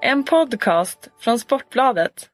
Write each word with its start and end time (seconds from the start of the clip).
En 0.00 0.24
podcast 0.24 1.08
från 1.18 1.38
Sportbladet. 1.38 2.30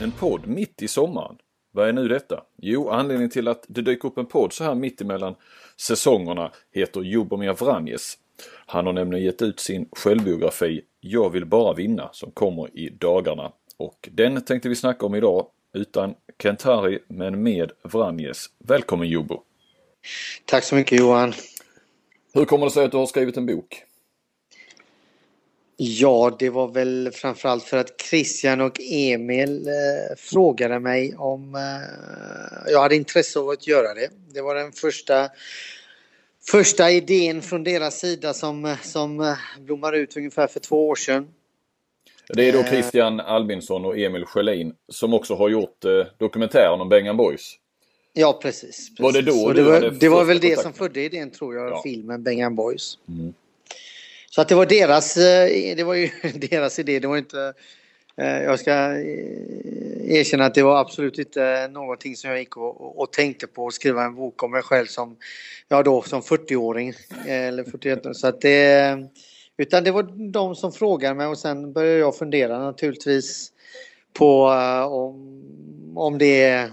En 0.00 0.12
podd 0.12 0.46
mitt 0.46 0.82
i 0.82 0.88
sommaren. 0.88 1.36
Vad 1.76 1.88
är 1.88 1.92
nu 1.92 2.08
detta? 2.08 2.42
Jo, 2.56 2.88
anledningen 2.88 3.30
till 3.30 3.48
att 3.48 3.64
det 3.68 3.82
dyker 3.82 4.08
upp 4.08 4.18
en 4.18 4.26
podd 4.26 4.52
så 4.52 4.64
här 4.64 4.74
mitt 4.74 5.00
emellan 5.00 5.34
säsongerna 5.76 6.50
heter 6.72 7.00
Jubomir 7.00 7.52
Vranjes. 7.52 8.18
Han 8.66 8.86
har 8.86 8.92
nämligen 8.92 9.24
gett 9.24 9.42
ut 9.42 9.60
sin 9.60 9.88
självbiografi 9.92 10.82
Jag 11.00 11.30
vill 11.30 11.46
bara 11.46 11.74
vinna 11.74 12.08
som 12.12 12.30
kommer 12.30 12.78
i 12.78 12.88
dagarna. 12.90 13.52
Och 13.76 14.08
den 14.12 14.42
tänkte 14.42 14.68
vi 14.68 14.74
snacka 14.74 15.06
om 15.06 15.14
idag 15.14 15.46
utan 15.72 16.14
Kentari 16.42 16.98
men 17.08 17.42
med 17.42 17.72
Vranjes. 17.82 18.46
Välkommen 18.58 19.08
Jubbo! 19.08 19.42
Tack 20.44 20.64
så 20.64 20.74
mycket 20.74 20.98
Johan! 20.98 21.32
Hur 22.34 22.44
kommer 22.44 22.66
det 22.66 22.72
sig 22.72 22.84
att 22.84 22.90
du 22.90 22.96
har 22.96 23.06
skrivit 23.06 23.36
en 23.36 23.46
bok? 23.46 23.84
Ja, 25.76 26.36
det 26.38 26.50
var 26.50 26.68
väl 26.68 27.10
framförallt 27.12 27.64
för 27.64 27.76
att 27.76 28.00
Christian 28.10 28.60
och 28.60 28.80
Emil 28.90 29.68
eh, 29.68 30.16
frågade 30.16 30.78
mig 30.80 31.14
om 31.16 31.54
eh, 31.54 32.72
jag 32.72 32.80
hade 32.80 32.96
intresse 32.96 33.38
av 33.38 33.48
att 33.48 33.66
göra 33.66 33.94
det. 33.94 34.08
Det 34.34 34.40
var 34.40 34.54
den 34.54 34.72
första, 34.72 35.28
första 36.50 36.90
idén 36.90 37.42
från 37.42 37.64
deras 37.64 38.00
sida 38.00 38.34
som, 38.34 38.76
som 38.82 39.20
eh, 39.20 39.34
blommade 39.60 39.98
ut 39.98 40.16
ungefär 40.16 40.46
för 40.46 40.60
två 40.60 40.88
år 40.88 40.94
sedan. 40.94 41.28
Det 42.28 42.48
är 42.48 42.52
då 42.52 42.62
Christian 42.62 43.20
Albinsson 43.20 43.84
och 43.84 43.98
Emil 43.98 44.24
Sjölin 44.24 44.74
som 44.88 45.14
också 45.14 45.34
har 45.34 45.48
gjort 45.48 45.84
eh, 45.84 45.90
dokumentären 46.18 46.80
om 46.80 46.88
Bengan 46.88 47.16
Boys. 47.16 47.58
Ja, 48.12 48.38
precis. 48.42 48.62
precis. 48.62 49.00
Var 49.00 49.12
det 49.12 49.22
då 49.22 49.52
det 49.52 49.62
var, 49.62 49.80
det 49.90 50.08
var 50.08 50.24
väl 50.24 50.40
det 50.40 50.48
kontakten? 50.48 50.72
som 50.72 50.72
födde 50.72 51.00
idén 51.00 51.30
tror 51.30 51.54
jag, 51.54 51.70
Ja. 51.70 51.80
filmen 51.84 52.22
Bengan 52.22 52.54
Boys. 52.54 52.98
Mm. 53.08 53.34
Så 54.34 54.40
att 54.40 54.48
det 54.48 54.54
var 54.54 54.66
deras, 54.66 55.16
eh, 55.16 55.76
det 55.76 55.84
var 55.84 55.94
ju 55.94 56.10
deras 56.34 56.78
idé. 56.78 56.98
Det 56.98 57.08
var 57.08 57.16
inte, 57.16 57.54
eh, 58.16 58.42
jag 58.42 58.60
ska 58.60 58.70
eh, 58.70 60.16
erkänna 60.16 60.44
att 60.44 60.54
det 60.54 60.62
var 60.62 60.80
absolut 60.80 61.18
inte 61.18 61.68
någonting 61.68 62.16
som 62.16 62.30
jag 62.30 62.38
gick 62.38 62.56
och, 62.56 62.98
och- 63.00 63.12
tänkte 63.12 63.46
på 63.46 63.66
att 63.66 63.74
skriva 63.74 64.04
en 64.04 64.14
bok 64.14 64.42
om 64.42 64.50
mig 64.50 64.62
själv 64.62 64.86
som, 64.86 65.16
ja 65.68 65.82
då 65.82 66.02
som 66.02 66.22
40-åring 66.22 66.92
eller 67.26 67.64
41 67.64 68.16
Så 68.16 68.26
att 68.26 68.40
det, 68.40 68.98
utan 69.56 69.84
det 69.84 69.90
var 69.90 70.30
de 70.32 70.54
som 70.54 70.72
frågade 70.72 71.14
mig 71.14 71.26
och 71.26 71.38
sen 71.38 71.72
började 71.72 71.98
jag 71.98 72.16
fundera 72.16 72.58
naturligtvis 72.58 73.52
på 74.12 74.44
om, 74.88 75.42
om 75.96 76.18
det 76.18 76.70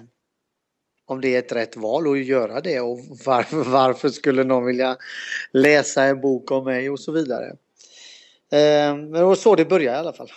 om 1.12 1.22
det 1.22 1.36
är 1.36 1.40
ett 1.40 1.52
rätt 1.52 1.78
val 1.78 2.12
att 2.12 2.26
göra 2.26 2.62
det 2.62 2.80
och 2.80 3.00
varför, 3.26 3.64
varför 3.72 4.09
skulle 4.09 4.44
någon 4.44 4.66
vilja 4.66 4.98
läsa 5.52 6.03
en 6.03 6.22
bok 6.22 6.52
om 6.52 6.64
mig 6.66 6.90
och 6.90 7.00
så 7.00 7.12
vidare. 7.12 7.45
Eh, 8.52 8.95
Men 8.95 9.12
det 9.12 9.23
var 9.23 9.36
så 9.36 9.56
det 9.56 9.66
började 9.66 9.98
i 9.98 10.00
alla 10.00 10.14
fall. 10.14 10.30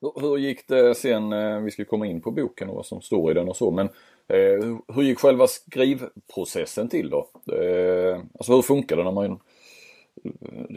Hur, 0.00 0.20
hur 0.20 0.36
gick 0.38 0.68
det 0.68 0.94
sen, 0.94 1.32
eh, 1.32 1.60
vi 1.60 1.70
ska 1.70 1.84
komma 1.84 2.06
in 2.06 2.20
på 2.20 2.30
boken 2.30 2.68
och 2.68 2.76
vad 2.76 2.86
som 2.86 3.02
står 3.02 3.30
i 3.30 3.34
den 3.34 3.48
och 3.48 3.56
så, 3.56 3.70
men 3.70 3.86
eh, 4.28 4.36
hur- 4.36 4.92
hur 4.94 5.02
gick 5.02 5.18
själva 5.18 5.46
skrivprocessen 5.46 6.88
till 6.88 7.10
då? 7.10 7.28
Eh, 7.52 8.20
alltså 8.38 8.54
hur 8.54 8.62
funkar 8.62 8.96
det 8.96 9.04
när 9.04 9.12
man 9.12 9.40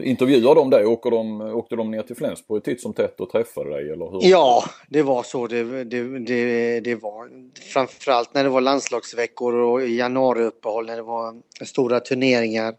Intervjuade 0.04 0.60
de 0.60 0.70
dig? 0.70 0.86
Åker 0.86 1.10
de, 1.10 1.40
åkte 1.40 1.76
de 1.76 1.90
ner 1.90 2.02
till 2.02 2.16
Flensburg 2.16 2.64
titt 2.64 2.80
som 2.80 2.92
tätt 2.92 3.20
och 3.20 3.30
träffade 3.30 3.70
dig 3.70 3.90
eller 3.90 4.10
hur? 4.10 4.30
Ja, 4.30 4.64
det 4.88 5.02
var 5.02 5.22
så 5.22 5.46
det, 5.46 5.84
det, 5.84 6.18
det, 6.18 6.80
det 6.80 6.94
var. 6.94 7.28
Framförallt 7.72 8.34
när 8.34 8.44
det 8.44 8.50
var 8.50 8.60
landslagsveckor 8.60 9.54
och 9.54 9.88
januariuppehåll 9.88 10.86
när 10.86 10.96
det 10.96 11.02
var 11.02 11.34
stora 11.64 12.00
turneringar. 12.00 12.74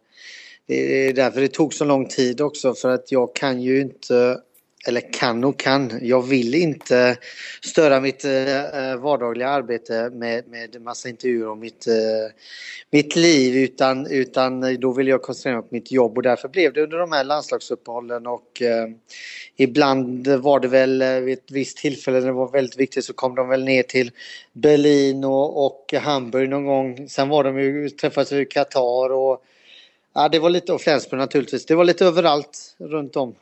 Det 0.67 1.07
är 1.07 1.13
därför 1.13 1.41
det 1.41 1.47
tog 1.47 1.73
så 1.73 1.85
lång 1.85 2.05
tid 2.05 2.41
också 2.41 2.73
för 2.73 2.89
att 2.89 3.11
jag 3.11 3.35
kan 3.35 3.61
ju 3.61 3.81
inte, 3.81 4.39
eller 4.87 5.13
kan 5.13 5.43
och 5.43 5.59
kan, 5.59 5.99
jag 6.01 6.27
vill 6.27 6.55
inte 6.55 7.17
störa 7.61 7.99
mitt 7.99 8.25
eh, 8.25 8.65
eh, 8.65 8.97
vardagliga 8.97 9.49
arbete 9.49 10.09
med, 10.13 10.47
med 10.47 10.81
massa 10.81 11.09
intervjuer 11.09 11.49
om 11.49 11.59
mitt, 11.59 11.87
eh, 11.87 11.93
mitt 12.91 13.15
liv 13.15 13.55
utan, 13.55 14.07
utan 14.07 14.79
då 14.79 14.91
vill 14.91 15.07
jag 15.07 15.21
koncentrera 15.21 15.55
mig 15.55 15.69
på 15.69 15.75
mitt 15.75 15.91
jobb 15.91 16.17
och 16.17 16.23
därför 16.23 16.47
blev 16.47 16.73
det 16.73 16.83
under 16.83 16.97
de 16.97 17.11
här 17.11 17.23
landslagsuppehållen 17.23 18.27
och 18.27 18.61
eh, 18.61 18.87
Ibland 19.59 20.27
var 20.27 20.59
det 20.59 20.67
väl 20.67 21.01
eh, 21.01 21.19
vid 21.19 21.37
ett 21.37 21.51
visst 21.51 21.77
tillfälle 21.77 22.19
när 22.19 22.27
det 22.27 22.33
var 22.33 22.51
väldigt 22.51 22.79
viktigt 22.79 23.05
så 23.05 23.13
kom 23.13 23.35
de 23.35 23.49
väl 23.49 23.63
ner 23.63 23.83
till 23.83 24.11
Berlin 24.53 25.23
och, 25.23 25.65
och 25.65 25.93
Hamburg 25.93 26.49
någon 26.49 26.65
gång. 26.65 27.09
Sen 27.09 27.29
var 27.29 27.43
de 27.43 27.59
ju, 27.59 27.89
träffades 27.89 28.31
vi 28.31 28.41
i 28.41 28.45
Qatar 28.45 29.11
och 29.11 29.43
ja, 30.13 30.29
det 30.29 30.39
var 30.39 30.49
lite, 30.49 30.73
och 30.73 30.81
Flensburg 30.81 31.19
naturligtvis. 31.19 31.65
Det 31.65 31.75
var 31.75 31.85
lite 31.85 32.05
överallt 32.05 32.75
runt 32.77 33.15
om. 33.15 33.35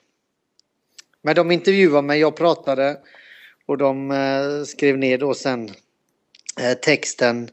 Men 1.25 1.35
de 1.35 1.51
intervjuade 1.51 2.07
mig, 2.07 2.19
jag 2.19 2.35
pratade 2.35 2.97
och 3.65 3.77
de 3.77 4.11
eh, 4.11 4.63
skrev 4.65 4.97
ner 4.97 5.17
då 5.17 5.33
sen 5.33 5.69
eh, 6.61 6.73
texten 6.81 7.49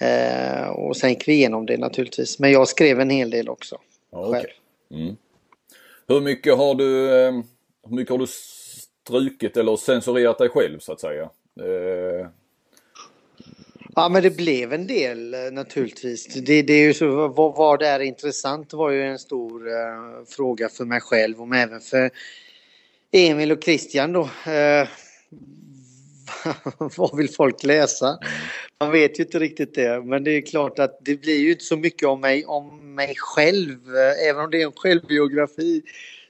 eh, 0.00 0.68
och 0.68 0.96
sen 0.96 1.10
gick 1.10 1.28
vi 1.28 1.32
igenom 1.32 1.66
det 1.66 1.76
naturligtvis. 1.76 2.38
Men 2.38 2.52
jag 2.52 2.68
skrev 2.68 3.00
en 3.00 3.10
hel 3.10 3.30
del 3.30 3.48
också. 3.48 3.78
Ja, 4.12 4.28
okej. 4.28 4.52
mm. 4.90 5.16
Hur 6.08 6.20
mycket 6.20 6.56
har 6.56 6.74
du, 6.74 7.10
eh, 7.10 7.32
hur 7.88 7.96
mycket 7.96 8.10
har 8.10 8.18
du 8.18 8.26
strukit 8.26 9.56
eller 9.56 9.76
censurerat 9.76 10.38
dig 10.38 10.48
själv 10.48 10.78
så 10.78 10.92
att 10.92 11.00
säga? 11.00 11.22
Eh, 11.60 12.28
Ja, 13.94 14.08
men 14.08 14.22
det 14.22 14.36
blev 14.36 14.72
en 14.72 14.86
del 14.86 15.34
eh, 15.34 15.40
naturligtvis. 15.52 16.26
Det, 16.26 16.62
det 16.62 16.72
är 16.72 16.82
ju 16.82 16.94
så, 16.94 17.28
vad, 17.28 17.56
vad 17.56 17.82
är 17.82 18.00
intressant 18.00 18.72
var 18.72 18.90
ju 18.90 19.02
en 19.02 19.18
stor 19.18 19.68
eh, 19.68 20.24
fråga 20.36 20.68
för 20.68 20.84
mig 20.84 21.00
själv 21.00 21.40
och 21.42 21.56
även 21.56 21.80
för 21.80 22.10
Emil 23.12 23.52
och 23.52 23.64
Christian 23.64 24.12
då. 24.12 24.22
Eh, 24.22 24.88
vad 26.96 27.16
vill 27.16 27.30
folk 27.30 27.64
läsa? 27.64 28.18
Man 28.80 28.92
vet 28.92 29.18
ju 29.18 29.24
inte 29.24 29.38
riktigt 29.38 29.74
det, 29.74 30.04
men 30.04 30.24
det 30.24 30.30
är 30.30 30.40
klart 30.40 30.78
att 30.78 30.98
det 31.00 31.16
blir 31.16 31.38
ju 31.38 31.52
inte 31.52 31.64
så 31.64 31.76
mycket 31.76 32.08
om 32.08 32.20
mig, 32.20 32.44
om 32.44 32.94
mig 32.94 33.14
själv. 33.16 33.96
Eh, 33.96 34.28
även 34.28 34.44
om 34.44 34.50
det 34.50 34.62
är 34.62 34.66
en 34.66 34.72
självbiografi 34.72 35.82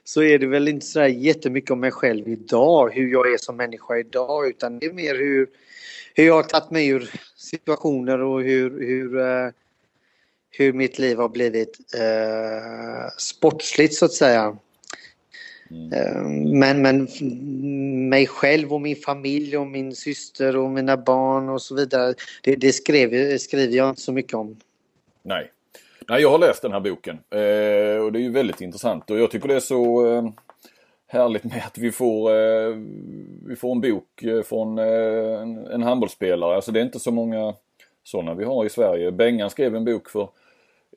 så 0.03 0.23
är 0.23 0.39
det 0.39 0.47
väl 0.47 0.67
inte 0.67 0.85
så 0.85 0.99
där 0.99 1.07
jättemycket 1.07 1.71
om 1.71 1.79
mig 1.79 1.91
själv 1.91 2.27
idag, 2.27 2.93
hur 2.93 3.11
jag 3.11 3.33
är 3.33 3.37
som 3.37 3.57
människa 3.57 3.97
idag, 3.97 4.47
utan 4.47 4.79
det 4.79 4.85
är 4.85 4.93
mer 4.93 5.15
hur, 5.15 5.49
hur 6.13 6.25
jag 6.25 6.33
har 6.33 6.43
tagit 6.43 6.71
mig 6.71 6.87
ur 6.87 7.11
situationer 7.37 8.21
och 8.21 8.41
hur, 8.41 8.69
hur, 8.79 9.19
eh, 9.19 9.51
hur 10.51 10.73
mitt 10.73 10.99
liv 10.99 11.17
har 11.17 11.29
blivit 11.29 11.79
eh, 11.95 13.09
sportsligt 13.17 13.93
så 13.93 14.05
att 14.05 14.13
säga 14.13 14.57
mm. 15.71 15.93
Eh, 15.93 16.21
Men, 16.59 16.81
men 16.81 17.07
mig 18.09 18.27
själv 18.27 18.73
och 18.73 18.81
min 18.81 18.95
familj 18.95 19.57
och 19.57 19.67
min 19.67 19.95
syster 19.95 20.57
och 20.57 20.69
mina 20.69 20.97
barn 20.97 21.49
och 21.49 21.61
så 21.61 21.75
vidare. 21.75 22.13
Det, 22.43 22.55
det 22.55 22.71
skrev, 22.71 23.37
skriver 23.37 23.77
jag 23.77 23.89
inte 23.89 24.01
så 24.01 24.11
mycket 24.11 24.33
om. 24.33 24.59
Nej. 25.23 25.51
Nej, 26.09 26.21
jag 26.21 26.31
har 26.31 26.39
läst 26.39 26.61
den 26.61 26.71
här 26.71 26.79
boken 26.79 27.15
eh, 27.15 28.03
och 28.03 28.11
det 28.11 28.19
är 28.19 28.23
ju 28.23 28.31
väldigt 28.31 28.61
intressant 28.61 29.09
och 29.09 29.19
jag 29.19 29.31
tycker 29.31 29.47
det 29.47 29.55
är 29.55 29.59
så 29.59 30.07
eh, 30.07 30.23
härligt 31.07 31.43
med 31.43 31.63
att 31.65 31.77
vi 31.77 31.91
får, 31.91 32.31
eh, 32.31 32.75
vi 33.45 33.55
får 33.55 33.71
en 33.71 33.81
bok 33.81 34.23
eh, 34.23 34.41
från 34.41 34.79
eh, 34.79 35.41
en, 35.41 35.67
en 35.67 35.83
handbollsspelare. 35.83 36.55
Alltså 36.55 36.71
det 36.71 36.79
är 36.79 36.83
inte 36.83 36.99
så 36.99 37.11
många 37.11 37.53
sådana 38.03 38.33
vi 38.33 38.45
har 38.45 38.65
i 38.65 38.69
Sverige. 38.69 39.11
Bengan 39.11 39.49
skrev 39.49 39.75
en 39.75 39.85
bok 39.85 40.09
för, 40.09 40.29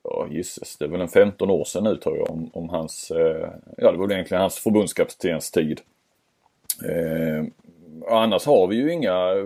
ja 0.03 0.27
gisses, 0.29 0.77
det 0.77 0.85
är 0.85 0.89
väl 0.89 1.01
en 1.01 1.07
15 1.07 1.49
år 1.49 1.65
sedan 1.65 1.83
nu 1.83 1.97
tror 1.97 2.17
jag 2.17 2.29
om, 2.31 2.49
om 2.53 2.69
hans, 2.69 3.11
eh, 3.11 3.49
ja 3.77 3.91
det 3.91 3.97
var 3.97 4.07
väl 4.07 4.15
egentligen 4.15 4.41
hans 4.41 4.59
förbundskaptens 4.59 5.51
tid. 5.51 5.81
Eh, 6.89 7.45
annars 8.07 8.45
har 8.45 8.67
vi 8.67 8.75
ju 8.75 8.91
inga, 8.91 9.31
eh, 9.31 9.45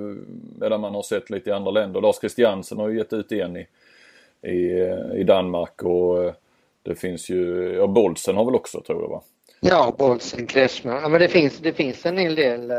medan 0.60 0.82
man 0.82 0.96
har 0.96 1.04
sett 1.04 1.30
lite 1.30 1.50
i 1.50 1.54
andra 1.54 1.72
länder. 1.72 2.02
Lars 2.02 2.20
Christiansen 2.20 2.78
har 2.78 2.90
ju 2.90 2.98
gett 2.98 3.14
ut 3.14 3.32
en 3.32 3.58
i, 3.58 3.68
i, 4.42 4.80
eh, 4.80 5.20
i 5.20 5.24
Danmark 5.24 5.84
och 5.84 6.24
eh, 6.24 6.34
det 6.84 6.96
finns 6.96 7.30
ju, 7.30 7.74
ja 7.74 7.88
Bolsen 7.88 8.36
har 8.36 8.46
väl 8.46 8.56
också 8.56 8.82
tror 8.82 9.02
jag 9.02 9.10
va? 9.10 9.22
Ja, 9.60 9.96
Bolsen, 9.98 10.48
Kretschmer. 10.48 11.02
Ja, 11.02 11.10
men 11.10 11.22
det 11.22 11.30
finns, 11.30 11.58
det 11.58 11.74
finns 11.74 12.06
en 12.06 12.18
hel 12.18 12.36
del 12.36 12.72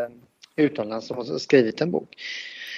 utomlands 0.57 1.07
som 1.07 1.17
har 1.17 1.39
skrivit 1.39 1.81
en 1.81 1.91
bok. 1.91 2.09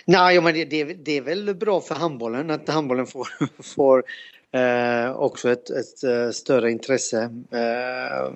Nej, 0.04 0.40
men 0.40 0.54
det, 0.54 0.64
det, 0.64 0.84
det 0.84 1.16
är 1.16 1.20
väl 1.20 1.54
bra 1.54 1.80
för 1.80 1.94
handbollen 1.94 2.50
att 2.50 2.68
handbollen 2.68 3.06
får, 3.06 3.28
får 3.62 4.04
eh, 4.52 5.16
också 5.16 5.50
ett, 5.50 5.70
ett 5.70 6.04
eh, 6.04 6.30
större 6.30 6.70
intresse. 6.70 7.30
Eh, 7.50 8.32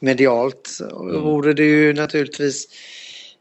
medialt 0.00 0.78
Mm. 0.90 1.22
vore 1.22 1.52
det 1.52 1.64
ju 1.64 1.92
naturligtvis 1.92 2.68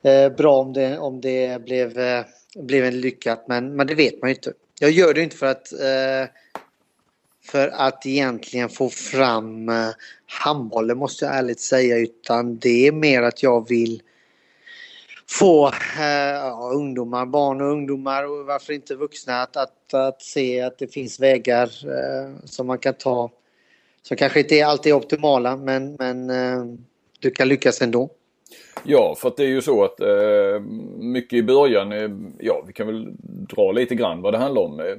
eh, 0.01 0.29
bra 0.35 0.59
om 0.59 0.73
det, 0.73 0.97
om 0.97 1.21
det 1.21 1.65
blev, 1.65 1.99
eh, 1.99 2.25
blev 2.55 2.85
en 2.85 3.01
lyckat 3.01 3.45
men, 3.47 3.75
men 3.75 3.87
det 3.87 3.95
vet 3.95 4.21
man 4.21 4.29
ju 4.29 4.35
inte. 4.35 4.53
Jag 4.79 4.91
gör 4.91 5.13
det 5.13 5.21
inte 5.21 5.37
för 5.37 5.45
att 5.45 5.71
eh, 5.73 6.31
för 7.45 7.67
att 7.67 8.05
egentligen 8.05 8.69
få 8.69 8.89
fram 8.89 9.71
handbollen 10.25 10.97
måste 10.97 11.25
jag 11.25 11.35
ärligt 11.35 11.59
säga 11.59 11.97
utan 11.97 12.57
det 12.57 12.87
är 12.87 12.91
mer 12.91 13.21
att 13.21 13.43
jag 13.43 13.69
vill 13.69 14.01
få 15.29 15.67
eh, 15.67 16.33
ja, 16.33 16.71
ungdomar, 16.73 17.25
barn 17.25 17.61
och 17.61 17.67
ungdomar 17.67 18.23
och 18.23 18.45
varför 18.45 18.73
inte 18.73 18.95
vuxna 18.95 19.41
att, 19.41 19.57
att, 19.57 19.93
att 19.93 20.21
se 20.21 20.61
att 20.61 20.77
det 20.77 20.93
finns 20.93 21.19
vägar 21.19 21.65
eh, 21.65 22.45
som 22.45 22.67
man 22.67 22.77
kan 22.77 22.93
ta 22.93 23.31
som 24.01 24.17
kanske 24.17 24.39
inte 24.39 24.65
alltid 24.65 24.91
är 24.91 24.95
optimala 24.95 25.57
men, 25.57 25.95
men 25.99 26.29
eh, 26.29 26.65
du 27.19 27.31
kan 27.31 27.47
lyckas 27.47 27.81
ändå. 27.81 28.09
Ja, 28.83 29.15
för 29.17 29.27
att 29.27 29.37
det 29.37 29.43
är 29.43 29.47
ju 29.47 29.61
så 29.61 29.83
att 29.83 29.99
eh, 29.99 30.59
mycket 30.97 31.33
i 31.33 31.43
början, 31.43 31.91
eh, 31.91 32.09
ja 32.39 32.63
vi 32.67 32.73
kan 32.73 32.87
väl 32.87 33.07
dra 33.23 33.71
lite 33.71 33.95
grann 33.95 34.21
vad 34.21 34.33
det 34.33 34.37
handlar 34.37 34.61
om. 34.61 34.79
Eh, 34.79 34.95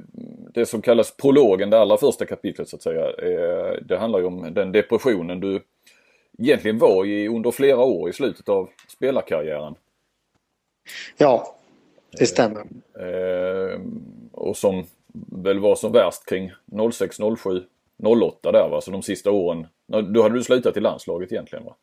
det 0.53 0.65
som 0.65 0.81
kallas 0.81 1.17
prologen, 1.17 1.69
det 1.69 1.79
allra 1.79 1.97
första 1.97 2.25
kapitlet 2.25 2.69
så 2.69 2.75
att 2.75 2.83
säga. 2.83 3.05
Eh, 3.05 3.75
det 3.81 3.97
handlar 3.97 4.19
ju 4.19 4.25
om 4.25 4.53
den 4.53 4.71
depressionen 4.71 5.39
du 5.39 5.61
egentligen 6.39 6.77
var 6.77 7.05
i 7.05 7.27
under 7.27 7.51
flera 7.51 7.79
år 7.79 8.09
i 8.09 8.13
slutet 8.13 8.49
av 8.49 8.69
spelarkarriären. 8.87 9.75
Ja, 11.17 11.55
det 12.11 12.25
stämmer. 12.25 12.61
Eh, 12.99 13.79
och 14.31 14.57
som 14.57 14.85
väl 15.43 15.59
var 15.59 15.75
som 15.75 15.91
värst 15.91 16.25
kring 16.25 16.51
06, 16.91 17.17
07, 17.37 17.63
08 18.03 18.51
där 18.51 18.69
va, 18.69 18.81
så 18.81 18.91
de 18.91 19.01
sista 19.01 19.31
åren. 19.31 19.67
Då 20.13 20.23
hade 20.23 20.35
du 20.35 20.43
slutat 20.43 20.77
i 20.77 20.79
landslaget 20.79 21.31
egentligen 21.31 21.65
va? 21.65 21.75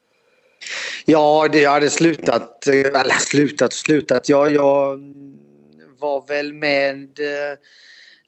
Ja, 1.07 1.49
det, 1.53 1.61
jag 1.61 1.71
hade 1.71 1.91
slutat, 1.91 2.67
eller 2.67 3.19
slutat 3.19 3.73
slutat. 3.73 4.29
Ja, 4.29 4.49
jag 4.49 4.99
var 5.99 6.27
väl 6.29 6.53
med 6.53 7.03
eh, 7.03 7.59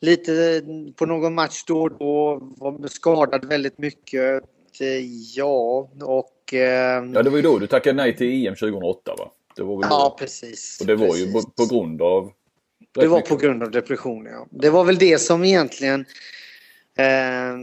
lite 0.00 0.62
på 0.96 1.06
någon 1.06 1.34
match 1.34 1.64
då 1.66 1.82
och 1.82 1.90
då. 1.90 2.38
Var 2.56 2.88
skadad 2.88 3.44
väldigt 3.44 3.78
mycket. 3.78 4.44
Ja, 5.37 5.90
och... 6.02 6.55
Eh, 6.55 7.05
ja, 7.14 7.23
det 7.23 7.31
var 7.31 7.37
ju 7.37 7.43
då 7.43 7.58
du 7.58 7.66
tackade 7.66 7.96
nej 7.96 8.16
till 8.16 8.46
EM 8.46 8.55
2008 8.55 9.14
va? 9.19 9.31
Det 9.61 9.65
var 9.65 9.77
väl 9.77 9.89
ja, 9.91 10.09
då. 10.11 10.17
precis. 10.19 10.79
Och 10.81 10.87
det 10.87 10.97
var 10.97 11.07
precis. 11.07 11.27
ju 11.27 11.43
på, 11.57 11.67
grund 11.67 12.03
av... 12.03 12.33
Det 12.95 13.07
var 13.07 13.21
på 13.21 13.37
grund 13.37 13.62
av 13.62 13.71
depression, 13.71 14.27
ja. 14.27 14.47
Det 14.51 14.71
var 14.71 14.85
väl 14.85 14.99
det 14.99 15.19
som 15.19 15.45
egentligen... 15.45 16.05
Eh, 16.99 17.57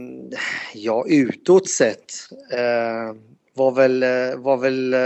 ja, 0.74 1.04
utåt 1.08 1.68
sett. 1.68 2.12
Eh, 2.52 3.16
var 3.54 3.70
väl, 3.70 4.02
eh, 4.02 4.36
var 4.36 4.56
väl 4.56 4.94
eh, 4.94 5.00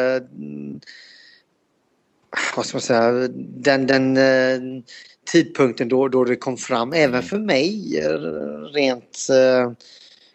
vad 2.56 2.67
ska 2.67 2.77
man 2.77 2.83
säga, 2.83 3.29
den, 3.39 3.87
den 3.87 4.17
eh, 4.17 4.83
tidpunkten 5.33 5.89
då, 5.89 6.09
då 6.09 6.25
det 6.25 6.37
kom 6.37 6.56
fram, 6.56 6.93
även 6.93 7.23
för 7.23 7.39
mig 7.39 8.00
rent 8.75 9.29
eh, 9.31 9.73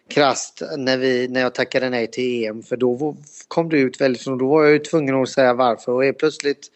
krast 0.08 0.62
när, 0.76 0.96
vi, 0.98 1.28
när 1.28 1.40
jag 1.40 1.54
tackade 1.54 1.90
nej 1.90 2.06
till 2.06 2.44
EM 2.44 2.62
för 2.62 2.76
då 2.76 3.16
kom 3.48 3.68
det 3.68 3.78
ut 3.78 4.00
väldigt, 4.00 4.24
då 4.24 4.48
var 4.48 4.62
jag 4.62 4.72
ju 4.72 4.78
tvungen 4.78 5.14
att 5.14 5.28
säga 5.28 5.54
varför 5.54 5.92
och 5.92 6.04
helt 6.04 6.18
plötsligt 6.18 6.70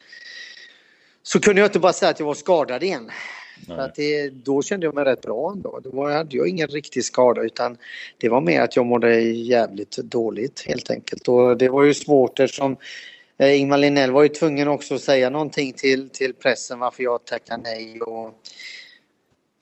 så 1.22 1.40
kunde 1.40 1.60
jag 1.60 1.68
inte 1.68 1.78
bara 1.78 1.92
säga 1.92 2.10
att 2.10 2.20
jag 2.20 2.26
var 2.26 2.34
skadad 2.34 2.82
igen. 2.82 3.10
För 3.66 3.78
att 3.78 3.94
det, 3.94 4.28
då 4.28 4.62
kände 4.62 4.86
jag 4.86 4.94
mig 4.94 5.04
rätt 5.04 5.22
bra 5.22 5.52
ändå. 5.52 5.80
Då 5.84 6.08
hade 6.08 6.36
jag 6.36 6.48
ingen 6.48 6.68
riktig 6.68 7.04
skada 7.04 7.42
utan 7.42 7.76
det 8.18 8.28
var 8.28 8.40
mer 8.40 8.60
att 8.60 8.76
jag 8.76 8.86
mådde 8.86 9.20
jävligt 9.20 9.96
dåligt 9.96 10.64
helt 10.66 10.90
enkelt. 10.90 11.28
Och 11.28 11.56
det 11.56 11.68
var 11.68 11.82
ju 11.84 11.94
svårt 11.94 12.40
eftersom 12.40 12.76
eh, 13.38 13.60
Ingmar 13.60 13.78
Linnell 13.78 14.10
var 14.10 14.22
ju 14.22 14.28
tvungen 14.28 14.68
också 14.68 14.94
att 14.94 15.00
säga 15.00 15.30
någonting 15.30 15.72
till, 15.72 16.08
till 16.08 16.34
pressen 16.34 16.78
varför 16.78 17.02
jag 17.02 17.24
tackade 17.24 17.62
nej. 17.62 18.00
Och, 18.00 18.34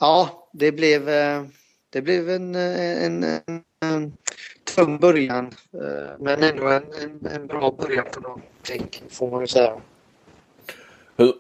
ja, 0.01 0.49
det 0.53 0.73
blev, 0.73 1.09
eh, 1.09 1.43
det 1.91 2.03
blev 2.03 2.31
en, 2.31 2.55
en, 2.55 3.25
en, 3.25 3.63
en 3.81 4.13
tung 4.75 4.99
början 4.99 5.51
eh, 5.73 6.11
men 6.19 6.43
ändå 6.43 6.69
en, 6.69 6.83
en, 7.03 7.27
en 7.35 7.47
bra 7.47 7.75
början 7.79 8.07
på 8.13 8.21
någonting 8.21 9.09
får 9.11 9.31
man 9.31 9.41
ju 9.41 9.47
säga. 9.47 9.73
Hur, 11.17 11.35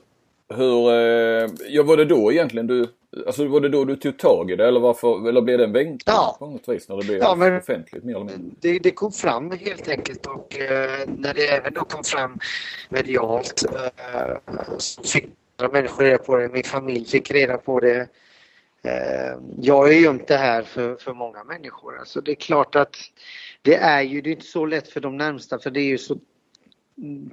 hur, 0.54 0.90
eh, 0.90 1.50
ja 1.68 1.82
var 1.82 1.96
det 1.96 2.04
då 2.04 2.32
egentligen 2.32 2.66
du, 2.66 2.86
alltså 3.26 3.46
var 3.46 3.60
det 3.60 3.68
då 3.68 3.84
du 3.84 3.96
tog 3.96 4.18
tag 4.18 4.50
i 4.50 4.56
det 4.56 4.68
eller 4.68 4.80
varför, 4.80 5.28
eller 5.28 5.40
blev 5.40 5.58
det 5.58 5.64
en 5.64 5.72
vändning 5.72 5.98
ja. 6.06 6.36
på 6.38 6.46
något 6.46 6.68
vis 6.68 6.88
när 6.88 6.96
det 6.96 7.04
blev 7.04 7.18
ja, 7.18 7.34
men, 7.34 7.56
offentligt 7.56 8.04
mer 8.04 8.14
eller 8.14 8.24
mindre? 8.24 8.56
Det, 8.60 8.78
det 8.78 8.90
kom 8.90 9.12
fram 9.12 9.50
helt 9.50 9.88
enkelt 9.88 10.26
och 10.26 10.58
eh, 10.58 11.08
när 11.16 11.34
det 11.34 11.48
även 11.48 11.74
då 11.74 11.84
kom 11.84 12.04
fram 12.04 12.38
medialt 12.88 13.64
eh, 13.64 14.36
så 14.78 15.02
fick 15.02 15.26
andra 15.56 15.72
människor 15.72 16.04
reda 16.04 16.18
på 16.18 16.36
det, 16.36 16.48
min 16.48 16.64
familj 16.64 17.04
fick 17.04 17.30
reda 17.30 17.58
på 17.58 17.80
det. 17.80 18.08
Eh, 18.82 19.38
jag 19.60 19.76
har 19.76 19.90
ju 19.90 20.18
det 20.26 20.36
här 20.36 20.62
för, 20.62 20.96
för 20.96 21.14
många 21.14 21.44
människor. 21.44 21.98
Alltså 21.98 22.20
det 22.20 22.30
är 22.30 22.34
klart 22.34 22.74
att 22.76 22.96
det 23.62 23.74
är 23.74 24.02
ju 24.02 24.20
det 24.20 24.30
är 24.30 24.32
inte 24.32 24.46
så 24.46 24.66
lätt 24.66 24.88
för 24.88 25.00
de 25.00 25.16
närmsta 25.16 25.58
för 25.58 25.70
det 25.70 25.80
är 25.80 25.84
ju 25.84 25.98
så 25.98 26.18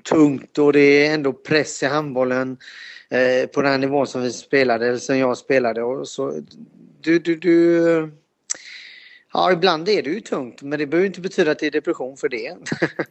tungt 0.03 0.57
och 0.57 0.73
det 0.73 0.79
är 0.79 1.13
ändå 1.13 1.33
press 1.33 1.83
i 1.83 1.85
handbollen 1.85 2.57
eh, 3.09 3.49
på 3.49 3.61
den 3.61 3.81
nivån 3.81 4.07
som 4.07 4.21
vi 4.21 4.31
spelade, 4.31 4.87
eller 4.87 4.97
som 4.97 5.17
jag 5.17 5.37
spelade. 5.37 5.83
Och 5.83 6.07
så, 6.07 6.41
du, 7.01 7.19
du, 7.19 7.35
du, 7.35 8.11
ja, 9.33 9.51
ibland 9.51 9.89
är 9.89 10.03
det 10.03 10.09
ju 10.09 10.21
tungt 10.21 10.61
men 10.61 10.79
det 10.79 10.87
behöver 10.87 11.07
inte 11.07 11.21
betyda 11.21 11.51
att 11.51 11.59
det 11.59 11.67
är 11.67 11.71
depression 11.71 12.17
för 12.17 12.29
det. 12.29 12.55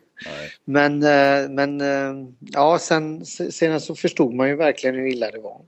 men 0.65 1.03
eh, 1.03 1.49
men 1.51 1.81
eh, 1.81 2.29
ja, 2.41 2.79
sen, 2.79 3.27
sen 3.27 3.81
så 3.81 3.95
förstod 3.95 4.35
man 4.35 4.49
ju 4.49 4.57
verkligen 4.57 4.97
hur 4.97 5.07
illa 5.07 5.31
det 5.31 5.41
var. 5.41 5.61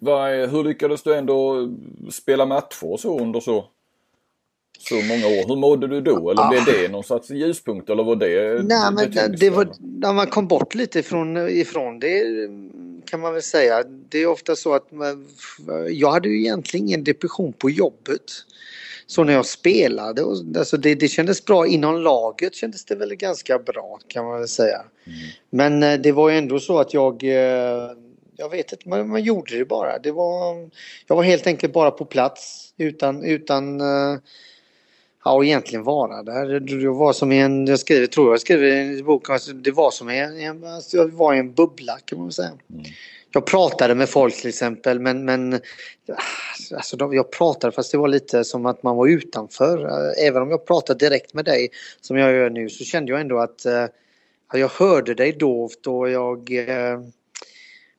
Var, 0.00 0.46
hur 0.46 0.64
lyckades 0.64 1.02
du 1.02 1.14
ändå 1.14 1.68
spela 2.10 2.46
matcher 2.46 2.96
så 2.96 3.20
under 3.20 3.40
så 3.40 3.64
så 4.80 4.94
många 4.94 5.26
år. 5.26 5.48
Hur 5.48 5.56
mådde 5.56 5.86
du 5.86 6.00
då? 6.00 6.30
Eller 6.30 6.48
blev 6.48 6.64
det 6.64 6.88
någon 6.88 7.04
sorts 7.04 7.30
ljuspunkt 7.30 7.90
eller 7.90 8.04
var 8.04 8.16
det 8.16 8.62
Nej, 8.62 8.92
men 8.92 9.10
det, 9.10 9.36
det 9.36 9.50
var 9.50 9.68
när 9.78 10.12
man 10.12 10.26
kom 10.26 10.48
bort 10.48 10.74
lite 10.74 10.98
ifrån, 10.98 11.48
ifrån 11.48 11.98
det 11.98 12.22
kan 13.06 13.20
man 13.20 13.32
väl 13.32 13.42
säga. 13.42 13.84
Det 14.08 14.18
är 14.18 14.26
ofta 14.26 14.56
så 14.56 14.74
att 14.74 14.92
man, 14.92 15.26
jag 15.90 16.10
hade 16.10 16.28
ju 16.28 16.40
egentligen 16.40 16.86
ingen 16.86 17.04
depression 17.04 17.52
på 17.52 17.70
jobbet. 17.70 18.22
Så 19.06 19.24
när 19.24 19.32
jag 19.32 19.46
spelade, 19.46 20.22
och, 20.22 20.36
alltså 20.56 20.76
det, 20.76 20.94
det 20.94 21.08
kändes 21.08 21.44
bra 21.44 21.66
inom 21.66 22.02
laget 22.02 22.54
kändes 22.54 22.84
det 22.84 22.94
väl 22.94 23.14
ganska 23.14 23.58
bra 23.58 23.98
kan 24.08 24.24
man 24.24 24.38
väl 24.38 24.48
säga. 24.48 24.82
Mm. 25.06 25.18
Men 25.80 26.02
det 26.02 26.12
var 26.12 26.30
ju 26.30 26.38
ändå 26.38 26.60
så 26.60 26.78
att 26.78 26.94
jag 26.94 27.24
jag 28.40 28.48
vet 28.48 28.72
inte, 28.72 28.88
man, 28.88 29.08
man 29.08 29.22
gjorde 29.22 29.58
det 29.58 29.64
bara. 29.64 29.98
Det 29.98 30.12
var, 30.12 30.70
jag 31.06 31.16
var 31.16 31.22
helt 31.22 31.46
enkelt 31.46 31.72
bara 31.72 31.90
på 31.90 32.04
plats 32.04 32.74
utan, 32.78 33.24
utan 33.24 33.80
ja, 35.24 35.32
och 35.32 35.44
egentligen 35.44 35.84
vara 35.84 36.22
där. 36.22 36.60
Det 36.60 36.88
var 36.88 37.12
som 37.12 37.32
i 37.32 37.38
en, 37.38 37.66
jag 37.66 37.78
skriver, 37.78 38.06
tror 38.06 38.30
jag 38.30 38.40
skriver 38.40 38.66
i 38.66 39.02
boken, 39.02 39.32
alltså, 39.32 39.52
det 39.52 39.70
var 39.70 39.90
som 39.90 40.10
i 40.10 40.18
en, 40.18 40.64
alltså, 40.64 40.96
jag 40.96 41.08
var 41.08 41.34
i 41.34 41.38
en 41.38 41.52
bubbla 41.52 41.98
kan 42.04 42.18
man 42.18 42.32
säga. 42.32 42.48
Mm. 42.48 42.84
Jag 43.32 43.46
pratade 43.46 43.94
med 43.94 44.08
folk 44.08 44.36
till 44.36 44.48
exempel 44.48 45.00
men, 45.00 45.24
men 45.24 45.60
alltså, 46.74 46.96
de, 46.96 47.14
jag 47.14 47.30
pratade 47.30 47.72
fast 47.72 47.92
det 47.92 47.98
var 47.98 48.08
lite 48.08 48.44
som 48.44 48.66
att 48.66 48.82
man 48.82 48.96
var 48.96 49.06
utanför. 49.06 49.90
Även 50.18 50.42
om 50.42 50.50
jag 50.50 50.66
pratade 50.66 51.08
direkt 51.08 51.34
med 51.34 51.44
dig 51.44 51.68
som 52.00 52.16
jag 52.16 52.32
gör 52.32 52.50
nu 52.50 52.68
så 52.68 52.84
kände 52.84 53.12
jag 53.12 53.20
ändå 53.20 53.38
att 53.38 53.66
uh, 53.66 54.60
jag 54.60 54.68
hörde 54.68 55.14
dig 55.14 55.32
dovt 55.32 55.86
och 55.86 56.10
jag 56.10 56.50
uh, 56.50 57.00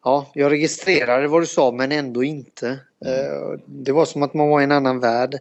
Ja, 0.04 0.32
jag 0.34 0.52
registrerade 0.52 1.28
vad 1.28 1.42
du 1.42 1.46
sa 1.46 1.72
men 1.72 1.92
ändå 1.92 2.24
inte. 2.24 2.70
Uh, 3.06 3.60
det 3.66 3.92
var 3.92 4.06
som 4.06 4.24
att 4.24 4.34
man 4.34 4.50
var 4.50 4.62
i 4.62 4.64
en 4.64 4.72
annan 4.72 5.00
värld. 5.00 5.40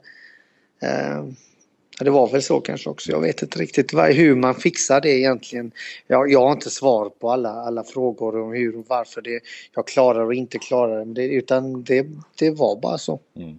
Ja, 2.00 2.04
det 2.04 2.10
var 2.10 2.28
väl 2.28 2.42
så 2.42 2.60
kanske 2.60 2.90
också. 2.90 3.10
Jag 3.10 3.20
vet 3.20 3.42
inte 3.42 3.58
riktigt 3.58 3.94
hur 3.94 4.34
man 4.34 4.54
fixar 4.54 5.00
det 5.00 5.18
egentligen. 5.18 5.72
Jag, 6.06 6.30
jag 6.30 6.40
har 6.40 6.52
inte 6.52 6.70
svar 6.70 7.08
på 7.08 7.30
alla, 7.30 7.50
alla 7.50 7.84
frågor 7.84 8.40
om 8.40 8.52
hur 8.52 8.76
och 8.76 8.84
varför 8.88 9.22
det, 9.22 9.40
jag 9.74 9.86
klarar 9.86 10.20
och 10.20 10.34
inte 10.34 10.58
klarar 10.58 11.04
det. 11.04 11.24
Utan 11.24 11.84
det, 11.84 12.06
det 12.38 12.50
var 12.50 12.80
bara 12.80 12.98
så. 12.98 13.20
Mm. 13.36 13.58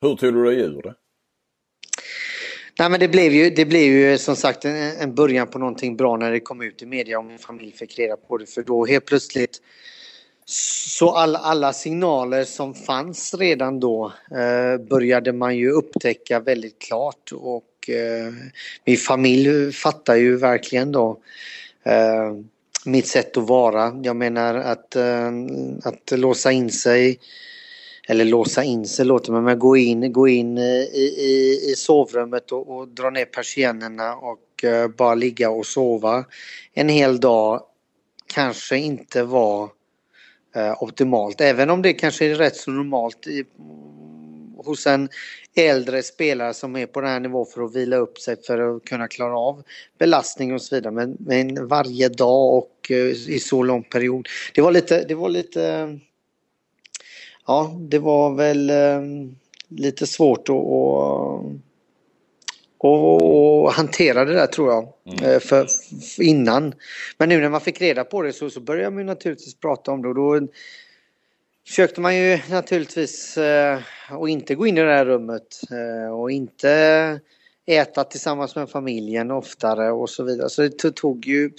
Hur 0.00 0.16
tog 0.16 0.34
du 0.34 0.44
dig 0.44 0.60
ur 0.60 0.82
det? 0.82 0.94
Nej 2.78 2.90
men 2.90 3.00
det 3.00 3.08
blev 3.08 3.32
ju, 3.32 3.50
det 3.50 3.64
blev 3.64 3.82
ju 3.82 4.18
som 4.18 4.36
sagt 4.36 4.64
en, 4.64 4.76
en 4.76 5.14
början 5.14 5.46
på 5.46 5.58
någonting 5.58 5.96
bra 5.96 6.16
när 6.16 6.30
det 6.30 6.40
kom 6.40 6.62
ut 6.62 6.82
i 6.82 6.86
media 6.86 7.18
och 7.18 7.24
min 7.24 7.38
familj 7.38 7.72
fick 7.72 7.98
reda 7.98 8.16
på 8.16 8.38
det. 8.38 8.46
För 8.46 8.62
då 8.62 8.86
helt 8.86 9.04
plötsligt 9.04 9.62
så 10.50 11.10
alla, 11.10 11.38
alla 11.38 11.72
signaler 11.72 12.44
som 12.44 12.74
fanns 12.74 13.34
redan 13.34 13.80
då 13.80 14.12
eh, 14.30 14.86
började 14.88 15.32
man 15.32 15.56
ju 15.56 15.70
upptäcka 15.70 16.40
väldigt 16.40 16.78
klart 16.78 17.32
och 17.32 17.90
eh, 17.90 18.32
min 18.84 18.96
familj 18.96 19.72
fattar 19.72 20.16
ju 20.16 20.36
verkligen 20.36 20.92
då 20.92 21.18
eh, 21.82 22.32
mitt 22.84 23.06
sätt 23.06 23.36
att 23.36 23.48
vara. 23.48 24.00
Jag 24.02 24.16
menar 24.16 24.54
att, 24.54 24.96
eh, 24.96 25.32
att 25.84 26.18
låsa 26.18 26.52
in 26.52 26.70
sig 26.70 27.18
eller 28.08 28.24
låsa 28.24 28.64
in 28.64 28.86
sig 28.86 29.04
låter 29.04 29.32
man 29.32 29.44
men 29.44 29.58
gå 29.58 29.76
in, 29.76 30.12
gå 30.12 30.28
in 30.28 30.58
eh, 30.58 30.82
i, 30.82 31.14
i, 31.18 31.60
i 31.70 31.74
sovrummet 31.76 32.52
och, 32.52 32.76
och 32.76 32.88
dra 32.88 33.10
ner 33.10 33.24
persiennerna 33.24 34.16
och 34.16 34.64
eh, 34.64 34.88
bara 34.88 35.14
ligga 35.14 35.50
och 35.50 35.66
sova 35.66 36.24
en 36.74 36.88
hel 36.88 37.20
dag 37.20 37.62
kanske 38.26 38.76
inte 38.76 39.22
var 39.22 39.62
eh, 39.64 39.68
Eh, 40.58 40.82
optimalt. 40.82 41.40
Även 41.40 41.70
om 41.70 41.82
det 41.82 41.92
kanske 41.92 42.26
är 42.26 42.34
rätt 42.34 42.56
så 42.56 42.70
normalt 42.70 43.26
i, 43.26 43.44
hos 44.56 44.86
en 44.86 45.08
äldre 45.56 46.02
spelare 46.02 46.54
som 46.54 46.76
är 46.76 46.86
på 46.86 47.00
den 47.00 47.10
här 47.10 47.20
nivån 47.20 47.46
för 47.46 47.64
att 47.64 47.76
vila 47.76 47.96
upp 47.96 48.18
sig 48.18 48.36
för 48.42 48.76
att 48.76 48.84
kunna 48.84 49.08
klara 49.08 49.38
av 49.38 49.62
belastning 49.98 50.54
och 50.54 50.62
så 50.62 50.74
vidare. 50.74 50.92
Men, 50.92 51.16
men 51.20 51.68
varje 51.68 52.08
dag 52.08 52.54
och 52.54 52.90
eh, 52.90 52.96
i 53.06 53.38
så 53.38 53.62
lång 53.62 53.82
period. 53.82 54.28
Det 54.54 54.60
var 54.60 54.72
lite, 54.72 55.04
det 55.08 55.14
var 55.14 55.28
lite, 55.28 55.98
ja 57.46 57.76
det 57.80 57.98
var 57.98 58.34
väl 58.34 58.70
eh, 58.70 59.00
lite 59.68 60.06
svårt 60.06 60.48
att, 60.48 60.54
att 60.54 61.42
och, 62.78 63.62
och 63.62 63.72
hantera 63.72 64.24
det 64.24 64.34
där 64.34 64.46
tror 64.46 64.72
jag. 64.72 64.92
Mm. 65.06 65.40
För, 65.40 65.66
för, 66.16 66.22
innan. 66.22 66.74
Men 67.18 67.28
nu 67.28 67.40
när 67.40 67.48
man 67.48 67.60
fick 67.60 67.80
reda 67.80 68.04
på 68.04 68.22
det 68.22 68.32
så, 68.32 68.50
så 68.50 68.60
började 68.60 68.90
man 68.90 68.98
ju 68.98 69.04
naturligtvis 69.04 69.54
prata 69.54 69.92
om 69.92 70.02
det 70.02 70.08
och 70.08 70.14
då 70.14 70.48
försökte 71.68 72.00
man 72.00 72.16
ju 72.16 72.38
naturligtvis 72.50 73.38
eh, 73.38 73.78
att 74.08 74.28
inte 74.28 74.54
gå 74.54 74.66
in 74.66 74.78
i 74.78 74.80
det 74.80 74.92
här 74.92 75.04
rummet 75.04 75.60
eh, 75.70 76.12
och 76.12 76.30
inte 76.30 77.20
äta 77.66 78.04
tillsammans 78.04 78.56
med 78.56 78.70
familjen 78.70 79.30
oftare 79.30 79.90
och 79.90 80.10
så 80.10 80.24
vidare. 80.24 80.48
Så 80.48 80.62
det 80.62 80.94
tog 80.94 81.26
ju 81.26 81.50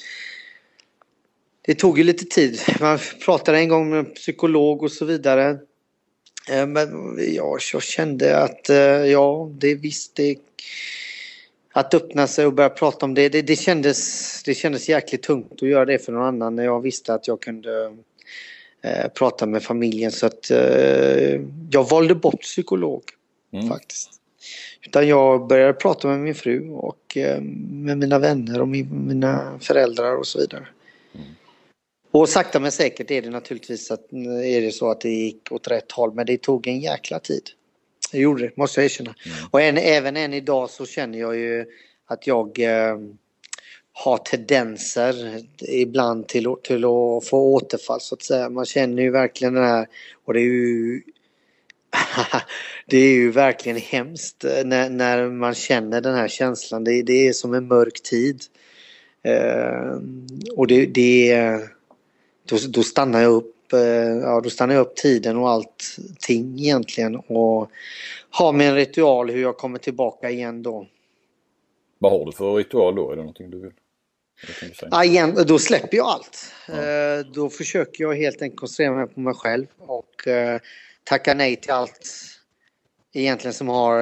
det 1.62 1.76
tog 1.76 1.98
ju 1.98 2.04
lite 2.04 2.26
tid. 2.26 2.60
Man 2.80 3.00
pratade 3.26 3.58
en 3.58 3.70
gång 3.70 3.90
med 3.90 4.00
en 4.00 4.14
psykolog 4.14 4.84
och 4.84 4.92
så 4.92 5.06
vidare. 5.06 5.58
Eh, 6.50 6.68
men 6.68 7.18
ja, 7.36 7.58
jag 7.74 7.84
kände 7.84 8.38
att 8.38 8.70
ja, 9.12 9.52
det 9.60 9.76
visst, 9.76 10.16
det 10.16 10.36
att 11.80 11.94
öppna 11.94 12.28
sig 12.28 12.46
och 12.46 12.54
börja 12.54 12.70
prata 12.70 13.06
om 13.06 13.14
det, 13.14 13.30
det, 13.30 13.42
det, 13.42 13.56
kändes, 13.56 14.44
det 14.44 14.54
kändes 14.54 14.90
jäkligt 14.90 15.24
tungt 15.24 15.54
att 15.64 15.70
göra 15.70 15.86
det 15.86 16.00
för 16.00 16.12
någon 16.12 16.26
annan 16.26 16.56
när 16.56 16.64
jag 16.64 16.82
visste 16.82 17.14
att 17.14 17.28
jag 17.28 17.42
kunde 17.42 17.96
eh, 18.82 19.08
prata 19.08 19.46
med 19.46 19.64
familjen. 19.64 20.12
Så 20.12 20.26
att 20.26 20.52
eh, 20.52 21.42
jag 21.72 21.90
valde 21.90 22.16
bort 22.16 22.42
psykolog 22.42 23.04
mm. 23.54 23.68
faktiskt. 23.68 24.10
Utan 24.86 25.08
jag 25.08 25.48
började 25.48 25.74
prata 25.74 26.08
med 26.08 26.20
min 26.20 26.36
fru 26.36 26.70
och 26.70 27.18
eh, 27.18 27.42
med 27.72 27.98
mina 27.98 28.20
vänner 28.20 28.62
och 28.62 28.68
min, 28.68 29.08
mina 29.08 29.60
föräldrar 29.62 30.16
och 30.16 30.28
så 30.28 30.40
vidare. 30.40 30.68
Mm. 31.16 31.28
Och 32.12 32.30
sakta 32.30 32.60
men 32.60 32.72
säkert 32.72 33.12
är 33.12 33.22
det 33.22 33.30
naturligtvis 33.30 33.92
att, 33.92 34.12
är 34.44 34.62
det 34.62 34.72
så 34.72 34.92
att 34.92 35.02
det 35.02 35.10
gick 35.10 35.52
åt 35.52 35.68
rätt 35.68 35.92
håll 35.92 36.14
men 36.14 36.26
det 36.26 36.42
tog 36.42 36.68
en 36.68 36.80
jäkla 36.80 37.20
tid. 37.20 37.50
Det 38.12 38.18
gjorde 38.18 38.44
det, 38.44 38.58
måste 38.58 38.80
jag 38.80 38.86
erkänna. 38.86 39.16
Mm. 39.26 39.38
Och 39.52 39.62
än, 39.62 39.78
även 39.78 40.18
än 40.18 40.34
idag 40.34 40.70
så 40.70 40.86
känner 40.86 41.20
jag 41.20 41.36
ju 41.36 41.66
att 42.06 42.28
jag 42.28 42.60
eh, 42.60 42.98
har 43.94 44.18
tendenser 44.18 45.44
ibland 45.60 46.28
till, 46.28 46.56
till 46.64 46.86
att 46.86 47.28
få 47.28 47.54
återfall 47.54 48.02
så 48.02 48.16
att 48.16 48.24
säga. 48.24 48.50
Man 48.50 48.66
känner 48.66 49.04
ju 49.04 49.12
verkligen 49.12 49.54
den 49.54 49.64
här 49.64 49.88
och 50.26 50.34
det 50.34 50.40
är 50.40 50.44
ju 50.44 51.02
det 52.86 52.98
är 52.98 53.14
ju 53.14 53.32
verkligen 53.32 53.78
hemskt 53.78 54.46
när, 54.66 54.90
när 54.90 55.30
man 55.30 55.56
känner 55.56 56.02
den 56.02 56.16
här 56.16 56.28
känslan. 56.28 56.84
Det, 56.84 57.02
det 57.02 57.28
är 57.28 57.34
som 57.34 57.54
en 57.54 57.68
mörk 57.68 58.04
tid. 58.04 58.44
Eh, 59.24 60.00
och 60.56 60.68
det, 60.68 60.86
det 60.86 61.60
då, 62.46 62.58
då 62.70 62.84
stannar 62.84 63.22
jag 63.22 63.34
upp 63.34 63.56
Eh, 63.74 63.80
ja 64.22 64.42
då 64.42 64.50
stannar 64.50 64.76
jag 64.76 64.82
upp 64.82 64.96
tiden 64.96 65.38
och 65.38 65.50
allting 65.50 66.60
egentligen 66.60 67.16
och 67.16 67.72
har 68.30 68.54
min 68.54 68.76
ritual 68.76 69.30
hur 69.30 69.42
jag 69.42 69.58
kommer 69.58 69.80
tillbaka 69.80 70.30
igen 70.30 70.64
då. 70.64 70.88
Vad 71.98 72.12
har 72.12 72.26
du 72.26 72.32
för 72.32 72.56
ritual 72.56 72.96
då? 72.96 73.12
Är 73.12 73.16
det 73.16 73.22
någonting 73.22 73.50
du 73.50 73.60
vill? 73.60 73.72
Ja, 74.92 75.04
igen, 75.04 75.44
då 75.48 75.60
släpper 75.60 75.98
jag 75.98 76.08
allt. 76.08 76.54
Ja. 76.68 76.74
Eh, 76.74 77.26
då 77.34 77.50
försöker 77.50 78.04
jag 78.04 78.16
helt 78.16 78.42
enkelt 78.42 78.60
koncentrera 78.60 78.96
mig 78.96 79.08
på 79.08 79.20
mig 79.20 79.34
själv 79.34 79.66
och 79.78 80.28
eh, 80.28 80.60
tacka 81.04 81.34
nej 81.34 81.56
till 81.56 81.72
allt 81.72 82.08
egentligen 83.14 83.54
som 83.54 83.68
har 83.68 84.00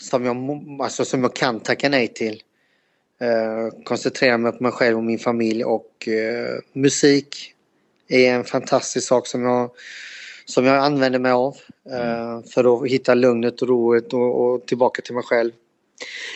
som 0.00 0.24
jag, 0.24 0.36
alltså 0.82 1.04
som 1.04 1.22
jag 1.22 1.34
kan 1.34 1.60
tacka 1.60 1.88
nej 1.88 2.08
till. 2.08 2.42
koncentrera 3.84 4.38
mig 4.38 4.52
på 4.52 4.62
mig 4.62 4.72
själv 4.72 4.96
och 4.96 5.04
min 5.04 5.18
familj 5.18 5.64
och 5.64 6.08
musik, 6.72 7.54
är 8.08 8.34
en 8.34 8.44
fantastisk 8.44 9.06
sak 9.06 9.26
som 9.26 9.42
jag, 9.42 9.70
som 10.44 10.64
jag 10.64 10.84
använder 10.84 11.18
mig 11.18 11.32
av 11.32 11.56
mm. 11.90 12.42
för 12.42 12.84
att 12.84 12.90
hitta 12.90 13.14
lugnet 13.14 13.62
och 13.62 13.68
roet 13.68 14.12
och, 14.12 14.40
och, 14.44 14.66
tillbaka 14.66 15.02
till 15.02 15.14
mig 15.14 15.24
själv. 15.24 15.52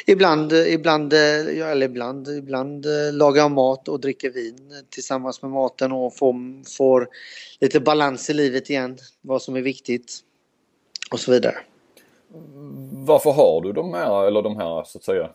Ibland, 0.06 0.52
ibland, 0.52 1.12
eh, 1.12 1.70
eller 1.70 1.86
ibland, 1.86 2.28
ibland 2.28 2.86
eh, 2.86 3.12
lagar 3.12 3.42
jag 3.42 3.50
mat 3.50 3.88
och 3.88 4.00
dricker 4.00 4.30
vin 4.30 4.84
tillsammans 4.90 5.42
med 5.42 5.50
maten 5.50 5.92
och 5.92 6.16
får, 6.16 6.34
får 6.76 7.08
lite 7.60 7.80
balans 7.80 8.30
i 8.30 8.34
livet 8.34 8.70
igen. 8.70 8.98
Vad 9.20 9.42
som 9.42 9.56
är 9.56 9.62
viktigt 9.62 10.20
och 11.12 11.20
så 11.20 11.32
vidare. 11.32 11.56
Varför 12.92 13.30
har 13.30 13.60
du 13.60 13.72
de 13.72 13.94
här, 13.94 14.26
eller 14.26 14.42
de 14.42 14.56
här 14.56 14.84
så 14.84 14.98
att 14.98 15.04
säga 15.04 15.30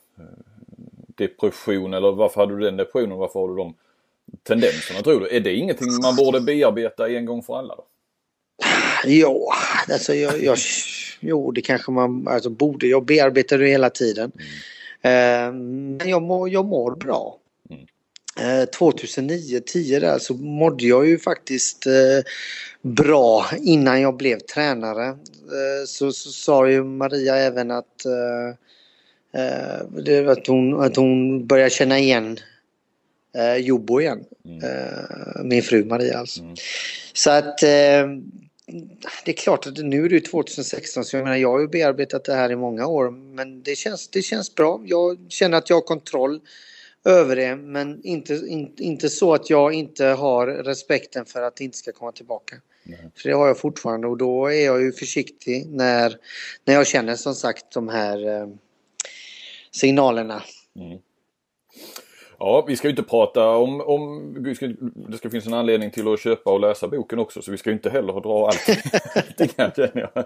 depression 1.17 1.93
eller 1.93 2.11
varför 2.11 2.41
hade 2.41 2.57
du 2.57 2.65
den 2.65 2.77
depressionen? 2.77 3.17
Varför 3.17 3.39
har 3.39 3.47
du 3.47 3.55
dem 3.55 3.73
tendenserna 4.43 5.01
tror 5.01 5.19
du? 5.19 5.35
Är 5.35 5.39
det 5.39 5.53
ingenting 5.53 5.87
man 6.01 6.15
borde 6.15 6.41
bearbeta 6.41 7.09
en 7.09 7.25
gång 7.25 7.43
för 7.43 7.57
alla? 7.57 7.75
Då? 7.75 7.85
Ja, 9.05 9.53
alltså 9.91 10.13
jag, 10.13 10.43
jag, 10.43 10.57
jo 11.19 11.51
det 11.51 11.61
kanske 11.61 11.91
man 11.91 12.27
alltså 12.27 12.49
borde. 12.49 12.87
Jag 12.87 13.05
bearbetar 13.05 13.57
det 13.57 13.67
hela 13.67 13.89
tiden. 13.89 14.31
Mm. 14.35 14.47
Eh, 15.01 15.53
men 15.99 16.09
jag, 16.09 16.21
mår, 16.21 16.49
jag 16.49 16.65
mår 16.65 16.95
bra. 16.95 17.37
Mm. 17.69 18.61
Eh, 18.61 18.65
2009, 18.65 19.59
10 19.65 19.99
där 19.99 20.19
så 20.19 20.33
mådde 20.33 20.85
jag 20.85 21.07
ju 21.07 21.19
faktiskt 21.19 21.85
eh, 21.85 22.23
bra 22.81 23.45
innan 23.59 24.01
jag 24.01 24.17
blev 24.17 24.39
tränare. 24.39 25.07
Eh, 25.07 25.85
så, 25.87 26.11
så 26.11 26.29
sa 26.29 26.69
ju 26.69 26.83
Maria 26.83 27.35
även 27.35 27.71
att, 27.71 28.05
eh, 28.05 28.49
att, 30.29 30.47
hon, 30.47 30.83
att 30.83 30.95
hon 30.95 31.47
började 31.47 31.69
känna 31.69 31.99
igen 31.99 32.37
eh, 33.37 33.55
Jobbo 33.55 34.01
igen. 34.01 34.23
Mm. 34.45 34.63
Eh, 34.63 35.43
min 35.43 35.63
fru 35.63 35.85
Maria 35.85 36.17
alltså. 36.17 36.41
Mm. 36.41 36.55
Så 37.13 37.31
att 37.31 37.63
eh, 37.63 38.07
det 39.25 39.31
är 39.31 39.37
klart 39.37 39.67
att 39.67 39.77
nu 39.77 40.05
är 40.05 40.09
det 40.09 40.19
2016 40.19 41.05
så 41.05 41.17
jag 41.17 41.23
menar 41.23 41.37
jag 41.37 41.51
har 41.51 41.59
ju 41.59 41.67
bearbetat 41.67 42.25
det 42.25 42.33
här 42.33 42.51
i 42.51 42.55
många 42.55 42.87
år 42.87 43.09
men 43.09 43.63
det 43.63 43.75
känns, 43.75 44.07
det 44.07 44.21
känns 44.21 44.55
bra. 44.55 44.81
Jag 44.85 45.17
känner 45.29 45.57
att 45.57 45.69
jag 45.69 45.77
har 45.77 45.81
kontroll 45.81 46.39
över 47.05 47.35
det 47.35 47.55
men 47.55 48.03
inte, 48.03 48.33
in, 48.33 48.73
inte 48.77 49.09
så 49.09 49.33
att 49.33 49.49
jag 49.49 49.73
inte 49.73 50.05
har 50.05 50.47
respekten 50.47 51.25
för 51.25 51.41
att 51.41 51.55
det 51.55 51.63
inte 51.63 51.77
ska 51.77 51.91
komma 51.91 52.11
tillbaka. 52.11 52.55
Mm. 52.85 52.99
För 53.15 53.29
det 53.29 53.35
har 53.35 53.47
jag 53.47 53.59
fortfarande 53.59 54.07
och 54.07 54.17
då 54.17 54.45
är 54.45 54.65
jag 54.65 54.81
ju 54.81 54.91
försiktig 54.91 55.67
när, 55.67 56.17
när 56.65 56.73
jag 56.73 56.87
känner 56.87 57.15
som 57.15 57.35
sagt 57.35 57.71
de 57.73 57.89
här 57.89 58.27
eh, 58.27 58.47
signalerna. 59.71 60.43
Mm. 60.75 60.99
Ja, 62.39 62.65
vi 62.67 62.75
ska 62.75 62.87
ju 62.87 62.89
inte 62.89 63.03
prata 63.03 63.49
om, 63.49 63.81
om 63.81 64.33
det 65.09 65.17
ska 65.17 65.29
finnas 65.29 65.47
en 65.47 65.53
anledning 65.53 65.91
till 65.91 66.13
att 66.13 66.19
köpa 66.19 66.51
och 66.51 66.59
läsa 66.59 66.87
boken 66.87 67.19
också 67.19 67.41
så 67.41 67.51
vi 67.51 67.57
ska 67.57 67.69
ju 67.69 67.75
inte 67.75 67.89
heller 67.89 68.21
dra 68.21 68.47
allting 68.47 69.49
här 69.57 69.71
känner 69.75 70.09
jag. 70.13 70.25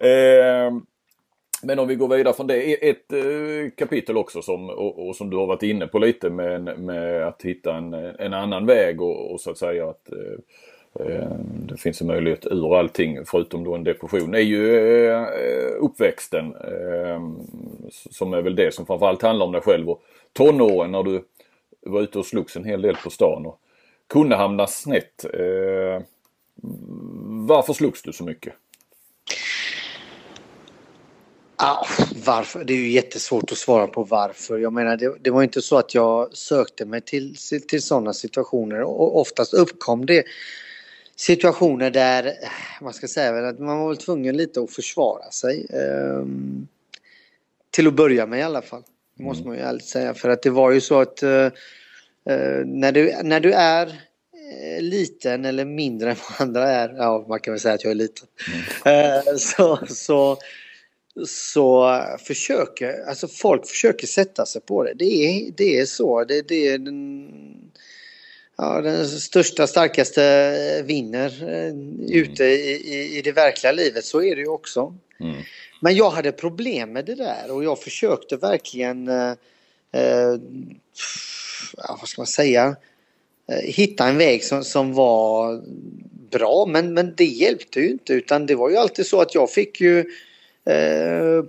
Eh, 0.00 0.72
men 1.62 1.78
om 1.78 1.88
vi 1.88 1.94
går 1.94 2.16
vidare 2.16 2.34
från 2.34 2.46
det, 2.46 2.88
ett 2.90 3.12
eh, 3.12 3.70
kapitel 3.76 4.16
också 4.16 4.42
som, 4.42 4.70
och, 4.70 5.08
och, 5.08 5.16
som 5.16 5.30
du 5.30 5.36
har 5.36 5.46
varit 5.46 5.62
inne 5.62 5.86
på 5.86 5.98
lite 5.98 6.30
med, 6.30 6.78
med 6.78 7.26
att 7.26 7.42
hitta 7.42 7.76
en, 7.76 7.94
en 7.94 8.34
annan 8.34 8.66
väg 8.66 9.02
och, 9.02 9.32
och 9.32 9.40
så 9.40 9.50
att 9.50 9.58
säga 9.58 9.88
att 9.88 10.12
eh, 10.12 11.06
eh 11.06 11.30
det 11.68 11.76
finns 11.76 12.00
en 12.00 12.06
möjlighet 12.06 12.46
ur 12.46 12.78
allting 12.78 13.24
förutom 13.26 13.64
då 13.64 13.74
en 13.74 13.84
depression 13.84 14.34
är 14.34 14.38
ju 14.38 14.80
eh, 15.06 15.26
uppväxten. 15.80 16.54
Eh, 16.54 17.20
som 17.90 18.34
är 18.34 18.42
väl 18.42 18.56
det 18.56 18.74
som 18.74 18.86
framförallt 18.86 19.22
handlar 19.22 19.46
om 19.46 19.52
dig 19.52 19.60
själv. 19.60 19.90
Och, 19.90 20.02
tonåren 20.38 20.92
när 20.92 21.02
du 21.02 21.24
var 21.80 22.00
ute 22.00 22.18
och 22.18 22.26
slogs 22.26 22.56
en 22.56 22.64
hel 22.64 22.82
del 22.82 22.96
på 22.96 23.10
stan 23.10 23.46
och 23.46 23.60
kunde 24.08 24.36
hamna 24.36 24.66
snett. 24.66 25.24
Eh, 25.24 26.02
varför 27.48 27.72
slogs 27.72 28.02
du 28.02 28.12
så 28.12 28.24
mycket? 28.24 28.54
Ah, 31.56 31.86
varför? 32.26 32.64
Det 32.64 32.72
är 32.72 32.76
ju 32.76 32.90
jättesvårt 32.90 33.52
att 33.52 33.58
svara 33.58 33.86
på 33.86 34.02
varför. 34.02 34.58
Jag 34.58 34.72
menar, 34.72 34.96
det, 34.96 35.16
det 35.20 35.30
var 35.30 35.42
inte 35.42 35.62
så 35.62 35.78
att 35.78 35.94
jag 35.94 36.36
sökte 36.36 36.84
mig 36.84 37.00
till, 37.00 37.36
till 37.68 37.82
sådana 37.82 38.12
situationer. 38.12 38.82
Och 38.82 39.20
oftast 39.20 39.54
uppkom 39.54 40.06
det 40.06 40.24
situationer 41.16 41.90
där, 41.90 42.32
man 42.80 42.92
ska 42.92 43.08
säga 43.08 43.48
att 43.48 43.58
man 43.58 43.78
var 43.78 43.88
väl 43.88 43.96
tvungen 43.96 44.36
lite 44.36 44.60
att 44.60 44.70
försvara 44.70 45.30
sig. 45.30 45.66
Eh, 45.70 46.24
till 47.70 47.86
att 47.86 47.94
börja 47.94 48.26
med 48.26 48.38
i 48.38 48.42
alla 48.42 48.62
fall. 48.62 48.82
Det 49.18 49.24
måste 49.24 49.40
mm. 49.40 49.48
man 49.48 49.58
ju 49.58 49.62
ärligt 49.62 49.84
säga. 49.84 50.14
För 50.14 50.28
att 50.28 50.42
det 50.42 50.50
var 50.50 50.70
ju 50.70 50.80
så 50.80 51.00
att 51.00 51.22
uh, 51.22 51.48
när, 52.64 52.92
du, 52.92 53.14
när 53.22 53.40
du 53.40 53.52
är 53.52 53.86
uh, 53.86 54.80
liten 54.80 55.44
eller 55.44 55.64
mindre 55.64 56.10
än 56.10 56.16
vad 56.28 56.48
andra 56.48 56.70
är, 56.70 56.94
ja 56.96 57.24
man 57.28 57.40
kan 57.40 57.52
väl 57.52 57.60
säga 57.60 57.74
att 57.74 57.84
jag 57.84 57.90
är 57.90 57.94
liten. 57.94 58.28
Mm. 58.84 59.38
så, 59.38 59.78
så, 59.88 60.38
så 61.26 62.00
försöker, 62.18 63.08
alltså 63.08 63.28
folk 63.28 63.66
försöker 63.66 64.06
sätta 64.06 64.46
sig 64.46 64.60
på 64.60 64.84
det. 64.84 64.94
Det 64.94 65.04
är, 65.04 65.52
det 65.56 65.78
är 65.78 65.86
så. 65.86 66.24
Det, 66.24 66.48
det 66.48 66.68
är 66.68 66.78
den, 66.78 67.28
ja, 68.56 68.80
den 68.80 69.08
största, 69.08 69.66
starkaste 69.66 70.82
vinner 70.82 71.42
mm. 71.42 72.00
ute 72.08 72.44
i, 72.44 72.94
i, 72.94 73.18
i, 73.18 73.22
det 73.22 73.32
verkliga 73.32 73.72
livet. 73.72 74.04
Så 74.04 74.22
är 74.22 74.36
det 74.36 74.42
ju 74.42 74.48
också. 74.48 74.94
Mm. 75.20 75.36
Men 75.80 75.96
jag 75.96 76.10
hade 76.10 76.32
problem 76.32 76.92
med 76.92 77.04
det 77.04 77.14
där 77.14 77.50
och 77.50 77.64
jag 77.64 77.82
försökte 77.82 78.36
verkligen, 78.36 79.08
eh, 79.08 79.30
eh, 79.92 80.36
vad 82.00 82.08
ska 82.08 82.20
man 82.20 82.26
säga, 82.26 82.76
eh, 83.48 83.62
hitta 83.64 84.08
en 84.08 84.18
väg 84.18 84.44
som, 84.44 84.64
som 84.64 84.94
var 84.94 85.62
bra. 86.30 86.66
Men, 86.68 86.94
men 86.94 87.14
det 87.16 87.24
hjälpte 87.24 87.80
ju 87.80 87.90
inte 87.90 88.12
utan 88.12 88.46
det 88.46 88.54
var 88.54 88.70
ju 88.70 88.76
alltid 88.76 89.06
så 89.06 89.20
att 89.20 89.34
jag 89.34 89.50
fick 89.50 89.80
ju 89.80 89.98
eh, 90.64 91.44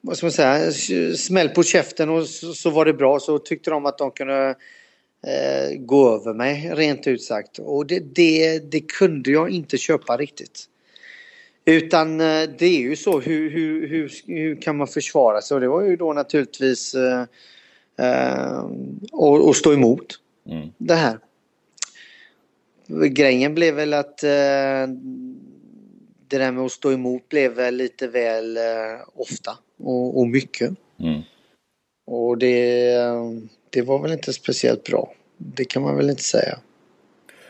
vad 0.00 0.16
ska 0.16 0.26
man 0.26 0.32
säga, 0.32 0.72
smäll 1.16 1.48
på 1.48 1.62
käften 1.62 2.08
och 2.08 2.26
så, 2.26 2.54
så, 2.54 2.70
var 2.70 2.84
det 2.84 2.92
bra. 2.92 3.20
Så 3.20 3.38
tyckte 3.38 3.70
de 3.70 3.86
att 3.86 3.98
de 3.98 4.10
kunde 4.10 4.54
eh, 5.26 5.78
gå 5.78 6.14
över 6.14 6.34
mig 6.34 6.70
rent 6.74 7.06
ut 7.06 7.22
sagt. 7.22 7.58
Och 7.58 7.86
det, 7.86 8.00
det, 8.14 8.58
det 8.58 8.80
kunde 8.80 9.30
jag 9.30 9.50
inte 9.50 9.78
köpa 9.78 10.16
riktigt. 10.16 10.68
Utan 11.68 12.20
eh, 12.20 12.48
det 12.58 12.66
är 12.66 12.80
ju 12.80 12.96
så, 12.96 13.20
hur, 13.20 13.50
hur, 13.50 13.88
hur, 13.88 14.12
hur 14.26 14.60
kan 14.60 14.76
man 14.76 14.86
försvara 14.86 15.40
sig? 15.40 15.54
Och 15.54 15.60
det 15.60 15.68
var 15.68 15.82
ju 15.82 15.96
då 15.96 16.12
naturligtvis 16.12 16.94
eh, 16.94 17.24
eh, 17.98 18.64
att 19.48 19.56
stå 19.56 19.72
emot 19.72 20.06
mm. 20.50 20.68
det 20.78 20.94
här. 20.94 21.18
Grejen 23.10 23.54
blev 23.54 23.74
väl 23.74 23.94
att 23.94 24.22
eh, 24.22 24.86
det 26.28 26.38
där 26.38 26.52
med 26.52 26.64
att 26.64 26.72
stå 26.72 26.92
emot 26.92 27.28
blev 27.28 27.52
väl 27.52 27.74
lite 27.74 28.08
väl 28.08 28.56
eh, 28.56 28.62
ofta 29.14 29.58
och, 29.78 30.18
och 30.18 30.28
mycket. 30.28 30.70
Mm. 31.00 31.20
Och 32.06 32.38
det, 32.38 32.94
det 33.70 33.82
var 33.82 33.98
väl 34.02 34.12
inte 34.12 34.32
speciellt 34.32 34.84
bra. 34.84 35.12
Det 35.36 35.64
kan 35.64 35.82
man 35.82 35.96
väl 35.96 36.10
inte 36.10 36.22
säga. 36.22 36.58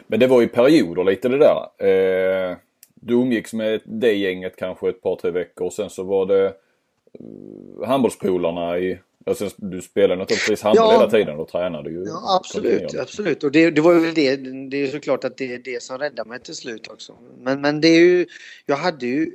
Men 0.06 0.20
det 0.20 0.26
var 0.26 0.40
ju 0.40 0.48
perioder 0.48 1.04
lite 1.04 1.28
det 1.28 1.38
där. 1.38 1.86
Eh, 1.88 2.56
du 3.00 3.14
umgicks 3.14 3.52
med 3.52 3.80
det 3.84 4.12
gänget 4.12 4.56
kanske 4.56 4.88
ett 4.88 5.02
par 5.02 5.16
tre 5.16 5.30
veckor 5.30 5.66
och 5.66 5.72
sen 5.72 5.90
så 5.90 6.02
var 6.02 6.26
det 6.26 6.46
eh, 6.46 7.88
handbollspolarna 7.88 8.78
i 8.78 8.98
Alltså, 9.26 9.50
du 9.56 9.82
spelar 9.82 10.16
naturligtvis 10.16 10.62
handboll 10.62 10.86
ja, 10.86 10.98
hela 10.98 11.10
tiden 11.10 11.38
och 11.38 11.48
tränade 11.48 11.90
ju. 11.90 12.04
Ja, 12.06 12.36
absolut, 12.36 12.94
absolut. 12.94 13.44
Och 13.44 13.52
det, 13.52 13.70
det 13.70 13.80
var 13.80 13.94
ju 13.94 14.12
det. 14.12 14.36
Det 14.70 14.82
är 14.82 14.86
såklart 14.86 15.24
att 15.24 15.36
det 15.36 15.54
är 15.54 15.58
det 15.58 15.82
som 15.82 15.98
räddade 15.98 16.28
mig 16.28 16.40
till 16.40 16.54
slut 16.54 16.88
också. 16.88 17.12
Men, 17.40 17.60
men 17.60 17.80
det 17.80 17.88
är 17.88 18.00
ju, 18.00 18.26
jag 18.66 18.76
hade 18.76 19.06
ju 19.06 19.32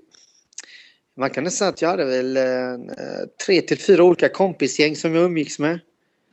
man 1.16 1.30
kan 1.30 1.44
nästan 1.44 1.58
säga 1.58 1.70
att 1.70 1.82
jag 1.82 1.90
hade 1.90 2.06
väl 2.06 2.38
eh, 2.38 3.24
tre 3.46 3.62
till 3.62 3.80
fyra 3.80 4.04
olika 4.04 4.30
kompisgäng 4.30 4.96
som 4.96 5.16
jag 5.16 5.26
umgicks 5.26 5.60
med. 5.60 5.80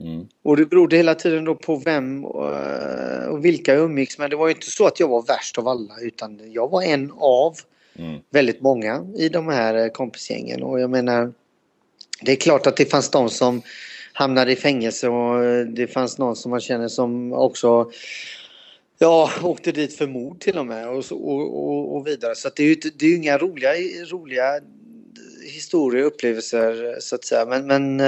Mm. 0.00 0.26
Och 0.42 0.56
det 0.56 0.66
berodde 0.66 0.96
hela 0.96 1.14
tiden 1.14 1.44
då 1.44 1.54
på 1.54 1.76
vem 1.76 2.24
och, 2.24 2.56
eh, 2.56 3.28
och 3.28 3.44
vilka 3.44 3.74
jag 3.74 3.82
umgicks 3.82 4.18
med. 4.18 4.30
Det 4.30 4.36
var 4.36 4.48
ju 4.48 4.54
inte 4.54 4.70
så 4.70 4.86
att 4.86 5.00
jag 5.00 5.08
var 5.08 5.22
värst 5.22 5.58
av 5.58 5.68
alla 5.68 5.94
utan 6.02 6.40
jag 6.52 6.70
var 6.70 6.82
en 6.82 7.12
av 7.16 7.56
mm. 7.98 8.20
väldigt 8.30 8.60
många 8.60 9.06
i 9.16 9.28
de 9.28 9.48
här 9.48 9.74
eh, 9.74 9.88
kompisgängen. 9.88 10.62
Och 10.62 10.80
jag 10.80 10.90
menar, 10.90 11.32
det 12.22 12.32
är 12.32 12.36
klart 12.36 12.66
att 12.66 12.76
det 12.76 12.90
fanns 12.90 13.10
de 13.10 13.30
som 13.30 13.62
hamnade 14.12 14.52
i 14.52 14.56
fängelse 14.56 15.08
och 15.08 15.44
eh, 15.44 15.66
det 15.66 15.86
fanns 15.86 16.18
någon 16.18 16.36
som 16.36 16.50
man 16.50 16.60
känner 16.60 16.88
som 16.88 17.32
också 17.32 17.90
Ja, 19.02 19.30
åkte 19.42 19.72
dit 19.72 19.96
för 19.96 20.06
mord 20.06 20.40
till 20.40 20.58
och 20.58 20.66
med 20.66 20.88
och, 20.88 21.04
och, 21.10 21.68
och, 21.68 21.96
och 21.96 22.06
vidare. 22.06 22.34
Så 22.34 22.48
det 22.56 22.62
är 22.62 22.66
ju 22.66 22.74
det 22.74 23.06
är 23.06 23.16
inga 23.16 23.38
roliga, 23.38 23.70
roliga 24.10 24.60
historier, 25.44 26.04
upplevelser 26.04 26.96
så 27.00 27.14
att 27.14 27.24
säga. 27.24 27.46
Men, 27.46 27.66
men 27.66 28.00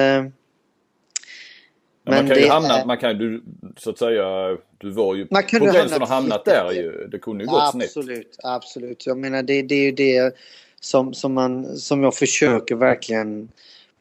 men 2.02 2.14
man 2.14 2.34
kan 2.34 2.42
ju 2.42 2.48
hamna, 2.48 2.80
är... 2.80 2.86
man 2.86 2.98
kan 2.98 3.18
du 3.18 3.42
så 3.76 3.90
att 3.90 3.98
säga, 3.98 4.56
du 4.78 4.90
var 4.90 5.14
ju 5.14 5.26
man 5.30 5.42
på 5.42 5.64
gränsen 5.64 6.02
och 6.02 6.08
hamnat 6.08 6.44
där 6.44 6.72
ju. 6.72 7.08
Det 7.10 7.18
kunde 7.18 7.44
ju 7.44 7.50
gått 7.50 7.62
absolut, 7.62 7.90
snett. 7.90 8.04
Absolut, 8.04 8.36
absolut. 8.42 9.06
Jag 9.06 9.18
menar 9.18 9.42
det, 9.42 9.62
det 9.62 9.74
är 9.74 9.84
ju 9.84 9.92
det 9.92 10.34
som, 10.80 11.14
som, 11.14 11.34
man, 11.34 11.76
som 11.76 12.02
jag 12.02 12.14
försöker 12.14 12.74
verkligen 12.74 13.48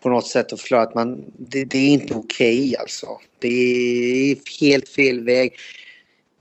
på 0.01 0.09
något 0.09 0.27
sätt 0.27 0.53
att 0.53 0.61
förklara 0.61 0.81
att 0.81 0.95
man, 0.95 1.23
det, 1.37 1.65
det 1.65 1.77
är 1.77 1.89
inte 1.89 2.13
okej 2.13 2.59
okay, 2.59 2.75
alltså. 2.75 3.07
Det 3.39 3.47
är 3.47 4.59
helt 4.61 4.89
fel 4.89 5.23
väg. 5.23 5.53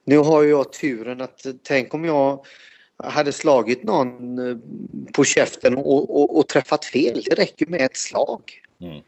Nu 0.05 0.19
har 0.19 0.43
ju 0.43 0.51
jag 0.51 0.73
turen 0.73 1.21
att 1.21 1.47
tänk 1.63 1.95
om 1.95 2.05
jag 2.05 2.45
hade 2.97 3.33
slagit 3.33 3.83
någon 3.83 4.39
eh, 4.51 4.57
på 5.13 5.25
käften 5.25 5.77
och, 5.77 6.17
och, 6.21 6.39
och 6.39 6.49
träffat 6.49 6.85
fel. 6.85 7.23
Det 7.25 7.35
räcker 7.35 7.67
med 7.67 7.81
ett 7.81 7.97
slag. 7.97 8.41
Mm. 8.81 9.01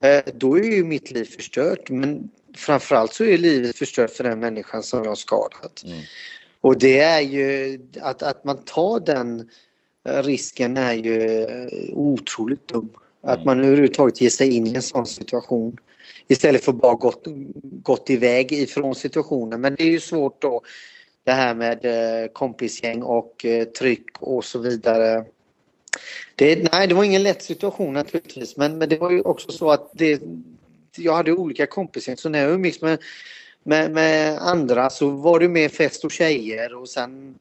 Eh, 0.00 0.22
då 0.34 0.58
är 0.58 0.62
ju 0.62 0.84
mitt 0.84 1.10
liv 1.10 1.24
förstört. 1.24 1.90
Men 1.90 2.30
framförallt 2.56 3.12
så 3.12 3.24
är 3.24 3.38
livet 3.38 3.76
förstört 3.76 4.10
för 4.10 4.24
den 4.24 4.40
människan 4.40 4.82
som 4.82 5.02
jag 5.02 5.10
har 5.10 5.14
skadat. 5.14 5.82
Mm. 5.84 5.98
Och 6.60 6.78
det 6.78 6.98
är 6.98 7.20
ju 7.20 7.80
att, 8.00 8.22
att 8.22 8.44
man 8.44 8.58
tar 8.64 9.00
den 9.00 9.50
eh, 10.08 10.22
risken 10.22 10.76
är 10.76 10.92
ju 10.92 11.42
eh, 11.42 11.68
otroligt 11.92 12.68
dum. 12.68 12.80
Mm. 12.80 12.94
Att 13.20 13.44
man 13.44 13.64
överhuvudtaget 13.64 14.20
ger 14.20 14.30
sig 14.30 14.56
in 14.56 14.66
i 14.66 14.74
en 14.74 14.82
sån 14.82 15.06
situation. 15.06 15.76
Istället 16.28 16.64
för 16.64 16.72
bara 16.72 16.94
gått, 16.94 17.24
gått 17.62 18.10
iväg 18.10 18.52
ifrån 18.52 18.94
situationen. 18.94 19.60
Men 19.60 19.74
det 19.74 19.82
är 19.82 19.90
ju 19.90 20.00
svårt 20.00 20.42
då 20.42 20.62
det 21.24 21.32
här 21.32 21.54
med 21.54 21.80
kompisgäng 22.32 23.02
och 23.02 23.46
tryck 23.78 24.06
och 24.18 24.44
så 24.44 24.58
vidare. 24.58 25.24
Det, 26.34 26.72
nej, 26.72 26.86
det 26.86 26.94
var 26.94 27.04
ingen 27.04 27.22
lätt 27.22 27.42
situation 27.42 27.94
naturligtvis 27.94 28.56
men, 28.56 28.78
men 28.78 28.88
det 28.88 28.96
var 28.96 29.10
ju 29.10 29.20
också 29.20 29.52
så 29.52 29.70
att 29.70 29.90
det, 29.92 30.22
jag 30.96 31.14
hade 31.14 31.32
olika 31.32 31.66
kompisar 31.66 32.16
så 32.16 32.28
när 32.28 32.38
jag 32.38 32.50
umgicks 32.50 32.80
med, 32.80 32.98
med, 33.62 33.90
med 33.90 34.38
andra 34.38 34.90
så 34.90 35.10
var 35.10 35.40
det 35.40 35.48
mer 35.48 35.68
fest 35.68 36.04
och 36.04 36.12
tjejer 36.12 36.74
och 36.74 36.88
sen 36.88 37.38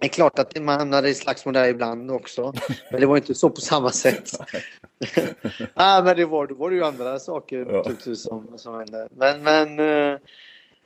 det 0.00 0.06
är 0.06 0.08
klart 0.08 0.38
att 0.38 0.62
man 0.62 0.78
hamnade 0.78 1.08
i 1.08 1.14
slagsmål 1.14 1.54
där 1.54 1.68
ibland 1.68 2.10
också. 2.10 2.52
Men 2.90 3.00
det 3.00 3.06
var 3.06 3.16
inte 3.16 3.34
så 3.34 3.50
på 3.50 3.60
samma 3.60 3.90
sätt. 3.90 4.30
ah, 5.74 6.02
men 6.02 6.16
det 6.16 6.24
var, 6.24 6.46
då 6.46 6.54
var 6.54 6.70
det 6.70 6.76
ju 6.76 6.84
andra 6.84 7.18
saker 7.18 7.66
ja. 7.70 8.14
som, 8.14 8.58
som 8.58 8.74
hände. 8.74 9.08
Men, 9.16 9.42
men 9.42 9.78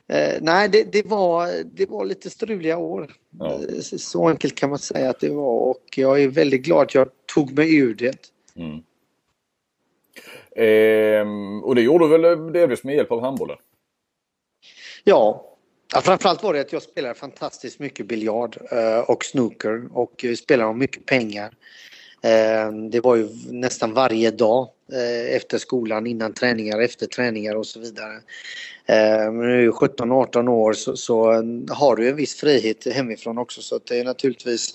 eh, 0.07 0.21
Eh, 0.21 0.37
nej, 0.41 0.69
det, 0.69 0.83
det, 0.91 1.05
var, 1.05 1.63
det 1.63 1.89
var 1.89 2.05
lite 2.05 2.29
struliga 2.29 2.77
år. 2.77 3.13
Ja. 3.39 3.53
Eh, 3.53 3.79
så 3.79 4.29
enkelt 4.29 4.55
kan 4.55 4.69
man 4.69 4.79
säga 4.79 5.09
att 5.09 5.19
det 5.19 5.29
var 5.29 5.59
och 5.59 5.83
jag 5.95 6.23
är 6.23 6.27
väldigt 6.27 6.61
glad 6.61 6.81
att 6.81 6.95
jag 6.95 7.09
tog 7.33 7.57
mig 7.57 7.75
ur 7.75 7.93
det. 7.93 8.31
Mm. 8.55 8.83
Eh, 10.55 11.63
och 11.63 11.75
det 11.75 11.81
gjorde 11.81 12.05
du 12.05 12.17
väl 12.17 12.53
delvis 12.53 12.83
med 12.83 12.95
hjälp 12.95 13.11
av 13.11 13.21
handbollen? 13.21 13.57
Ja. 15.03 15.45
ja, 15.93 16.01
framförallt 16.01 16.43
var 16.43 16.53
det 16.53 16.59
att 16.59 16.73
jag 16.73 16.81
spelade 16.81 17.13
fantastiskt 17.13 17.79
mycket 17.79 18.05
biljard 18.05 18.57
eh, 18.71 18.99
och 18.99 19.25
snooker 19.25 19.97
och 19.97 20.25
spelade 20.37 20.69
om 20.69 20.79
mycket 20.79 21.05
pengar. 21.05 21.53
Ehm, 22.21 22.89
det 22.89 22.99
var 22.99 23.15
ju 23.15 23.29
nästan 23.49 23.93
varje 23.93 24.31
dag 24.31 24.61
eh, 24.61 24.69
efter 25.35 25.57
skolan, 25.57 26.07
innan 26.07 26.33
träningar, 26.33 26.79
efter 26.79 27.07
träningar 27.07 27.55
och 27.55 27.67
så 27.67 27.79
vidare. 27.79 28.13
Ehm, 28.85 29.37
men 29.37 29.47
nu 29.47 29.65
är 29.65 29.71
17-18 29.71 30.47
år 30.47 30.73
så, 30.73 30.97
så, 30.97 31.25
har 31.69 31.95
du 31.95 32.09
en 32.09 32.15
viss 32.15 32.35
frihet 32.35 32.93
hemifrån 32.93 33.37
också 33.37 33.61
så 33.61 33.79
det 33.85 33.99
är 33.99 34.03
naturligtvis 34.03 34.73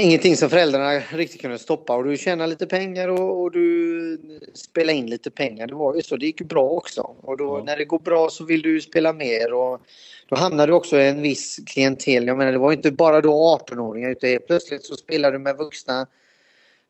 ingenting 0.00 0.36
som 0.36 0.50
föräldrarna 0.50 0.98
riktigt 0.98 1.40
kunde 1.40 1.58
stoppa 1.58 1.96
och 1.96 2.04
du 2.04 2.16
tjänar 2.16 2.46
lite 2.46 2.66
pengar 2.66 3.08
och, 3.08 3.42
och, 3.42 3.52
du 3.52 4.18
spelar 4.54 4.92
in 4.92 5.06
lite 5.06 5.30
pengar. 5.30 5.66
Det 5.66 5.74
var 5.74 5.94
ju 5.94 6.02
så, 6.02 6.16
det 6.16 6.26
gick 6.26 6.42
bra 6.42 6.68
också. 6.68 7.00
Och 7.00 7.36
då, 7.36 7.58
ja. 7.58 7.64
när 7.64 7.76
det 7.76 7.84
går 7.84 7.98
bra 7.98 8.28
så 8.30 8.44
vill 8.44 8.62
du 8.62 8.80
spela 8.80 9.12
mer 9.12 9.52
och 9.52 9.80
då 10.28 10.36
hamnar 10.36 10.66
du 10.66 10.72
också 10.72 10.96
i 10.96 11.08
en 11.08 11.22
viss 11.22 11.60
klientel. 11.66 12.26
Jag 12.26 12.38
menar 12.38 12.52
det 12.52 12.58
var 12.58 12.72
inte 12.72 12.90
bara 12.90 13.20
då 13.20 13.58
18-åringar 13.68 14.10
utan 14.10 14.46
plötsligt 14.46 14.84
så 14.84 14.96
spelar 14.96 15.32
du 15.32 15.38
med 15.38 15.56
vuxna, 15.56 16.06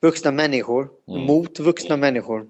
vuxna 0.03 0.31
människor 0.31 0.89
mm. 1.09 1.23
mot 1.23 1.61
vuxna 1.61 1.97
människor 1.97 2.47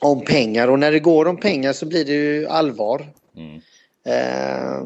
om 0.00 0.24
pengar 0.24 0.68
och 0.68 0.78
när 0.78 0.92
det 0.92 1.00
går 1.00 1.26
om 1.26 1.36
pengar 1.36 1.72
så 1.72 1.86
blir 1.86 2.04
det 2.04 2.12
ju 2.12 2.46
allvar. 2.46 3.06
Mm. 3.36 3.60
Eh, 4.06 4.84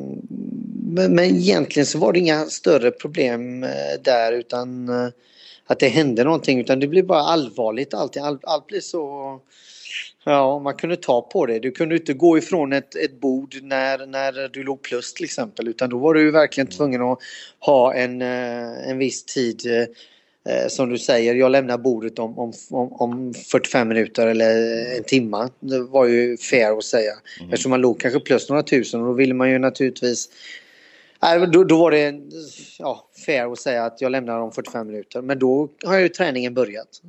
men, 0.91 1.14
men 1.14 1.25
egentligen 1.25 1.87
så 1.87 1.99
var 1.99 2.12
det 2.12 2.19
inga 2.19 2.47
större 2.47 2.91
problem 2.91 3.64
eh, 3.64 4.03
där 4.03 4.33
utan 4.33 4.88
eh, 4.88 5.09
att 5.67 5.79
det 5.79 5.88
hände 5.88 6.25
någonting 6.25 6.61
utan 6.61 6.81
det 6.81 6.87
blev 6.87 7.07
bara 7.07 7.23
allvarligt 7.23 7.95
allting. 7.95 8.23
Allt, 8.23 8.45
allt 8.45 8.67
blir 8.67 8.81
så... 8.81 9.41
Ja, 10.25 10.59
man 10.59 10.75
kunde 10.75 10.97
ta 10.97 11.23
på 11.23 11.47
det. 11.47 11.59
Du 11.59 11.71
kunde 11.71 11.97
inte 11.97 12.12
gå 12.12 12.38
ifrån 12.38 12.73
ett, 12.73 12.95
ett 12.95 13.21
bord 13.21 13.55
när, 13.62 14.07
när 14.07 14.49
du 14.49 14.62
låg 14.62 14.83
plus 14.83 15.14
till 15.14 15.25
exempel 15.25 15.69
utan 15.69 15.91
då 15.91 15.99
var 15.99 16.14
du 16.14 16.31
verkligen 16.31 16.67
tvungen 16.67 17.03
att 17.03 17.19
ha 17.59 17.95
en, 17.95 18.23
en 18.23 18.99
viss 18.99 19.25
tid 19.25 19.88
eh, 20.48 20.68
som 20.68 20.88
du 20.88 20.98
säger, 20.98 21.34
jag 21.34 21.50
lämnar 21.50 21.78
bordet 21.78 22.18
om, 22.18 22.38
om, 22.38 22.52
om 22.70 23.34
45 23.34 23.88
minuter 23.88 24.26
eller 24.26 24.52
en 24.96 25.04
timme. 25.04 25.48
Det 25.61 25.80
var 25.80 26.06
ju 26.06 26.37
fair 26.37 26.78
att 26.78 26.84
säga. 26.84 27.12
Mm. 27.40 27.52
Eftersom 27.52 27.70
man 27.70 27.80
låg 27.80 28.00
kanske 28.00 28.20
plus 28.20 28.48
några 28.48 28.62
tusen 28.62 29.00
och 29.00 29.06
då 29.06 29.12
ville 29.12 29.34
man 29.34 29.50
ju 29.50 29.58
naturligtvis 29.58 30.28
då, 31.52 31.64
då 31.64 31.78
var 31.78 31.90
det 31.90 32.14
ja, 32.78 33.08
fair 33.26 33.52
att 33.52 33.58
säga 33.58 33.84
att 33.84 34.00
jag 34.00 34.12
lämnar 34.12 34.38
om 34.38 34.52
45 34.52 34.87
minuter. 34.87 35.22
Men 35.22 35.38
då 35.38 35.68
har 35.84 35.98
ju 35.98 36.08
träningen 36.08 36.54
börjat. 36.54 37.02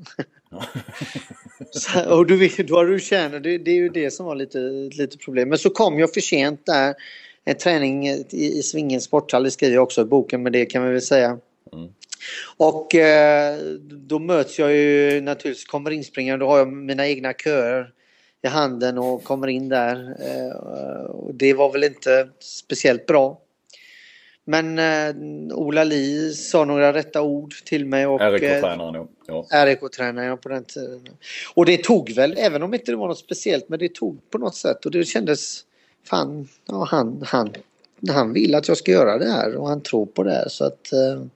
och 2.07 2.25
du, 2.25 2.47
då 2.47 2.75
har 2.75 2.85
du 2.85 2.99
tjänat, 2.99 3.43
det, 3.43 3.57
det 3.57 3.71
är 3.71 3.75
ju 3.75 3.89
det 3.89 4.11
som 4.11 4.25
var 4.25 4.35
lite, 4.35 4.59
lite 4.97 5.17
problem. 5.17 5.49
Men 5.49 5.57
så 5.57 5.69
kom 5.69 5.99
jag 5.99 6.13
för 6.13 6.21
sent 6.21 6.65
där. 6.65 6.95
En 7.45 7.57
träning 7.57 8.07
i, 8.07 8.25
i 8.29 8.63
Svingens 8.63 9.03
sporthall, 9.03 9.43
det 9.43 9.51
skriver 9.51 9.75
jag 9.75 9.83
också 9.83 10.01
i 10.01 10.05
boken, 10.05 10.43
men 10.43 10.51
det 10.51 10.65
kan 10.65 10.85
vi 10.85 10.91
väl 10.91 11.01
säga. 11.01 11.37
Mm. 11.73 11.89
Och 12.57 12.95
eh, 12.95 13.57
då 13.81 14.19
möts 14.19 14.59
jag 14.59 14.75
ju 14.75 15.21
naturligtvis, 15.21 15.65
kommer 15.65 15.91
inspringande, 15.91 16.45
då 16.45 16.49
har 16.49 16.57
jag 16.57 16.67
mina 16.67 17.07
egna 17.07 17.33
köer 17.33 17.93
i 18.41 18.47
handen 18.47 18.97
och 18.97 19.23
kommer 19.23 19.47
in 19.47 19.69
där. 19.69 20.15
Eh, 20.19 21.05
och 21.05 21.35
det 21.35 21.53
var 21.53 21.71
väl 21.71 21.83
inte 21.83 22.29
speciellt 22.39 23.05
bra. 23.05 23.41
Men 24.45 24.79
eh, 24.79 25.15
Ola 25.57 25.83
Li 25.83 26.33
sa 26.33 26.65
några 26.65 26.93
rätta 26.93 27.21
ord 27.21 27.53
till 27.65 27.85
mig. 27.85 28.07
Och, 28.07 28.21
RIK-tränaren 28.21 28.95
eh, 28.95 29.05
ja. 29.27 29.65
RIK-tränaren 29.65 30.37
på 30.37 30.49
den 30.49 30.63
tiden. 30.63 31.07
Och 31.53 31.65
det 31.65 31.83
tog 31.83 32.11
väl, 32.11 32.35
även 32.37 32.63
om 32.63 32.73
inte 32.73 32.91
det 32.91 32.95
var 32.95 33.07
något 33.07 33.19
speciellt, 33.19 33.69
men 33.69 33.79
det 33.79 33.93
tog 33.93 34.29
på 34.29 34.37
något 34.37 34.55
sätt 34.55 34.85
och 34.85 34.91
det 34.91 35.03
kändes, 35.03 35.63
fan, 36.05 36.47
ja, 36.65 36.87
han, 36.91 37.23
han, 37.25 37.53
han 38.09 38.33
vill 38.33 38.55
att 38.55 38.67
jag 38.67 38.77
ska 38.77 38.91
göra 38.91 39.17
det 39.17 39.31
här 39.31 39.55
och 39.55 39.67
han 39.67 39.81
tror 39.81 40.05
på 40.05 40.23
det 40.23 40.31
här 40.31 40.47
så 40.47 40.65
att, 40.65 40.93
eh, 40.93 41.11
mm. 41.11 41.29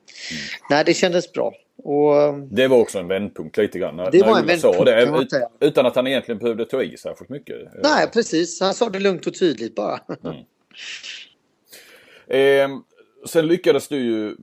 nej 0.70 0.84
det 0.86 0.94
kändes 0.94 1.32
bra. 1.32 1.54
Och, 1.84 2.34
det 2.52 2.68
var 2.68 2.78
också 2.78 3.00
en 3.00 3.08
vändpunkt 3.08 3.58
lite 3.58 3.80
grann. 3.80 3.96
När, 3.96 4.12
det 4.12 4.22
var 4.22 4.40
en 4.40 4.46
vändpunkt 4.46 4.86
det, 4.86 5.04
ut, 5.04 5.34
Utan 5.60 5.86
att 5.86 5.96
han 5.96 6.08
egentligen 6.08 6.40
behövde 6.40 6.66
ta 6.66 6.84
i 6.84 6.98
särskilt 6.98 7.30
mycket. 7.30 7.56
Nej 7.84 8.08
precis, 8.14 8.62
han 8.62 8.74
sa 8.74 8.90
det 8.90 9.00
lugnt 9.00 9.28
och 9.28 9.34
tydligt 9.40 9.76
bara. 9.76 10.00
Mm. 10.24 10.36
Eh, 12.28 12.78
sen 13.26 13.48
lyckades 13.48 13.88
du 13.88 13.98
ju 13.98 14.28
eh, 14.28 14.34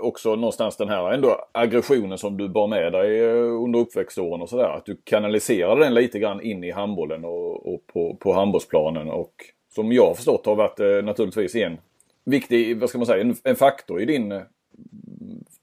också 0.00 0.36
någonstans 0.36 0.76
den 0.76 0.88
här 0.88 1.12
ändå 1.12 1.48
aggressionen 1.52 2.18
som 2.18 2.36
du 2.36 2.48
bar 2.48 2.66
med 2.66 2.92
dig 2.92 3.20
eh, 3.20 3.62
under 3.64 3.78
uppväxtåren 3.78 4.42
och 4.42 4.48
sådär. 4.48 4.76
Att 4.76 4.86
du 4.86 5.00
kanaliserade 5.04 5.84
den 5.84 5.94
lite 5.94 6.18
grann 6.18 6.40
in 6.40 6.64
i 6.64 6.70
handbollen 6.70 7.24
och, 7.24 7.74
och 7.74 7.86
på, 7.86 8.16
på 8.20 8.32
handbollsplanen 8.32 9.08
och 9.08 9.34
som 9.76 9.92
jag 9.92 10.06
har 10.06 10.14
förstått 10.14 10.46
har 10.46 10.56
varit 10.56 10.80
eh, 10.80 11.04
naturligtvis 11.04 11.54
en 11.54 11.78
viktig, 12.24 12.76
vad 12.76 12.88
ska 12.88 12.98
man 12.98 13.06
säga, 13.06 13.20
en, 13.20 13.36
en 13.42 13.56
faktor 13.56 14.00
i 14.00 14.04
din, 14.04 14.42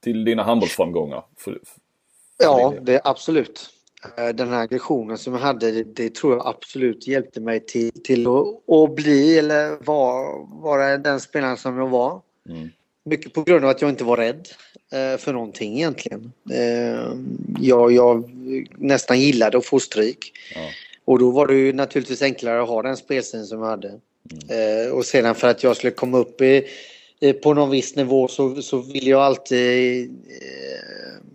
till 0.00 0.24
dina 0.24 0.42
handbollsframgångar. 0.42 1.24
För, 1.36 1.50
för 1.52 2.44
ja, 2.44 2.74
det 2.82 2.94
är 2.94 3.00
absolut. 3.04 3.70
Den 4.34 4.48
här 4.48 4.62
aggressionen 4.62 5.18
som 5.18 5.32
jag 5.32 5.40
hade, 5.40 5.70
det, 5.70 5.82
det 5.84 6.14
tror 6.14 6.32
jag 6.32 6.46
absolut 6.46 7.06
hjälpte 7.06 7.40
mig 7.40 7.60
till, 7.60 7.90
till 8.04 8.26
att, 8.26 8.70
att 8.70 8.94
bli 8.94 9.38
eller 9.38 9.84
vara, 9.84 10.46
vara 10.62 10.98
den 10.98 11.20
spelaren 11.20 11.56
som 11.56 11.78
jag 11.78 11.88
var. 11.88 12.20
Mm. 12.48 12.68
Mycket 13.04 13.32
på 13.32 13.42
grund 13.42 13.64
av 13.64 13.70
att 13.70 13.82
jag 13.82 13.90
inte 13.90 14.04
var 14.04 14.16
rädd 14.16 14.48
eh, 14.92 15.18
för 15.18 15.32
någonting 15.32 15.76
egentligen. 15.76 16.32
Eh, 16.50 17.14
jag, 17.60 17.92
jag 17.92 18.30
nästan 18.76 19.20
gillade 19.20 19.58
att 19.58 19.66
få 19.66 19.80
stryk. 19.80 20.32
Ja. 20.54 20.60
Och 21.04 21.18
då 21.18 21.30
var 21.30 21.46
det 21.46 21.54
ju 21.54 21.72
naturligtvis 21.72 22.22
enklare 22.22 22.62
att 22.62 22.68
ha 22.68 22.82
den 22.82 22.96
spelstilen 22.96 23.46
som 23.46 23.58
jag 23.58 23.66
hade. 23.66 23.88
Mm. 23.88 24.86
Eh, 24.86 24.92
och 24.92 25.04
sedan 25.04 25.34
för 25.34 25.48
att 25.48 25.62
jag 25.62 25.76
skulle 25.76 25.90
komma 25.90 26.18
upp 26.18 26.40
i, 26.40 26.68
på 27.42 27.54
någon 27.54 27.70
viss 27.70 27.96
nivå 27.96 28.28
så, 28.28 28.62
så 28.62 28.78
vill 28.78 29.06
jag 29.06 29.20
alltid 29.20 30.10
eh, 30.10 31.26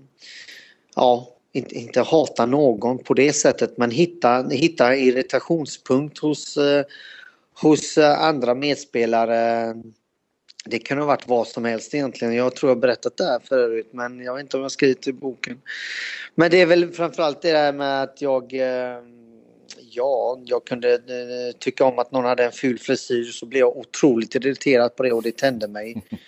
ja, 0.95 1.35
inte, 1.51 1.75
inte 1.75 2.01
hata 2.01 2.45
någon 2.45 2.97
på 2.97 3.13
det 3.13 3.33
sättet 3.33 3.77
men 3.77 3.91
hitta, 3.91 4.47
hitta 4.47 4.95
irritationspunkt 4.95 6.17
hos, 6.17 6.57
eh, 6.57 6.85
hos 7.61 7.97
andra 7.97 8.55
medspelare 8.55 9.73
det 10.65 10.79
kan 10.79 10.97
ha 10.97 11.05
varit 11.05 11.27
vad 11.27 11.47
som 11.47 11.65
helst 11.65 11.93
egentligen. 11.93 12.33
Jag 12.33 12.55
tror 12.55 12.69
jag 12.69 12.79
berättat 12.79 13.17
det 13.17 13.23
här 13.23 13.39
förut 13.43 13.89
men 13.91 14.19
jag 14.19 14.33
vet 14.33 14.41
inte 14.41 14.57
om 14.57 14.63
jag 14.63 14.71
skrivit 14.71 15.07
i 15.07 15.13
boken. 15.13 15.61
Men 16.35 16.51
det 16.51 16.61
är 16.61 16.65
väl 16.65 16.91
framförallt 16.91 17.41
det 17.41 17.51
där 17.51 17.73
med 17.73 18.03
att 18.03 18.21
jag 18.21 18.53
eh, 18.53 19.01
Ja, 19.91 20.41
jag 20.45 20.65
kunde 20.65 20.93
eh, 20.93 21.57
tycka 21.59 21.85
om 21.85 21.99
att 21.99 22.11
någon 22.11 22.25
hade 22.25 22.45
en 22.45 22.51
ful 22.51 22.79
frisyr 22.79 23.23
så 23.23 23.45
blev 23.45 23.59
jag 23.59 23.77
otroligt 23.77 24.35
irriterad 24.35 24.95
på 24.95 25.03
det 25.03 25.11
och 25.11 25.23
det 25.23 25.37
tände 25.37 25.67
mig. 25.67 26.03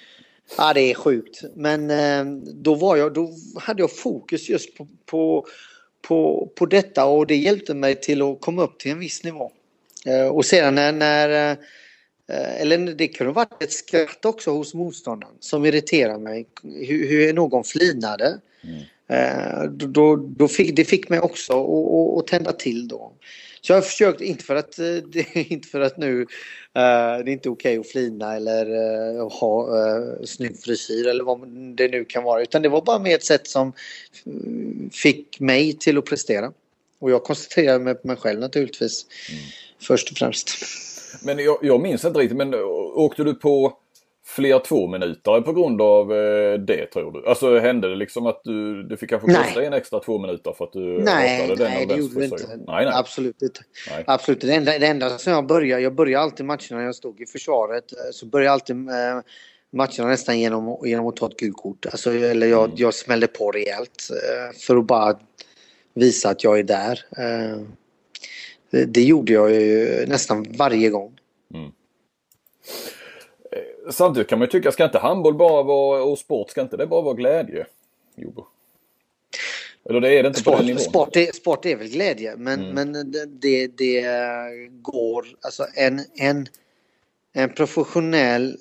Ja, 0.57 0.73
det 0.73 0.81
är 0.81 0.93
sjukt. 0.93 1.43
Men 1.55 1.89
eh, 1.89 2.25
då, 2.53 2.75
var 2.75 2.97
jag, 2.97 3.13
då 3.13 3.29
hade 3.55 3.81
jag 3.81 3.97
fokus 3.97 4.49
just 4.49 4.77
på, 4.77 4.87
på, 5.05 5.45
på, 6.01 6.49
på 6.55 6.65
detta 6.65 7.05
och 7.05 7.27
det 7.27 7.35
hjälpte 7.35 7.73
mig 7.73 7.95
till 7.95 8.21
att 8.21 8.41
komma 8.41 8.63
upp 8.63 8.79
till 8.79 8.91
en 8.91 8.99
viss 8.99 9.23
nivå. 9.23 9.51
Och 10.31 10.45
sedan 10.45 10.75
när, 10.75 10.91
när 10.91 11.57
Eh, 12.31 12.61
eller 12.61 12.77
det 12.77 13.07
kunde 13.07 13.33
varit 13.33 13.63
ett 13.63 13.71
skratt 13.71 14.25
också 14.25 14.51
hos 14.51 14.73
motståndaren 14.73 15.33
som 15.39 15.65
irriterade 15.65 16.19
mig. 16.19 16.45
Hur, 16.63 17.07
hur 17.09 17.33
någon 17.33 17.63
flinade. 17.63 18.39
Mm. 18.63 18.81
Eh, 19.11 19.63
då, 19.63 20.15
då 20.15 20.47
fick, 20.47 20.75
det 20.75 20.85
fick 20.85 21.09
mig 21.09 21.19
också 21.19 21.53
att 22.19 22.27
tända 22.27 22.51
till 22.51 22.87
då. 22.87 23.11
Så 23.61 23.71
jag 23.71 23.77
har 23.77 23.81
försökt, 23.81 24.21
inte 24.21 24.43
för 24.43 24.55
att, 24.55 24.79
eh, 24.79 24.97
inte 25.51 25.67
för 25.67 25.81
att 25.81 25.97
nu 25.97 26.25
det 26.73 26.79
är 26.79 27.29
inte 27.29 27.49
okej 27.49 27.79
okay 27.79 27.79
att 27.79 27.91
flina 27.91 28.35
eller 28.35 28.65
ha 29.29 29.67
snygg 30.25 30.59
frisyr 30.59 31.07
eller 31.07 31.23
vad 31.23 31.47
det 31.75 31.87
nu 31.87 32.05
kan 32.05 32.23
vara. 32.23 32.41
Utan 32.41 32.61
det 32.61 32.69
var 32.69 32.81
bara 32.81 32.99
med 32.99 33.15
ett 33.15 33.25
sätt 33.25 33.47
som 33.47 33.73
fick 34.91 35.39
mig 35.39 35.73
till 35.73 35.97
att 35.97 36.05
prestera. 36.05 36.51
Och 36.99 37.11
jag 37.11 37.23
koncentrerade 37.23 37.79
mig 37.79 37.95
på 37.95 38.07
mig 38.07 38.15
själv 38.15 38.39
naturligtvis. 38.39 39.05
Mm. 39.29 39.41
Först 39.79 40.11
och 40.11 40.17
främst. 40.17 40.49
Men 41.23 41.39
jag, 41.39 41.57
jag 41.61 41.81
minns 41.81 42.05
inte 42.05 42.19
riktigt, 42.19 42.37
men 42.37 42.53
åkte 42.95 43.23
du 43.23 43.33
på 43.33 43.77
fler 44.35 44.59
två 44.59 44.87
minuter 44.87 45.41
på 45.41 45.53
grund 45.53 45.81
av 45.81 46.13
eh, 46.13 46.59
det 46.59 46.85
tror 46.85 47.11
du? 47.11 47.27
Alltså 47.27 47.59
hände 47.59 47.89
det 47.89 47.95
liksom 47.95 48.25
att 48.25 48.41
du, 48.43 48.83
det 48.83 48.97
fick 48.97 49.09
kanske 49.09 49.33
kosta 49.33 49.63
en 49.63 49.73
extra 49.73 49.99
två 49.99 50.19
minuter 50.19 50.53
för 50.57 50.65
att 50.65 50.73
du 50.73 50.79
nej, 50.79 51.47
den 51.47 51.57
Nej, 51.57 51.85
det 51.85 51.95
gjorde 51.95 52.19
det 52.19 52.25
inte. 52.25 52.47
Nej, 52.47 52.85
nej. 52.85 52.93
Absolut 52.93 53.41
inte. 53.41 53.61
Nej. 53.89 54.03
Absolut. 54.07 54.41
Det 54.41 54.53
enda, 54.53 54.79
det 54.79 54.87
enda 54.87 55.17
som 55.17 55.33
jag 55.33 55.45
började, 55.45 55.81
jag 55.81 55.95
började 55.95 56.23
alltid 56.23 56.45
matcherna 56.45 56.77
när 56.77 56.83
jag 56.83 56.95
stod 56.95 57.21
i 57.21 57.25
försvaret, 57.25 57.91
eh, 57.91 58.11
så 58.11 58.25
började 58.25 58.45
jag 58.45 58.53
alltid 58.53 58.75
eh, 58.75 59.21
matcherna 59.73 60.09
nästan 60.09 60.39
genom, 60.39 60.77
genom 60.83 61.07
att 61.07 61.15
ta 61.15 61.27
ett 61.27 61.37
gult 61.37 61.57
kort. 61.57 61.85
Alltså, 61.85 62.13
eller 62.13 62.47
jag, 62.47 62.65
mm. 62.65 62.75
jag 62.77 62.93
smällde 62.93 63.27
på 63.27 63.51
rejält 63.51 64.07
för 64.67 64.77
att 64.77 64.85
bara 64.85 65.19
visa 65.93 66.29
att 66.29 66.43
jag 66.43 66.59
är 66.59 66.63
där. 66.63 66.99
Det 68.85 69.03
gjorde 69.03 69.33
jag 69.33 69.51
ju 69.51 70.05
nästan 70.07 70.45
varje 70.57 70.89
gång. 70.89 71.13
Mm. 71.53 71.71
Samtidigt 73.89 74.29
kan 74.29 74.39
man 74.39 74.45
ju 74.45 74.51
tycka, 74.51 74.71
ska 74.71 74.85
inte 74.85 74.99
handboll 74.99 75.33
bara 75.33 75.63
vara, 75.63 76.03
och 76.03 76.19
sport, 76.19 76.49
ska 76.49 76.61
inte 76.61 76.77
det 76.77 76.87
bara 76.87 77.01
vara 77.01 77.13
glädje? 77.13 77.65
Jobo. 78.15 78.45
Eller 79.89 80.01
det 80.01 80.19
är 80.19 80.23
det 80.23 80.27
inte 80.27 80.39
sport, 80.39 80.53
på 80.53 80.57
den 80.57 80.65
nivån? 80.65 80.81
Sport 80.81 81.15
är, 81.15 81.31
sport 81.31 81.65
är 81.65 81.75
väl 81.75 81.87
glädje 81.87 82.35
men, 82.37 82.59
mm. 82.59 82.91
men 82.91 83.11
det, 83.41 83.67
det 83.67 84.05
går, 84.69 85.25
alltså 85.41 85.67
en, 85.75 86.01
en, 86.15 86.47
en 87.33 87.53
professionell 87.53 88.57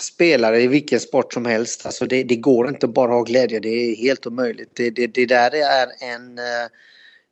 spelare 0.00 0.60
i 0.60 0.66
vilken 0.66 1.00
sport 1.00 1.32
som 1.32 1.46
helst, 1.46 1.86
alltså 1.86 2.06
det, 2.06 2.22
det 2.22 2.36
går 2.36 2.68
inte 2.68 2.86
bara 2.86 3.10
att 3.10 3.16
ha 3.16 3.22
glädje, 3.22 3.60
det 3.60 3.68
är 3.68 3.96
helt 3.96 4.26
omöjligt. 4.26 4.70
Det, 4.74 4.90
det, 4.90 5.06
det 5.06 5.26
där 5.26 5.54
är 5.54 6.14
en, 6.14 6.38
eh, 6.38 6.68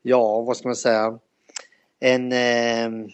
ja 0.02 0.40
vad 0.40 0.56
ska 0.56 0.68
man 0.68 0.76
säga, 0.76 1.18
en, 2.00 2.32
eh, 2.32 3.08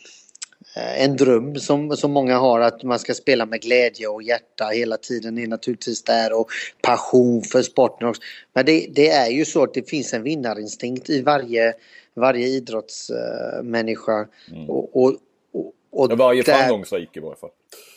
en 0.74 1.16
dröm 1.16 1.56
som, 1.56 1.96
som 1.96 2.12
många 2.12 2.38
har 2.38 2.60
att 2.60 2.82
man 2.82 2.98
ska 2.98 3.14
spela 3.14 3.46
med 3.46 3.62
glädje 3.62 4.08
och 4.08 4.22
hjärta 4.22 4.64
hela 4.64 4.96
tiden 4.96 5.38
är 5.38 5.46
naturligtvis 5.46 6.02
där 6.02 6.32
och 6.40 6.50
passion 6.82 7.42
för 7.42 7.62
sporten 7.62 8.08
också. 8.08 8.22
Men 8.52 8.66
det, 8.66 8.86
det 8.90 9.08
är 9.08 9.30
ju 9.30 9.44
så 9.44 9.62
att 9.62 9.74
det 9.74 9.88
finns 9.88 10.14
en 10.14 10.22
vinnarinstinkt 10.22 11.10
i 11.10 11.22
varje, 11.22 11.74
varje 12.14 12.46
idrottsmänniska. 12.46 14.28
Mm. 14.50 14.70
Och, 14.70 14.96
och, 14.96 15.16
och, 15.52 16.10
och 16.10 16.18
varje 16.18 16.42
där, 16.42 16.58
framgångsrik 16.58 17.16
i 17.16 17.20
varje 17.20 17.36
fall. 17.36 17.50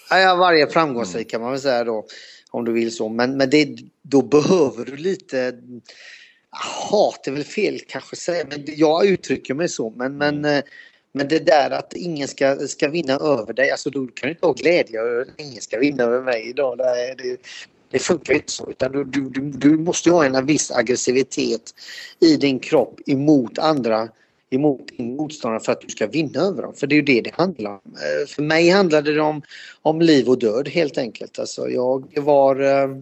Ja, 0.09 0.35
varje 0.35 0.67
framgångsrik 0.67 1.21
mm. 1.21 1.29
kan 1.29 1.41
man 1.41 1.51
väl 1.51 1.61
säga 1.61 1.83
då. 1.83 2.05
Om 2.51 2.65
du 2.65 2.71
vill 2.71 2.95
så. 2.95 3.09
Men, 3.09 3.37
men 3.37 3.49
det, 3.49 3.77
då 4.01 4.21
behöver 4.21 4.85
du 4.85 4.95
lite 4.95 5.53
hat 6.89 7.27
är 7.27 7.31
väl 7.31 7.43
fel 7.43 7.79
kanske 7.87 8.15
säga, 8.15 8.45
men 8.49 8.63
jag 8.67 9.05
uttrycker 9.05 9.53
mig 9.53 9.69
så. 9.69 9.89
Men, 9.89 10.17
men, 10.17 10.37
mm. 10.37 10.57
eh, 10.57 10.63
men 11.15 11.27
det 11.27 11.39
där 11.39 11.71
att 11.71 11.93
ingen 11.93 12.27
ska, 12.27 12.67
ska 12.67 12.89
vinna 12.89 13.13
över 13.13 13.53
dig, 13.53 13.71
alltså 13.71 13.89
då 13.89 14.07
kan 14.07 14.27
du 14.27 14.29
inte 14.29 14.45
ha 14.45 14.53
glädje 14.53 15.01
över 15.01 15.21
att 15.21 15.27
ingen 15.41 15.61
ska 15.61 15.79
vinna 15.79 16.03
över 16.03 16.21
mig 16.21 16.49
idag. 16.49 16.77
Det, 16.77 17.15
det, 17.17 17.37
det 17.91 17.99
funkar 17.99 18.33
inte 18.33 18.51
så, 18.51 18.69
utan 18.69 18.91
du, 18.91 19.03
du, 19.03 19.41
du 19.41 19.77
måste 19.77 20.11
ha 20.11 20.25
en 20.25 20.45
viss 20.45 20.71
aggressivitet 20.71 21.73
i 22.19 22.37
din 22.37 22.59
kropp 22.59 22.99
emot 23.05 23.59
andra 23.59 24.09
emot 24.49 24.97
din 24.97 25.15
motståndare 25.15 25.59
för 25.59 25.71
att 25.71 25.81
du 25.81 25.89
ska 25.89 26.07
vinna 26.07 26.39
över 26.39 26.61
dem. 26.61 26.73
För 26.73 26.87
det 26.87 26.95
är 26.95 26.97
ju 26.97 27.01
det 27.01 27.21
det 27.21 27.33
handlar 27.33 27.71
om. 27.71 27.81
Eh, 27.85 28.27
för 28.27 28.41
mig 28.41 28.69
handlade 28.69 29.13
det 29.13 29.21
om, 29.21 29.41
om 29.81 30.01
liv 30.01 30.29
och 30.29 30.39
död 30.39 30.67
helt 30.67 30.97
enkelt. 30.97 31.39
Alltså 31.39 31.69
jag 31.69 32.19
var 32.19 32.59
eh, 32.59 32.97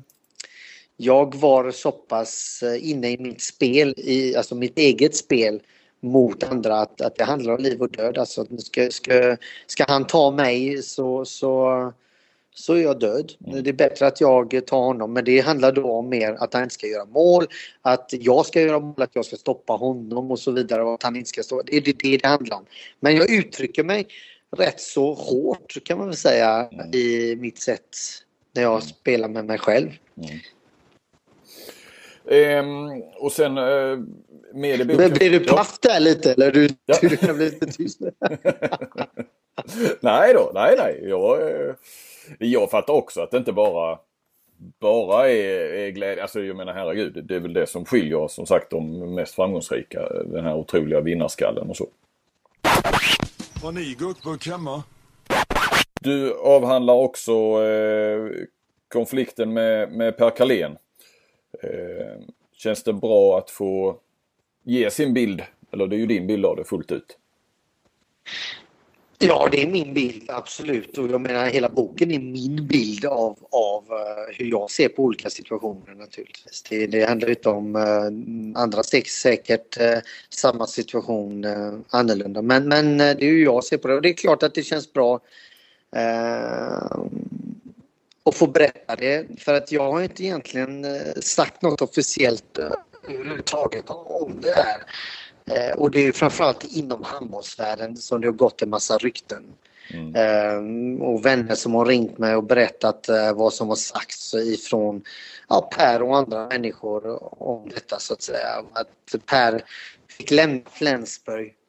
jag 0.97 1.35
var 1.35 1.71
så 1.71 1.91
pass 1.91 2.63
eh, 2.63 2.89
inne 2.89 3.11
i 3.11 3.17
mitt 3.17 3.41
spel, 3.41 3.93
i, 3.97 4.35
alltså 4.35 4.55
mitt 4.55 4.77
eget 4.77 5.15
spel 5.15 5.61
mot 6.03 6.43
andra 6.43 6.79
att, 6.79 7.01
att 7.01 7.15
det 7.15 7.23
handlar 7.23 7.53
om 7.53 7.63
liv 7.63 7.81
och 7.81 7.91
död. 7.91 8.17
Alltså, 8.17 8.45
ska, 8.57 8.89
ska, 8.91 9.37
ska 9.67 9.85
han 9.87 10.07
ta 10.07 10.31
mig 10.31 10.83
så, 10.83 11.25
så, 11.25 11.93
så 12.55 12.73
är 12.73 12.81
jag 12.81 12.99
död. 12.99 13.31
Mm. 13.47 13.63
Det 13.63 13.69
är 13.69 13.73
bättre 13.73 14.07
att 14.07 14.21
jag 14.21 14.65
tar 14.67 14.77
honom 14.77 15.13
men 15.13 15.25
det 15.25 15.39
handlar 15.39 15.71
då 15.71 15.91
om 15.91 16.09
mer 16.09 16.33
att 16.33 16.53
han 16.53 16.63
inte 16.63 16.75
ska 16.75 16.87
göra 16.87 17.05
mål, 17.05 17.45
att 17.81 18.09
jag 18.11 18.45
ska 18.45 18.61
göra 18.61 18.79
mål, 18.79 19.01
att 19.01 19.15
jag 19.15 19.25
ska 19.25 19.35
stoppa 19.35 19.73
honom 19.73 20.31
och 20.31 20.39
så 20.39 20.51
vidare 20.51 20.83
och 20.83 20.93
att 20.93 21.03
han 21.03 21.15
inte 21.15 21.29
ska 21.29 21.43
stå. 21.43 21.61
Det 21.61 21.77
är 21.77 21.81
det 21.81 22.17
det 22.17 22.27
handlar 22.27 22.57
om. 22.57 22.65
Men 22.99 23.15
jag 23.15 23.31
uttrycker 23.31 23.83
mig 23.83 24.07
rätt 24.57 24.81
så 24.81 25.13
hårt 25.13 25.83
kan 25.83 25.97
man 25.97 26.07
väl 26.07 26.17
säga 26.17 26.69
mm. 26.71 26.93
i 26.93 27.35
mitt 27.39 27.61
sätt 27.61 27.89
när 28.55 28.61
jag 28.61 28.73
mm. 28.73 28.81
spelar 28.81 29.29
med 29.29 29.45
mig 29.45 29.57
själv. 29.57 29.89
Mm. 30.17 30.39
Ehm, 32.29 33.01
och 33.15 33.31
sen 33.31 33.57
eh, 33.57 33.97
med 34.53 34.81
i 34.81 34.85
boken... 34.85 35.13
Blir 35.13 35.31
du 35.31 35.39
paff 35.39 35.79
där 35.79 35.99
lite 35.99 36.33
eller 36.33 36.51
du, 36.51 36.69
ja. 36.85 36.95
du 37.01 37.17
kan 37.17 37.35
bli 37.35 37.45
lite 37.45 37.65
tyst? 37.65 37.99
nej 39.99 40.33
då, 40.33 40.51
nej 40.53 40.75
nej. 40.77 41.09
Jag, 41.09 41.41
eh, 41.41 41.75
jag 42.39 42.71
fattar 42.71 42.93
också 42.93 43.21
att 43.21 43.31
det 43.31 43.37
inte 43.37 43.53
bara 43.53 43.99
bara 44.79 45.29
är, 45.29 45.73
är 45.73 45.89
glädje. 45.89 46.21
Alltså 46.21 46.41
jag 46.41 46.55
menar 46.55 46.73
herregud, 46.73 47.25
det 47.25 47.35
är 47.35 47.39
väl 47.39 47.53
det 47.53 47.67
som 47.67 47.85
skiljer 47.85 48.27
som 48.27 48.45
sagt 48.45 48.69
de 48.69 49.15
mest 49.15 49.35
framgångsrika. 49.35 50.09
Den 50.25 50.45
här 50.45 50.55
otroliga 50.55 51.01
vinnarskallen 51.01 51.69
och 51.69 51.77
så. 51.77 51.87
Har 53.63 53.71
ni 53.71 53.95
gurkburk 53.99 54.47
hemma? 54.47 54.83
Du 56.01 56.33
avhandlar 56.33 56.93
också 56.93 57.33
eh, 57.63 58.29
konflikten 58.87 59.53
med, 59.53 59.91
med 59.91 60.17
Per 60.17 60.29
Kalén. 60.29 60.77
Eh, 61.63 62.21
känns 62.53 62.83
det 62.83 62.93
bra 62.93 63.37
att 63.37 63.49
få 63.49 63.99
ge 64.63 64.91
sin 64.91 65.13
bild, 65.13 65.43
eller 65.71 65.87
det 65.87 65.95
är 65.95 65.97
ju 65.97 66.05
din 66.05 66.27
bild 66.27 66.45
av 66.45 66.55
det 66.55 66.63
fullt 66.63 66.91
ut? 66.91 67.17
Ja, 69.19 69.49
det 69.51 69.63
är 69.63 69.67
min 69.67 69.93
bild, 69.93 70.23
absolut. 70.27 70.97
Och 70.97 71.09
jag 71.09 71.21
menar 71.21 71.45
hela 71.45 71.69
boken 71.69 72.11
är 72.11 72.19
min 72.19 72.67
bild 72.67 73.05
av, 73.05 73.37
av 73.51 73.83
eh, 73.83 74.35
hur 74.37 74.45
jag 74.45 74.71
ser 74.71 74.89
på 74.89 75.03
olika 75.03 75.29
situationer 75.29 75.95
naturligtvis. 75.95 76.63
Det, 76.69 76.87
det 76.87 77.05
handlar 77.05 77.29
inte 77.29 77.49
om 77.49 77.75
uh, 77.75 78.61
andra 78.61 78.83
sex 78.83 79.11
säkert 79.11 79.81
uh, 79.81 79.97
samma 80.29 80.67
situation 80.67 81.45
annorlunda. 81.89 82.41
Men, 82.41 82.67
men 82.67 82.97
det 82.97 83.03
är 83.03 83.31
hur 83.31 83.43
jag 83.43 83.63
ser 83.63 83.77
på 83.77 83.87
det 83.87 83.95
och 83.95 84.01
det 84.01 84.09
är 84.09 84.13
klart 84.13 84.43
att 84.43 84.55
det 84.55 84.63
känns 84.63 84.93
bra 84.93 85.19
att 88.25 88.35
få 88.35 88.47
berätta 88.47 88.95
det. 88.95 89.41
För 89.41 89.53
att 89.53 89.71
jag 89.71 89.91
har 89.91 90.01
inte 90.01 90.23
egentligen 90.23 90.85
sagt 91.21 91.61
något 91.61 91.81
officiellt 91.81 92.59
överhuvudtaget 93.07 93.85
om 93.89 94.41
det 94.41 94.53
här. 94.55 94.83
Eh, 95.45 95.77
och 95.77 95.91
det 95.91 96.07
är 96.07 96.11
framförallt 96.11 96.63
inom 96.63 97.03
handbollsvärlden 97.03 97.97
som 97.97 98.21
det 98.21 98.27
har 98.27 98.33
gått 98.33 98.61
en 98.61 98.69
massa 98.69 98.97
rykten. 98.97 99.43
Mm. 99.93 100.15
Eh, 100.15 101.07
och 101.07 101.25
vänner 101.25 101.55
som 101.55 101.73
har 101.73 101.85
ringt 101.85 102.17
mig 102.17 102.35
och 102.35 102.43
berättat 102.43 103.09
eh, 103.09 103.33
vad 103.33 103.53
som 103.53 103.69
har 103.69 103.75
sagts 103.75 104.33
ifrån 104.33 105.03
ja, 105.49 105.69
Per 105.75 106.01
och 106.01 106.17
andra 106.17 106.47
människor 106.47 107.43
om 107.43 107.69
detta 107.69 107.99
så 107.99 108.13
att 108.13 108.21
säga. 108.21 108.63
Att 108.73 109.25
Per 109.25 109.63
fick 110.07 110.31
lämna 110.31 110.61
Flensburg 110.71 111.47
eh, 111.47 111.51
eh, 111.51 111.62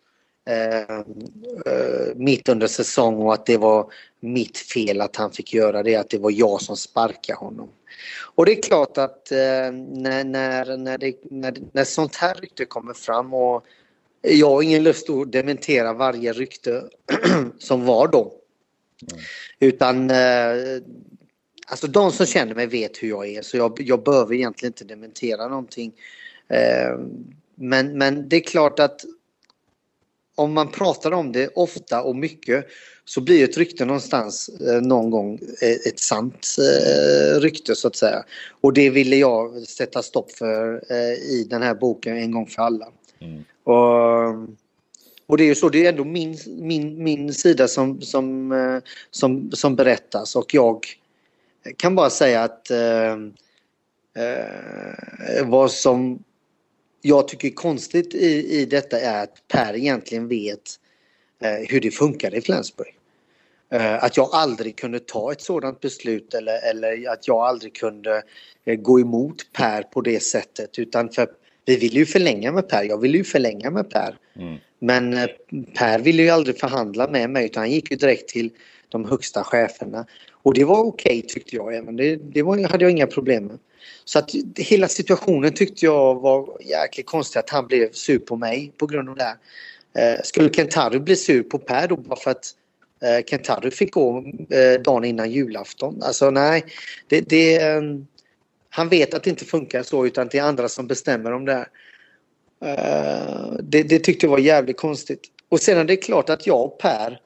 mitt 2.15 2.49
under 2.49 2.67
säsong 2.67 3.17
och 3.17 3.35
att 3.35 3.47
det 3.47 3.57
var 3.57 3.93
mitt 4.21 4.59
fel 4.59 5.01
att 5.01 5.17
han 5.17 5.33
fick 5.33 5.55
göra 5.55 5.83
det, 5.83 5.97
att 5.97 6.11
det 6.11 6.19
var 6.19 6.31
jag 6.31 6.63
som 6.63 6.77
sparkade 6.77 7.39
honom. 7.39 7.69
Och 8.35 8.47
det 8.47 8.53
är 8.59 8.63
klart 8.63 8.99
att 8.99 9.33
eh, 9.33 9.73
när, 9.93 10.25
när, 10.25 10.77
när, 10.77 10.99
det, 10.99 11.17
när, 11.31 11.55
när 11.73 11.85
sånt 11.85 12.17
här 12.17 12.35
rykte 12.35 12.65
kommer 12.65 12.95
fram 12.95 13.35
och 13.35 13.65
jag 14.23 14.51
har 14.51 14.63
ingen 14.63 14.83
lust 14.83 15.11
att 15.11 15.33
dementera 15.33 15.93
varje 15.93 16.33
rykte 16.33 16.85
som 17.59 17.85
var 17.85 18.09
då. 18.09 18.33
Mm. 19.13 19.25
Utan 19.59 20.11
eh, 20.11 20.83
alltså 21.67 21.87
de 21.87 22.13
som 22.13 22.27
känner 22.27 22.55
mig 22.55 22.67
vet 22.67 23.03
hur 23.03 23.09
jag 23.09 23.27
är 23.29 23.43
så 23.43 23.57
jag, 23.57 23.81
jag 23.81 24.03
behöver 24.03 24.35
egentligen 24.35 24.71
inte 24.71 24.85
dementera 24.85 25.49
någonting. 25.49 25.93
Eh, 26.49 26.99
men, 27.55 27.99
men 27.99 28.29
det 28.29 28.37
är 28.37 28.41
klart 28.41 28.79
att 28.79 29.05
om 30.35 30.53
man 30.53 30.71
pratar 30.71 31.13
om 31.13 31.33
det 31.33 31.49
ofta 31.55 32.03
och 32.03 32.17
mycket 32.17 32.67
så 33.05 33.21
blir 33.21 33.45
ett 33.45 33.57
rykte 33.57 33.85
någonstans 33.85 34.49
eh, 34.49 34.81
någon 34.83 35.11
gång 35.11 35.39
eh, 35.63 35.89
ett 35.89 35.99
sant 35.99 36.47
eh, 36.59 37.41
rykte 37.41 37.75
så 37.75 37.89
att 37.89 37.97
säga. 37.97 38.25
Och 38.61 38.73
det 38.73 38.91
ville 38.91 39.17
jag 39.17 39.63
sätta 39.63 40.03
stopp 40.03 40.33
för 40.33 40.93
i 41.23 41.47
den 41.51 41.63
här 41.63 41.75
boken 41.75 42.17
en 42.17 42.31
gång 42.31 42.47
för 42.47 42.63
alla. 42.63 42.89
Mm. 43.21 43.45
Och, 43.65 44.49
och 45.27 45.37
det 45.37 45.45
är 45.45 45.49
ju 45.49 45.55
så, 45.55 45.69
det 45.69 45.87
är 45.87 45.89
ändå 45.89 46.05
min, 46.05 46.39
min, 46.47 47.03
min 47.03 47.35
sida 47.35 47.69
som, 47.69 48.01
som, 48.01 48.81
som, 49.11 49.51
som 49.53 49.77
berättas 49.77 50.37
och 50.37 50.55
jag 50.55 50.87
kan 51.77 51.95
bara 51.95 52.11
säga 52.11 52.43
att 52.43 52.71
eh, 52.71 53.17
vad 55.45 55.71
som 55.71 56.25
jag 57.07 57.29
tycker 57.29 57.51
konstigt 57.51 58.15
i, 58.15 58.61
i 58.61 58.65
detta 58.65 59.01
är 59.01 59.23
att 59.23 59.49
Per 59.49 59.77
egentligen 59.77 60.29
vet 60.29 60.81
eh, 61.43 61.69
hur 61.69 61.81
det 61.81 61.91
funkar 61.91 62.35
i 62.35 62.41
Flensburg. 62.41 62.95
Eh, 63.73 64.05
att 64.05 64.17
jag 64.17 64.29
aldrig 64.33 64.77
kunde 64.77 65.01
ta 65.01 65.33
ett 65.33 65.41
sådant 65.41 65.81
beslut 65.81 66.35
eller, 66.35 66.71
eller 66.71 67.11
att 67.13 67.29
jag 67.29 67.39
aldrig 67.39 67.75
kunde 67.75 68.23
eh, 68.65 68.75
gå 68.75 69.01
emot 69.01 69.53
Per 69.53 69.83
på 69.83 70.01
det 70.01 70.21
sättet 70.21 70.79
utan 70.79 71.09
för 71.09 71.29
vi 71.65 71.77
ville 71.77 71.99
ju 71.99 72.07
förlänga 72.07 72.53
med 72.53 72.69
Per, 72.69 72.85
jag 72.85 73.01
ville 73.01 73.19
ju 73.19 73.25
förlänga 73.25 73.71
med 73.71 73.91
Per. 73.91 74.17
Mm. 74.37 74.57
Men 74.79 75.13
eh, 75.13 75.27
Per 75.75 75.99
ville 75.99 76.23
ju 76.23 76.31
aldrig 76.31 76.59
förhandla 76.59 77.09
med 77.09 77.31
mig 77.31 77.45
utan 77.45 77.61
han 77.61 77.71
gick 77.71 77.91
ju 77.91 77.97
direkt 77.97 78.29
till 78.29 78.51
de 78.89 79.05
högsta 79.05 79.45
cheferna. 79.45 80.07
Och 80.33 80.55
det 80.55 80.65
var 80.65 80.81
okej 80.85 81.19
okay, 81.19 81.29
tyckte 81.29 81.57
jag 81.57 81.75
även, 81.75 81.97
det, 81.97 82.17
det 82.17 82.43
var, 82.43 82.69
hade 82.69 82.85
jag 82.85 82.91
inga 82.91 83.07
problem 83.07 83.47
med. 83.47 83.59
Så 84.05 84.19
att 84.19 84.31
hela 84.57 84.89
situationen 84.89 85.53
tyckte 85.53 85.85
jag 85.85 86.15
var 86.21 86.57
jäkligt 86.61 87.07
konstig 87.07 87.39
att 87.39 87.51
han 87.51 87.67
blev 87.67 87.93
sur 87.93 88.19
på 88.19 88.37
mig 88.37 88.73
på 88.79 88.87
grund 88.87 89.09
av 89.09 89.17
det. 89.17 89.37
Eh, 90.01 90.21
skulle 90.25 90.51
Kentaro 90.53 91.01
bli 91.01 91.17
sur 91.17 91.43
på 91.43 91.59
Per 91.59 91.89
då 91.89 91.97
bara 91.97 92.17
för 92.17 92.31
att 92.31 92.51
eh, 93.03 93.25
Kentaro 93.25 93.71
fick 93.71 93.95
gå 93.95 94.25
eh, 94.51 94.81
dagen 94.81 95.05
innan 95.05 95.31
julafton? 95.31 96.03
Alltså 96.03 96.31
nej, 96.31 96.65
det, 97.09 97.21
det 97.21 97.63
eh, 97.63 97.83
han 98.71 98.89
vet 98.89 99.15
att 99.15 99.23
det 99.23 99.31
inte 99.31 99.45
funkar 99.45 99.83
så 99.83 100.07
utan 100.07 100.29
det 100.29 100.39
är 100.39 100.43
andra 100.43 100.69
som 100.69 100.87
bestämmer 100.87 101.33
om 101.33 101.45
det 101.45 101.53
här. 101.53 101.69
Eh, 102.65 103.53
det, 103.63 103.83
det 103.83 103.99
tyckte 103.99 104.27
jag 104.27 104.31
var 104.31 104.39
jävligt 104.39 104.77
konstigt. 104.77 105.21
Och 105.49 105.61
sen 105.61 105.79
är 105.79 105.85
det 105.85 105.97
klart 105.97 106.31
att 106.31 106.47
jag 106.47 106.65
och 106.65 106.79
Per 106.79 107.21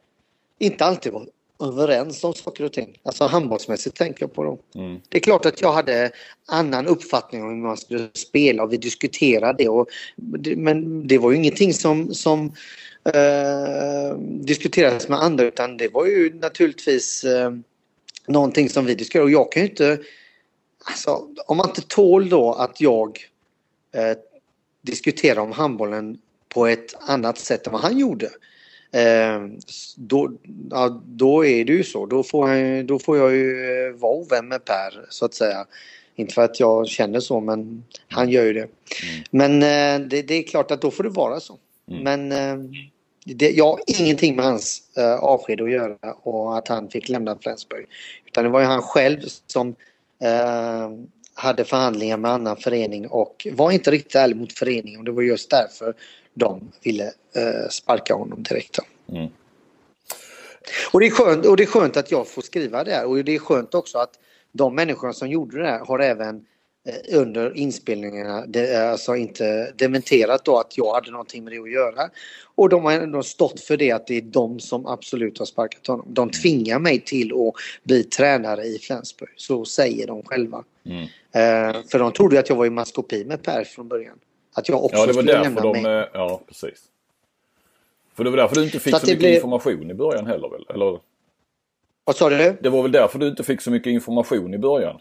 inte 0.59 0.85
alltid 0.85 1.13
var 1.13 1.27
överens 1.63 2.25
om 2.25 2.35
saker 2.35 2.65
och 2.65 2.73
ting. 2.73 3.01
Alltså 3.03 3.27
handbollsmässigt 3.27 3.97
tänker 3.97 4.23
jag 4.23 4.35
på 4.35 4.45
dem. 4.45 4.59
Mm. 4.75 5.01
Det 5.09 5.19
är 5.19 5.23
klart 5.23 5.47
att 5.47 5.61
jag 5.61 5.73
hade 5.73 6.11
annan 6.47 6.87
uppfattning 6.87 7.43
om 7.43 7.49
hur 7.49 7.57
man 7.57 7.77
skulle 7.77 8.09
spela 8.15 8.63
och 8.63 8.73
vi 8.73 8.77
diskuterade 8.77 9.65
det. 9.65 9.69
Och, 9.69 9.89
men 10.57 11.07
det 11.07 11.19
var 11.19 11.31
ju 11.31 11.37
ingenting 11.37 11.75
som, 11.75 12.15
som 12.15 12.53
eh, 13.05 14.19
diskuterades 14.21 15.09
med 15.09 15.23
andra 15.23 15.45
utan 15.45 15.77
det 15.77 15.89
var 15.89 16.07
ju 16.07 16.35
naturligtvis 16.35 17.25
eh, 17.25 17.51
någonting 18.27 18.69
som 18.69 18.85
vi 18.85 18.95
diskuterade. 18.95 19.25
Och 19.25 19.31
jag 19.31 19.53
kan 19.53 19.63
ju 19.63 19.69
inte... 19.69 19.99
Alltså, 20.85 21.29
om 21.47 21.57
man 21.57 21.69
inte 21.69 21.83
tål 21.83 22.29
då 22.29 22.53
att 22.53 22.81
jag 22.81 23.19
eh, 23.95 24.19
diskuterar 24.83 25.41
om 25.41 25.53
handbollen 25.53 26.19
på 26.49 26.67
ett 26.67 26.95
annat 27.01 27.39
sätt 27.39 27.67
än 27.67 27.73
vad 27.73 27.83
han 27.83 27.99
gjorde 27.99 28.31
då, 29.97 30.33
ja, 30.71 31.03
då 31.07 31.45
är 31.45 31.65
det 31.65 31.73
ju 31.73 31.85
så. 31.85 32.07
Då 32.07 32.23
får, 32.23 32.51
jag, 32.51 32.87
då 32.87 32.99
får 32.99 33.19
jag 33.19 33.35
ju 33.35 33.87
eh, 33.87 33.93
vara 33.93 34.13
ovän 34.13 34.49
med 34.49 34.65
Per 34.65 35.07
så 35.09 35.25
att 35.25 35.35
säga. 35.35 35.67
Inte 36.17 36.35
för 36.35 36.43
att 36.43 36.61
jag 36.61 36.89
känner 36.89 37.21
så 37.21 37.41
men 37.41 37.85
han 38.09 38.29
gör 38.29 38.45
ju 38.45 38.53
det. 38.53 38.61
Mm. 38.61 39.25
Men 39.31 39.63
eh, 40.03 40.09
det, 40.09 40.23
det, 40.23 40.35
är 40.35 40.43
klart 40.43 40.71
att 40.71 40.83
då 40.83 40.91
får 40.91 41.05
det 41.05 41.11
vara 41.11 41.41
så. 41.41 41.59
Mm. 41.91 42.03
Men 42.03 42.33
eh, 42.33 42.71
det, 43.25 43.51
jag 43.51 43.67
har 43.67 43.81
ingenting 43.87 44.37
med 44.37 44.45
hans 44.45 44.83
avsked 45.21 45.61
att 45.61 45.71
göra 45.71 45.97
och 46.23 46.59
att 46.59 46.69
han 46.69 46.89
fick 46.89 47.09
lämna 47.09 47.39
Flensburg. 47.39 47.87
Utan 48.27 48.45
det 48.45 48.51
var 48.51 48.61
ju 48.61 48.67
han 48.67 48.83
själv 48.83 49.21
som 49.47 49.69
eh, 50.23 50.91
hade 51.35 51.65
förhandlingar 51.65 52.17
med 52.17 52.31
annan 52.31 52.57
förening 52.57 53.09
och 53.09 53.47
var 53.53 53.71
inte 53.71 53.91
riktigt 53.91 54.15
ärlig 54.15 54.37
mot 54.37 54.53
föreningen. 54.53 54.99
Och 54.99 55.05
det 55.05 55.13
var 55.13 55.23
just 55.23 55.51
därför 55.51 55.95
de 56.39 56.73
ville 56.83 57.05
eh, 57.35 57.69
sparka 57.71 58.15
honom 58.15 58.43
direkt. 58.43 58.79
Mm. 59.13 59.29
Och, 60.93 61.01
det 61.01 61.07
är 61.07 61.11
skönt, 61.11 61.47
och 61.47 61.57
det 61.57 61.63
är 61.63 61.67
skönt 61.67 61.97
att 61.97 62.11
jag 62.11 62.29
får 62.29 62.43
skriva 62.43 62.85
det 62.85 62.91
här 62.91 63.07
och 63.07 63.25
det 63.25 63.35
är 63.35 63.39
skönt 63.39 63.75
också 63.75 63.99
att 63.99 64.11
de 64.53 64.75
människorna 64.75 65.13
som 65.13 65.29
gjorde 65.29 65.63
det 65.63 65.69
här 65.69 65.85
har 65.85 65.99
även 65.99 66.47
eh, 66.89 67.19
under 67.19 67.57
inspelningarna 67.57 68.45
alltså 68.91 69.17
inte 69.17 69.73
dementerat 69.77 70.45
då 70.45 70.59
att 70.59 70.79
jag 70.79 70.95
hade 70.95 71.11
någonting 71.11 71.45
med 71.45 71.53
det 71.53 71.59
att 71.59 71.71
göra. 71.71 72.11
Och 72.55 72.69
de 72.69 72.85
har 72.85 72.93
ändå 72.93 73.23
stått 73.23 73.61
för 73.61 73.77
det 73.77 73.93
att 73.93 74.07
det 74.07 74.17
är 74.17 74.23
de 74.23 74.61
som 74.61 74.87
absolut 74.87 75.39
har 75.39 75.47
sparkat 75.47 75.87
honom. 75.87 76.07
De 76.09 76.23
mm. 76.23 76.33
tvingar 76.33 76.79
mig 76.79 77.01
till 77.01 77.33
att 77.33 77.55
bli 77.83 78.05
tränare 78.05 78.65
i 78.65 78.79
Flensburg. 78.79 79.31
Så 79.37 79.65
säger 79.65 80.07
de 80.07 80.23
själva. 80.23 80.65
Mm. 80.87 81.03
Eh, 81.33 81.83
för 81.91 81.99
de 81.99 82.13
trodde 82.13 82.39
att 82.39 82.49
jag 82.49 82.57
var 82.57 82.67
i 82.67 82.71
maskopi 82.71 83.25
med 83.25 83.43
Per 83.43 83.65
från 83.65 83.89
början. 83.89 84.19
Att 84.59 84.69
jag 84.69 84.85
också 84.85 84.97
ja, 84.97 85.07
det 85.07 85.13
var 85.13 85.23
skulle 85.23 85.43
lämna 85.43 85.61
de, 85.61 85.83
mig. 85.83 86.09
Ja, 86.13 86.41
precis. 86.47 86.83
För 88.15 88.25
det 88.25 88.31
var 88.31 88.37
därför 88.37 88.57
du 88.57 88.65
inte 88.65 88.79
fick 88.79 88.95
så, 88.95 89.01
så 89.01 89.07
mycket 89.07 89.19
blev... 89.19 89.35
information 89.35 89.91
i 89.91 89.95
början 89.95 90.27
heller 90.27 90.49
väl? 90.49 90.67
Eller? 90.69 91.01
Vad 92.05 92.17
sa 92.17 92.31
du? 92.31 92.57
Det 92.61 92.69
var 92.69 92.83
väl 92.83 92.93
därför 92.93 93.19
du 93.19 93.29
inte 93.29 93.45
fick 93.45 93.61
så 93.61 93.71
mycket 93.71 93.91
information 93.91 94.55
i 94.55 94.59
början? 94.59 95.01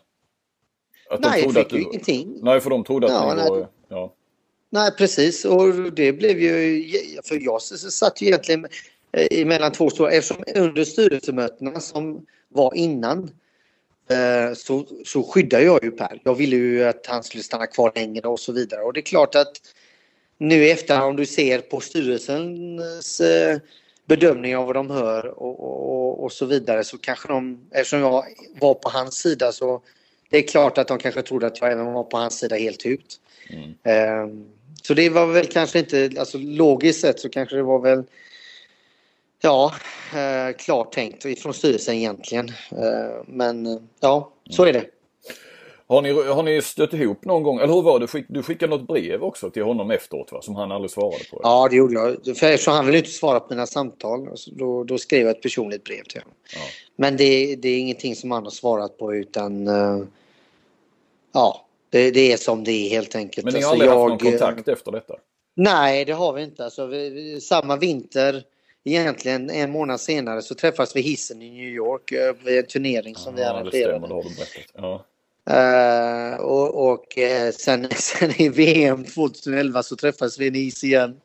Att 1.09 1.19
nej, 1.19 1.43
jag 1.43 1.53
fick 1.53 1.73
ju 1.73 1.81
ingenting. 1.81 2.39
Nej, 2.41 2.59
för 2.59 2.69
de 2.69 2.83
trodde 2.83 3.07
att 3.07 3.13
ja, 3.13 3.49
var... 3.49 3.67
Ja. 3.87 4.13
Nej, 4.69 4.91
precis. 4.97 5.45
Och 5.45 5.73
det 5.73 6.13
blev 6.13 6.39
ju... 6.39 6.83
För 7.23 7.43
jag 7.45 7.61
satt 7.61 8.21
ju 8.21 8.27
egentligen 8.27 8.67
mellan 9.45 9.71
två 9.71 9.89
stora... 9.89 10.11
Eftersom 10.11 10.43
under 10.55 10.83
styrelsemötena 10.83 11.79
som 11.79 12.25
var 12.49 12.75
innan 12.75 13.23
eh, 13.23 13.29
så, 14.55 14.85
så 15.05 15.23
skyddade 15.23 15.63
jag 15.63 15.83
ju 15.83 15.91
Per. 15.91 16.21
Jag 16.23 16.35
ville 16.35 16.55
ju 16.55 16.83
att 16.83 17.05
han 17.05 17.23
skulle 17.23 17.43
stanna 17.43 17.67
kvar 17.67 17.91
längre 17.95 18.27
och 18.27 18.39
så 18.39 18.51
vidare. 18.51 18.81
Och 18.81 18.93
det 18.93 18.99
är 18.99 19.01
klart 19.01 19.35
att 19.35 19.61
nu 20.37 20.55
i 20.55 20.71
efterhand 20.71 21.09
om 21.09 21.15
du 21.15 21.25
ser 21.25 21.59
på 21.59 21.79
styrelsens 21.79 23.19
eh, 23.19 23.57
bedömning 24.05 24.57
av 24.57 24.65
vad 24.65 24.75
de 24.75 24.89
hör 24.89 25.25
och, 25.25 25.59
och, 25.59 26.23
och, 26.23 26.31
så 26.31 26.45
vidare 26.45 26.83
så 26.83 26.97
kanske 26.97 27.27
de, 27.27 27.67
eftersom 27.71 27.99
jag 27.99 28.23
var 28.59 28.73
på 28.73 28.89
hans 28.89 29.15
sida 29.15 29.51
så 29.51 29.81
det 30.29 30.37
är 30.37 30.41
klart 30.41 30.77
att 30.77 30.87
de 30.87 30.97
kanske 30.97 31.21
trodde 31.21 31.47
att 31.47 31.61
jag 31.61 31.71
även 31.71 31.93
var 31.93 32.03
på 32.03 32.17
hans 32.17 32.39
sida 32.39 32.55
helt 32.55 32.85
ut. 32.85 33.19
Mm. 33.49 33.73
Eh, 33.83 34.35
så 34.83 34.93
det 34.93 35.09
var 35.09 35.25
väl 35.25 35.45
kanske 35.45 35.79
inte, 35.79 36.11
alltså 36.19 36.37
logiskt 36.37 37.01
sett 37.01 37.19
så 37.19 37.29
kanske 37.29 37.55
det 37.55 37.63
var 37.63 37.79
väl 37.79 38.03
Ja, 39.41 39.73
eh, 40.13 40.55
klart 40.55 40.91
tänkt 40.91 41.25
ifrån 41.25 41.53
styrelsen 41.53 41.95
egentligen. 41.95 42.47
Eh, 42.71 43.23
men 43.25 43.87
ja, 43.99 44.31
så 44.49 44.65
är 44.65 44.73
det. 44.73 44.85
Har 45.89 46.01
ni, 46.01 46.11
har 46.11 46.43
ni 46.43 46.61
stött 46.61 46.93
ihop 46.93 47.25
någon 47.25 47.43
gång? 47.43 47.59
Eller 47.59 47.73
hur 47.73 47.81
var 47.81 47.99
det? 47.99 48.23
Du 48.27 48.43
skickade 48.43 48.69
något 48.69 48.87
brev 48.87 49.23
också 49.23 49.49
till 49.49 49.63
honom 49.63 49.91
efteråt 49.91 50.31
va? 50.31 50.41
Som 50.41 50.55
han 50.55 50.71
aldrig 50.71 50.91
svarade 50.91 51.23
på? 51.31 51.39
Ja, 51.43 51.67
det 51.69 51.75
gjorde 51.75 51.93
jag. 51.93 52.37
För 52.37 52.47
eftersom 52.47 52.73
han 52.73 52.85
ville 52.85 52.97
inte 52.97 53.09
svara 53.09 53.39
på 53.39 53.47
mina 53.49 53.67
samtal 53.67 54.29
då, 54.47 54.83
då 54.83 54.97
skrev 54.97 55.21
jag 55.21 55.29
ett 55.29 55.41
personligt 55.41 55.83
brev 55.83 56.03
till 56.03 56.21
honom. 56.21 56.35
Ja. 56.53 56.59
Men 56.95 57.17
det, 57.17 57.55
det, 57.55 57.69
är 57.69 57.79
ingenting 57.79 58.15
som 58.15 58.31
han 58.31 58.43
har 58.43 58.51
svarat 58.51 58.97
på 58.97 59.15
utan 59.15 59.67
uh, 59.67 60.03
ja, 61.33 61.65
det, 61.89 62.11
det, 62.11 62.31
är 62.31 62.37
som 62.37 62.63
det 62.63 62.71
är 62.71 62.89
helt 62.89 63.15
enkelt. 63.15 63.45
Men 63.45 63.53
ni 63.53 63.61
har 63.61 63.71
alltså, 63.71 63.73
aldrig 63.73 63.89
jag, 63.89 64.09
haft 64.09 64.23
någon 64.23 64.31
kontakt 64.31 64.67
efter 64.67 64.91
detta? 64.91 65.13
Nej, 65.55 66.05
det 66.05 66.13
har 66.13 66.33
vi 66.33 66.43
inte. 66.43 66.63
Alltså, 66.63 66.85
vi, 66.85 67.41
samma 67.41 67.75
vinter 67.75 68.43
egentligen 68.95 69.49
en 69.49 69.71
månad 69.71 70.01
senare 70.01 70.41
så 70.41 70.55
träffas 70.55 70.95
vi 70.95 71.01
hissen 71.01 71.41
i 71.41 71.49
New 71.49 71.69
York 71.69 72.11
eh, 72.11 72.35
vid 72.43 72.57
en 72.57 72.65
turnering 72.65 73.15
som 73.15 73.37
ja, 73.37 73.43
vi 73.43 73.43
arrangerade. 73.43 74.23
Ja. 74.73 75.05
Uh, 75.49 76.39
och, 76.39 76.91
och 76.91 77.17
uh, 77.17 77.51
sen, 77.51 77.87
sen 77.95 78.41
i 78.41 78.49
VM 78.49 79.03
2011 79.03 79.83
så 79.83 79.95
träffades 79.95 80.39
vi 80.39 80.45
i 80.45 80.51
Nice 80.51 80.85
igen. 80.85 81.15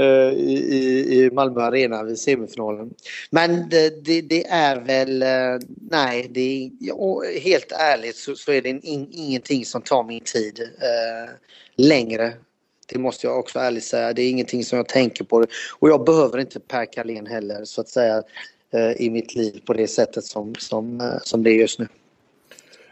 Uh, 0.00 0.32
i, 0.32 1.06
i 1.10 1.30
Malmö 1.32 1.60
Arena 1.60 2.02
vid 2.02 2.18
semifinalen. 2.18 2.90
Men 3.30 3.68
det, 3.68 4.04
det, 4.04 4.20
det 4.20 4.46
är 4.46 4.80
väl, 4.80 5.24
nej, 5.90 6.26
det, 6.30 6.70
ja, 6.80 7.22
helt 7.42 7.72
ärligt 7.72 8.16
så, 8.16 8.36
så 8.36 8.52
är 8.52 8.62
det 8.62 8.68
in, 8.68 9.08
ingenting 9.12 9.64
som 9.64 9.82
tar 9.82 10.02
min 10.04 10.20
tid 10.20 10.70
längre. 11.76 12.32
Det 12.86 12.98
måste 12.98 13.26
jag 13.26 13.38
också 13.38 13.58
ärligt 13.58 13.84
säga. 13.84 14.12
Det 14.12 14.22
är 14.22 14.30
ingenting 14.30 14.64
som 14.64 14.76
jag 14.76 14.88
tänker 14.88 15.24
på. 15.24 15.46
Och 15.78 15.88
jag 15.88 16.04
behöver 16.04 16.38
inte 16.38 16.60
Per 16.60 16.84
Carlén 16.92 17.26
heller 17.26 17.64
så 17.64 17.80
att 17.80 17.88
säga 17.88 18.22
i 18.96 19.10
mitt 19.10 19.34
liv 19.34 19.62
på 19.66 19.72
det 19.72 19.86
sättet 19.86 20.24
som, 20.24 20.54
som, 20.54 21.12
som 21.22 21.42
det 21.42 21.50
är 21.50 21.54
just 21.54 21.78
nu. 21.78 21.88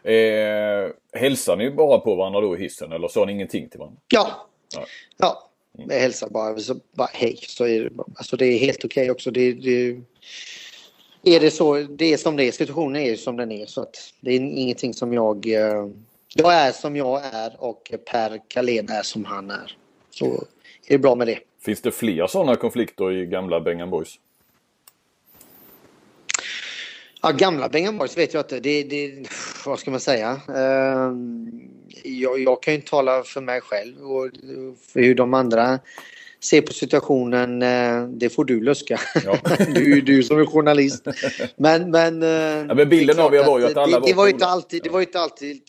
Eh, 0.04 0.90
hälsar 1.12 1.56
ni 1.56 1.70
bara 1.70 1.98
på 1.98 2.14
varandra 2.14 2.40
då 2.40 2.56
i 2.56 2.60
hissen 2.60 2.92
eller 2.92 3.08
sa 3.08 3.24
ni 3.24 3.32
ingenting 3.32 3.68
till 3.68 3.78
varandra? 3.78 4.00
Ja. 4.08 4.48
Ja. 4.74 4.86
ja. 5.16 5.50
Jag 5.72 6.00
hälsar 6.00 6.28
bara, 6.28 6.58
så 6.58 6.76
bara 6.92 7.08
hej. 7.12 7.38
Så 7.40 7.66
är 7.66 7.80
det, 7.80 7.90
alltså 8.16 8.36
det 8.36 8.46
är 8.46 8.58
helt 8.58 8.84
okej 8.84 9.02
okay 9.02 9.10
också. 9.10 9.30
Det, 9.30 9.52
det, 9.52 9.96
är 11.24 11.40
det 11.40 11.50
så, 11.50 11.74
det 11.74 12.12
är 12.12 12.16
som 12.16 12.36
det 12.36 12.44
är. 12.44 12.52
Situationen 12.52 13.02
är 13.02 13.16
som 13.16 13.36
den 13.36 13.52
är. 13.52 13.66
Så 13.66 13.82
att 13.82 13.96
det 14.20 14.30
är 14.30 14.40
ingenting 14.40 14.94
som 14.94 15.12
jag... 15.12 15.46
Eh, 15.46 15.88
jag 16.36 16.54
är 16.54 16.72
som 16.72 16.96
jag 16.96 17.24
är 17.24 17.56
och 17.58 17.92
Per 18.10 18.40
Kalén 18.48 18.88
är 18.88 19.02
som 19.02 19.24
han 19.24 19.50
är. 19.50 19.76
Så 20.14 20.26
är 20.86 20.92
det 20.92 20.98
bra 20.98 21.14
med 21.14 21.26
det. 21.26 21.38
Finns 21.60 21.80
det 21.80 21.90
fler 21.90 22.26
sådana 22.26 22.56
konflikter 22.56 23.12
i 23.12 23.26
gamla 23.26 23.60
Bengan 23.60 23.90
Boys? 23.90 24.18
Ja, 27.22 27.30
gamla 27.30 27.68
Bengan 27.68 27.98
Boys 27.98 28.18
vet 28.18 28.34
jag 28.34 28.40
inte. 28.40 28.60
Det, 28.60 28.82
det, 28.82 29.28
vad 29.66 29.78
ska 29.78 29.90
man 29.90 30.00
säga? 30.00 30.40
Ehm, 30.56 31.50
jag, 32.04 32.38
jag 32.38 32.62
kan 32.62 32.74
ju 32.74 32.76
inte 32.76 32.90
tala 32.90 33.22
för 33.22 33.40
mig 33.40 33.60
själv 33.60 34.02
och 34.02 34.30
för 34.92 35.00
hur 35.00 35.14
de 35.14 35.34
andra 35.34 35.78
ser 36.40 36.60
på 36.60 36.72
situationen. 36.72 37.62
Eh, 37.62 38.08
det 38.08 38.30
får 38.30 38.44
du 38.44 38.60
luska. 38.60 39.00
Ja. 39.24 39.38
du 39.58 39.92
är 39.92 39.96
ju 39.96 40.00
du 40.00 40.22
som 40.22 40.40
är 40.40 40.46
journalist. 40.46 41.06
Men, 41.56 41.90
men, 41.90 42.22
eh, 42.22 42.28
ja, 42.68 42.74
men 42.74 42.88
bilden 42.88 43.20
av 43.20 43.34
er 43.34 43.44
var 43.44 43.58
ju 43.58 43.66
att 43.66 43.76
alla 43.76 44.00
det, 44.00 44.06
det 44.06 44.14
var, 44.14 44.28
inte 44.28 44.46
alltid, 44.46 44.82
Det 44.82 44.90
var 44.90 45.00
ju 45.00 45.06
inte 45.06 45.20
alltid 45.20 45.62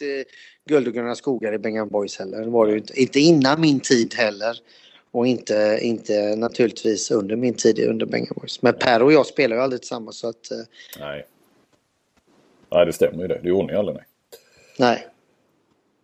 guld 0.66 0.88
och 0.88 0.94
gröna 0.94 1.16
skogar 1.16 1.54
i 1.54 1.58
Bengan 1.58 1.90
Boys 1.90 2.20
heller. 2.20 2.42
Det 2.42 2.50
var 2.50 2.68
det 2.68 2.78
inte, 2.78 3.02
inte 3.02 3.20
innan 3.20 3.62
min 3.62 3.80
tid 3.80 4.14
heller. 4.14 4.58
Och 5.12 5.28
inte, 5.28 5.80
inte 5.82 6.36
naturligtvis 6.36 7.12
under 7.12 7.36
min 7.36 7.54
tid 7.54 7.80
under 7.80 8.06
Bengan 8.06 8.34
Boys. 8.36 8.62
Men 8.62 8.74
Per 8.74 9.04
och 9.04 9.14
jag 9.14 9.26
spelar 9.26 9.56
ju 9.56 9.62
aldrig 9.62 9.82
tillsammans 9.82 10.18
så 10.18 10.30
att... 10.30 10.52
Eh, 10.52 10.58
Nej. 11.00 11.26
Nej, 12.72 12.86
det 12.86 12.94
stämmer 12.94 13.22
ju 13.22 13.28
det. 13.28 13.40
Det 13.44 13.50
gjorde 13.50 13.68
ni 13.68 13.74
aldrig, 13.74 13.98
nej. 13.98 14.06
Nej. 14.80 15.08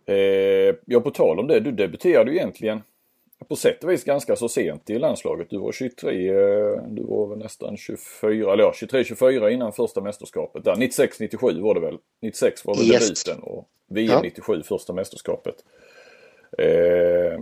Eh, 0.06 0.74
ja, 0.84 1.00
på 1.00 1.10
tal 1.10 1.38
om 1.38 1.46
det. 1.46 1.60
Du 1.60 1.72
debuterade 1.72 2.30
ju 2.30 2.36
egentligen 2.36 2.82
på 3.48 3.56
sätt 3.56 3.84
och 3.84 3.90
vis 3.90 4.04
ganska 4.04 4.36
så 4.36 4.48
sent 4.48 4.90
i 4.90 4.98
landslaget. 4.98 5.50
Du 5.50 5.58
var 5.58 5.72
23, 5.72 6.28
eh, 6.28 6.34
du 6.88 7.02
var 7.02 7.26
väl 7.26 7.38
nästan 7.38 7.76
24, 7.76 8.52
eller 8.52 8.64
ja 8.64 8.72
23-24 8.72 9.50
innan 9.50 9.72
första 9.72 10.00
mästerskapet. 10.00 10.64
96-97 10.64 11.60
var 11.60 11.74
det 11.74 11.80
väl? 11.80 11.98
96 12.22 12.64
var 12.64 12.74
väl 12.74 12.86
yes. 12.86 13.24
debuten 13.24 13.42
och 13.42 13.68
VM 13.88 14.10
ja. 14.10 14.20
97 14.22 14.62
första 14.62 14.92
mästerskapet. 14.92 15.54
Eh, 16.58 17.40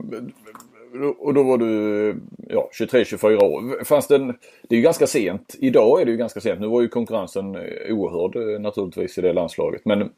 och 1.19 1.35
då 1.35 1.43
var 1.43 1.59
du 1.59 2.17
ja, 2.49 2.71
23-24 2.81 3.43
år. 3.43 3.85
Fanns 3.85 4.07
det, 4.07 4.15
en, 4.15 4.27
det 4.63 4.75
är 4.75 4.77
ju 4.77 4.83
ganska 4.83 5.07
sent. 5.07 5.57
Idag 5.59 6.01
är 6.01 6.05
det 6.05 6.11
ju 6.11 6.17
ganska 6.17 6.41
sent. 6.41 6.61
Nu 6.61 6.67
var 6.67 6.83
ju 6.83 6.89
konkurrensen 6.89 7.57
oerhörd 7.89 8.37
eh, 8.37 8.61
naturligtvis 8.61 9.19
i 9.19 9.21
det 9.21 9.33
landslaget. 9.33 9.85
Men 9.85 10.13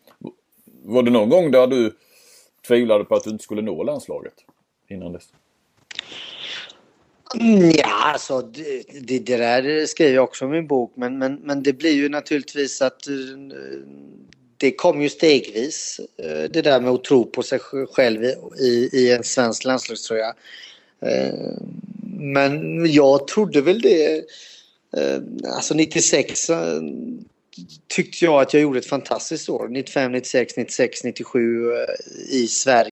var 0.85 1.03
det 1.03 1.11
någon 1.11 1.29
gång 1.29 1.51
där 1.51 1.67
du 1.67 1.93
tvivlade 2.69 3.05
på 3.05 3.15
att 3.15 3.25
du 3.25 3.31
inte 3.31 3.45
skulle 3.45 3.63
nå 3.63 3.83
landslaget 3.83 4.35
innan 4.89 5.13
dess? 5.13 5.33
Ja, 7.35 8.13
alltså 8.13 8.43
det, 8.43 8.83
det, 9.01 9.19
det 9.19 9.37
där 9.37 9.87
skriver 9.87 10.15
jag 10.15 10.25
också 10.25 10.45
i 10.45 10.49
min 10.49 10.67
bok 10.67 10.93
men, 10.97 11.19
men, 11.19 11.35
men 11.35 11.63
det 11.63 11.73
blir 11.73 11.93
ju 11.93 12.09
naturligtvis 12.09 12.83
att 12.83 13.09
eh, 13.09 13.15
det 14.57 14.73
kom 14.73 15.03
ju 15.03 15.09
stegvis 15.09 16.01
eh, 16.19 16.51
det 16.51 16.63
där 16.63 16.81
med 16.81 16.91
att 16.91 17.05
tro 17.05 17.25
på 17.25 17.43
sig 17.43 17.59
själv 17.93 18.25
i, 18.61 18.91
i 18.93 19.13
en 19.13 19.25
svensk 19.25 19.65
landslagströja. 19.65 20.35
Eh, 21.01 21.35
men 22.19 22.87
jag 22.93 23.29
trodde 23.29 23.61
väl 23.61 23.81
det. 23.81 24.25
Alltså 25.55 25.75
96 25.75 26.51
tyckte 27.89 28.25
jag 28.25 28.43
att 28.43 28.55
jag 28.55 28.63
gjorde 28.63 28.79
ett 28.79 28.87
fantastiskt 28.87 29.49
år. 29.49 29.69
95, 29.69 30.13
96, 30.13 30.57
96, 30.57 31.05
97 31.05 31.41
i 32.31 32.47
Sverige. 32.47 32.92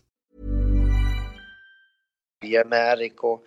Med 2.41 2.73
Erik 2.73 3.23
och 3.23 3.43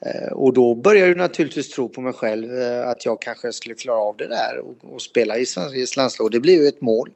eh, 0.00 0.32
och 0.32 0.52
då 0.52 0.74
började 0.74 1.08
jag 1.08 1.16
naturligtvis 1.16 1.70
tro 1.70 1.88
på 1.88 2.00
mig 2.00 2.12
själv 2.12 2.60
eh, 2.60 2.88
att 2.88 3.04
jag 3.04 3.22
kanske 3.22 3.52
skulle 3.52 3.74
klara 3.74 3.98
av 3.98 4.16
det 4.16 4.28
där 4.28 4.58
och, 4.58 4.94
och 4.94 5.02
spela 5.02 5.38
i 5.38 5.46
Sveriges 5.46 5.96
landslag. 5.96 6.30
Det 6.30 6.40
blev 6.40 6.60
ju 6.60 6.68
ett 6.68 6.80
mål. 6.80 7.10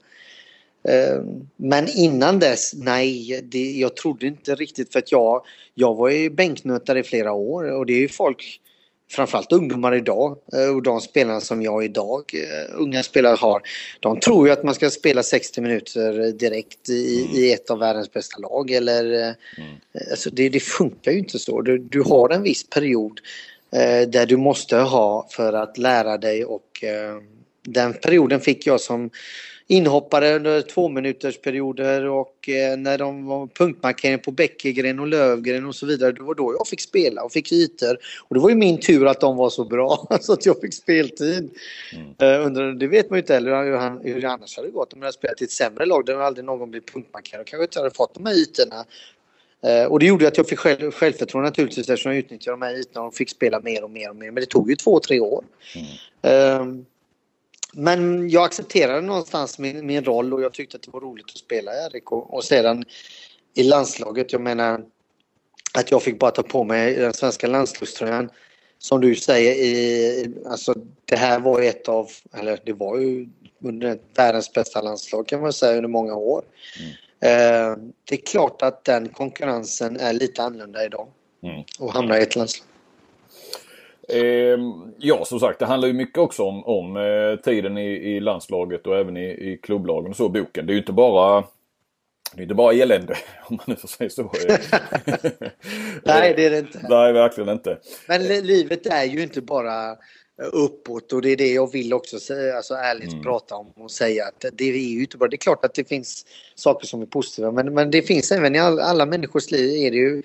Eh, 0.89 1.23
men 1.57 1.89
innan 1.89 2.39
dess, 2.39 2.75
nej, 2.75 3.41
det, 3.45 3.73
jag 3.73 3.97
trodde 3.97 4.27
inte 4.27 4.55
riktigt 4.55 4.93
för 4.93 4.99
att 4.99 5.13
jag, 5.13 5.45
jag 5.75 5.95
var 5.95 6.09
ju 6.09 6.31
bänknötare 6.31 6.99
i 6.99 7.03
flera 7.03 7.33
år 7.33 7.73
och 7.73 7.87
det 7.87 7.93
är 7.93 8.01
ju 8.01 8.09
folk 8.09 8.61
framförallt 9.13 9.53
ungdomar 9.53 9.95
idag 9.95 10.39
eh, 10.53 10.75
och 10.75 10.83
de 10.83 11.01
spelarna 11.01 11.41
som 11.41 11.63
jag 11.63 11.85
idag, 11.85 12.33
eh, 12.35 12.75
unga 12.81 13.03
spelare 13.03 13.35
har, 13.35 13.63
de 14.01 14.21
tror 14.21 14.47
ju 14.47 14.53
att 14.53 14.65
man 14.65 14.75
ska 14.75 14.91
spela 14.91 15.23
60 15.23 15.61
minuter 15.61 16.33
direkt 16.33 16.89
i, 16.89 17.25
mm. 17.25 17.37
i 17.37 17.53
ett 17.53 17.71
av 17.71 17.79
världens 17.79 18.13
bästa 18.13 18.39
lag. 18.39 18.71
Eller, 18.71 19.13
eh, 19.13 19.35
mm. 19.59 19.77
alltså 20.11 20.31
det, 20.31 20.49
det, 20.49 20.61
funkar 20.61 21.13
ju 21.13 21.19
inte 21.19 21.39
så. 21.39 21.61
Du, 21.61 21.79
du 21.79 22.03
har 22.03 22.31
en 22.31 22.43
viss 22.43 22.71
period 22.71 23.21
eh, 23.73 24.09
där 24.09 24.27
du 24.27 24.37
måste 24.37 24.77
ha 24.77 25.29
för 25.31 25.53
att 25.53 25.79
lära 25.79 26.19
dig 26.19 26.45
och 26.45 26.85
eh, 26.85 27.17
den 27.63 27.95
perioden 27.95 28.41
fick 28.41 28.67
jag 28.67 28.81
som 28.81 29.11
inhoppare 29.67 30.37
under 30.37 30.61
två 30.63 30.89
minuters 30.89 31.41
perioder 31.41 32.09
och 32.09 32.49
eh, 32.49 32.77
när 32.77 32.99
de 32.99 33.27
var 33.27 33.47
punktmarkering 33.47 34.19
på 34.19 34.31
Bäckegren 34.31 35.01
och 35.01 35.07
Lövgren 35.07 35.67
och 35.67 35.75
så 35.75 35.87
vidare. 35.87 36.13
Det 36.13 36.23
var 36.23 36.35
då 36.35 36.55
jag 36.59 36.69
fick 36.69 36.81
spela 36.81 37.23
och 37.23 37.33
fick 37.33 37.53
ytor. 37.53 37.99
Och 38.29 38.35
det 38.35 38.41
var 38.41 38.49
ju 38.49 38.55
min 38.55 38.81
tur 38.81 39.07
att 39.07 39.21
de 39.21 39.37
var 39.37 39.51
så 39.51 39.65
bra 39.65 40.07
så 40.21 40.33
att 40.33 40.47
jag 40.47 40.61
fick 40.61 40.75
speltid. 40.75 41.51
Mm. 41.93 42.07
Eh, 42.19 42.47
under, 42.47 42.73
det 42.73 42.87
vet 42.87 43.11
man 43.11 43.17
ju 43.17 43.21
inte 43.21 43.35
heller 43.35 43.65
hur, 43.65 43.77
han, 43.77 44.01
hur 44.05 44.21
det 44.21 44.31
annars 44.31 44.57
hade 44.57 44.71
gått 44.71 44.93
om 44.93 44.99
jag 44.99 45.07
hade 45.07 45.13
spelat 45.13 45.41
i 45.43 45.45
ett 45.45 45.51
sämre 45.51 45.87
lag 45.87 46.07
där 46.07 46.19
aldrig 46.19 46.45
någon 46.45 46.71
blivit 46.71 46.93
punktmarkerad. 46.93 47.41
och 47.41 47.47
kanske 47.47 47.65
inte 47.65 47.79
hade 47.79 47.91
fått 47.91 48.15
de 48.15 48.27
här 48.27 48.35
ytorna. 48.35 48.85
Eh, 49.67 49.85
och 49.85 49.99
det 49.99 50.07
gjorde 50.07 50.29
att 50.29 50.37
jag 50.37 50.49
fick 50.49 50.59
själv, 50.59 50.91
självförtroende 50.91 51.49
naturligtvis 51.49 51.89
eftersom 51.89 52.13
jag 52.13 52.19
utnyttjade 52.19 52.57
de 52.57 52.67
här 52.67 52.75
ytorna 52.75 53.07
och 53.07 53.15
fick 53.15 53.31
spela 53.31 53.61
mer 53.61 53.85
och 53.85 53.91
mer 53.91 54.11
och 54.11 54.17
mer. 54.17 54.31
Men 54.31 54.41
det 54.41 54.47
tog 54.47 54.71
ju 54.71 54.77
två, 54.77 55.01
tre 55.01 55.21
år. 55.21 55.45
Mm. 56.21 56.61
Um, 56.61 56.87
men 57.73 58.31
jag 58.31 58.45
accepterade 58.45 59.01
någonstans 59.01 59.59
min, 59.59 59.87
min 59.87 60.05
roll 60.05 60.35
och 60.35 60.43
jag 60.43 60.53
tyckte 60.53 60.77
att 60.77 60.83
det 60.83 60.91
var 60.91 61.01
roligt 61.01 61.27
att 61.27 61.39
spela 61.39 61.73
i 61.73 61.89
RIK. 61.89 62.13
Och 62.13 62.45
sedan 62.45 62.85
i 63.55 63.63
landslaget, 63.63 64.33
jag 64.33 64.41
menar 64.41 64.85
att 65.75 65.91
jag 65.91 66.03
fick 66.03 66.19
bara 66.19 66.31
ta 66.31 66.43
på 66.43 66.65
mig 66.65 66.95
den 66.95 67.15
svenska 67.15 67.47
landslagströjan. 67.47 68.31
Som 68.79 69.01
du 69.01 69.15
säger, 69.15 69.53
i, 69.53 70.35
alltså 70.47 70.75
det 71.05 71.17
här 71.17 71.41
var 71.41 71.63
ett 71.63 71.89
av, 71.89 72.11
eller 72.33 72.59
det 72.65 72.73
var 72.73 72.99
ju 72.99 73.29
under 73.65 73.99
världens 74.15 74.53
bästa 74.53 74.83
landslag 74.83 75.29
kan 75.29 75.41
man 75.41 75.53
säga 75.53 75.77
under 75.77 75.89
många 75.89 76.15
år. 76.15 76.45
Mm. 76.81 76.93
Eh, 77.21 77.77
det 78.05 78.15
är 78.15 78.27
klart 78.27 78.63
att 78.63 78.85
den 78.85 79.09
konkurrensen 79.09 79.97
är 79.97 80.13
lite 80.13 80.43
annorlunda 80.43 80.85
idag. 80.85 81.09
Mm. 81.43 81.63
Och 81.79 81.93
hamna 81.93 82.19
i 82.19 82.23
ett 82.23 82.37
landslag. 82.37 82.72
Eh, 84.09 84.59
ja, 84.99 85.25
som 85.25 85.41
sagt, 85.41 85.59
det 85.59 85.67
handlar 85.67 85.89
ju 85.89 85.95
mycket 85.95 86.19
också 86.19 86.43
om, 86.43 86.65
om 86.65 86.97
eh, 86.97 87.41
tiden 87.45 87.79
i, 87.79 87.91
i, 87.91 88.21
landslaget 88.21 88.87
och 88.87 88.99
även 88.99 89.17
i, 89.17 89.31
i 89.31 89.59
klubblagen 89.63 90.11
och 90.11 90.17
så, 90.17 90.29
boken. 90.29 90.67
Det 90.67 90.71
är 90.71 90.75
ju 90.75 90.81
inte 90.81 90.93
bara 90.93 91.45
det 92.35 92.41
är 92.41 92.43
inte 92.43 92.55
bara 92.55 92.75
elände 92.75 93.17
om 93.49 93.57
man 93.57 93.65
nu 93.67 93.77
får 93.77 93.89
säga 93.89 94.11
så. 94.11 94.23
Nej, 96.05 96.35
det 96.37 96.47
är 96.47 96.51
det 96.51 96.59
inte. 96.59 96.87
Nej, 96.89 97.13
verkligen 97.13 97.51
inte. 97.51 97.79
Men 98.09 98.23
livet 98.27 98.87
är 98.87 99.05
ju 99.05 99.23
inte 99.23 99.41
bara 99.41 99.97
uppåt 100.53 101.13
och 101.13 101.23
det 101.23 101.31
är 101.31 101.37
det 101.37 101.53
jag 101.53 101.73
vill 101.73 101.93
också 101.93 102.19
säga, 102.19 102.57
alltså 102.57 102.75
ärligt 102.75 103.13
mm. 103.13 103.25
prata 103.25 103.55
om 103.55 103.73
och 103.77 103.91
säga 103.91 104.25
att 104.25 104.45
det 104.53 104.65
är 104.65 104.79
ju 104.79 105.01
inte 105.01 105.17
bara, 105.17 105.29
det 105.29 105.37
är 105.37 105.39
klart 105.39 105.65
att 105.65 105.75
det 105.75 105.89
finns 105.89 106.27
saker 106.55 106.87
som 106.87 107.03
är 107.03 107.07
positiva 107.07 107.51
men, 107.51 107.75
men 107.75 107.91
det 107.91 108.03
finns 108.03 108.33
även 108.33 108.55
i 108.55 108.59
all, 108.59 108.81
alla 108.81 109.07
människors 109.07 109.51
liv 109.51 109.87
är 109.87 109.91
det 109.91 109.97
ju 109.97 110.23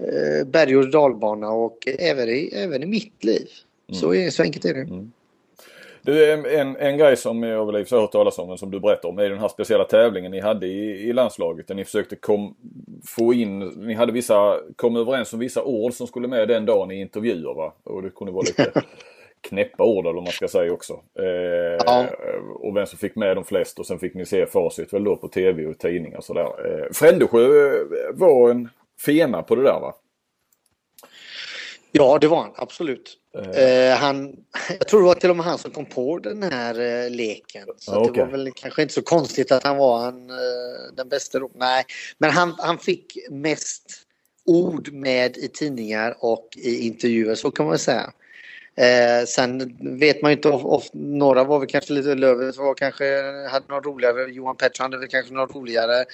Eh, 0.00 0.46
berg 0.46 0.76
och 0.76 0.90
dalbana 0.90 1.50
och 1.50 1.78
även 1.98 2.28
i, 2.28 2.50
även 2.54 2.82
i 2.82 2.86
mitt 2.86 3.24
liv. 3.24 3.48
Mm. 3.88 4.00
Så, 4.00 4.14
är, 4.14 4.30
så 4.30 4.42
enkelt 4.42 4.64
är 4.64 4.74
det. 4.74 4.80
Mm. 4.80 5.12
Du, 6.02 6.32
en, 6.58 6.76
en 6.76 6.98
grej 6.98 7.16
som 7.16 7.42
jag 7.42 7.66
väl 7.66 7.74
har 7.74 8.00
hört 8.00 8.12
talas 8.12 8.38
om, 8.38 8.58
som 8.58 8.70
du 8.70 8.80
berättar 8.80 9.08
om, 9.08 9.18
är 9.18 9.30
den 9.30 9.38
här 9.38 9.48
speciella 9.48 9.84
tävlingen 9.84 10.30
ni 10.30 10.40
hade 10.40 10.66
i, 10.66 11.08
i 11.08 11.12
landslaget. 11.12 11.68
Där 11.68 11.74
ni 11.74 11.84
försökte 11.84 12.16
kom, 12.16 12.54
få 13.06 13.34
in, 13.34 13.58
ni 13.58 13.94
hade 13.94 14.12
vissa, 14.12 14.60
kom 14.76 14.96
överens 14.96 15.32
om 15.32 15.38
vissa 15.38 15.62
ord 15.62 15.92
som 15.92 16.06
skulle 16.06 16.28
med 16.28 16.48
den 16.48 16.66
dagen 16.66 16.90
i 16.90 17.00
intervjuer 17.00 17.54
va? 17.54 17.72
Och 17.84 18.02
det 18.02 18.10
kunde 18.10 18.32
vara 18.32 18.42
lite 18.42 18.72
knäppa 19.40 19.84
ord 19.84 20.04
eller 20.04 20.14
vad 20.14 20.24
man 20.24 20.32
ska 20.32 20.48
säga 20.48 20.72
också. 20.72 21.00
Eh, 21.18 21.84
ja. 21.86 22.06
Och 22.54 22.76
vem 22.76 22.86
som 22.86 22.98
fick 22.98 23.16
med 23.16 23.36
de 23.36 23.44
flest 23.44 23.78
och 23.78 23.86
sen 23.86 23.98
fick 23.98 24.14
ni 24.14 24.26
se 24.26 24.46
facit 24.46 24.92
väl 24.92 25.04
då 25.04 25.16
på 25.16 25.28
tv 25.28 25.66
och 25.66 25.78
tidningar 25.78 26.18
och 26.18 26.24
sådär. 26.24 26.42
Eh, 26.42 26.92
Frändesjö 26.92 27.72
var 28.12 28.50
en 28.50 28.68
fena 29.04 29.42
på 29.42 29.54
det 29.54 29.62
där 29.62 29.80
va? 29.80 29.94
Ja, 31.92 32.18
det 32.20 32.28
var 32.28 32.42
han 32.42 32.52
absolut. 32.56 33.16
Uh. 33.36 33.96
han, 33.96 34.36
jag 34.78 34.88
tror 34.88 35.00
det 35.00 35.06
var 35.06 35.14
till 35.14 35.30
och 35.30 35.36
med 35.36 35.46
han 35.46 35.58
som 35.58 35.70
kom 35.70 35.86
på 35.86 36.18
den 36.18 36.42
här 36.42 36.80
uh, 36.80 37.10
leken. 37.10 37.68
Så 37.76 38.00
okay. 38.00 38.12
det 38.12 38.20
var 38.20 38.30
väl 38.30 38.52
kanske 38.52 38.82
inte 38.82 38.94
så 38.94 39.02
konstigt 39.02 39.52
att 39.52 39.64
han 39.64 39.76
var 39.76 39.98
han, 39.98 40.30
uh, 40.30 40.36
den 40.96 41.08
bästa. 41.08 41.40
Nej, 41.54 41.84
men 42.18 42.30
han, 42.30 42.54
han 42.58 42.78
fick 42.78 43.18
mest 43.30 44.06
ord 44.46 44.92
med 44.92 45.36
i 45.36 45.48
tidningar 45.48 46.16
och 46.18 46.48
i 46.56 46.86
intervjuer, 46.86 47.34
så 47.34 47.50
kan 47.50 47.66
man 47.66 47.78
säga. 47.78 48.12
Eh, 48.80 49.24
sen 49.26 49.76
vet 49.80 50.22
man 50.22 50.30
ju 50.30 50.36
inte, 50.36 50.48
of, 50.48 50.64
of, 50.64 50.88
några 50.92 51.44
var 51.44 51.58
väl 51.58 51.68
kanske 51.68 51.92
lite, 51.92 52.14
Lövet 52.14 52.56
var 52.56 52.74
kanske, 52.74 53.04
hade 53.50 53.66
något 53.68 53.86
roligare, 53.86 54.30
Johan 54.32 54.56
Pettersson 54.56 54.84
hade 54.84 54.98
väl 54.98 55.08
kanske 55.08 55.34
något 55.34 55.54
roligare 55.54 56.04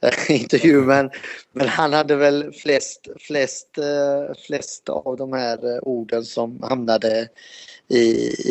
intervju 0.28 0.80
men, 0.80 1.10
men 1.52 1.68
han 1.68 1.92
hade 1.92 2.16
väl 2.16 2.52
flest, 2.52 3.08
flest, 3.18 3.68
uh, 3.78 4.34
flest 4.46 4.88
av 4.88 5.16
de 5.16 5.32
här 5.32 5.66
uh, 5.66 5.78
orden 5.82 6.24
som 6.24 6.62
hamnade 6.62 7.28
i, 7.88 8.04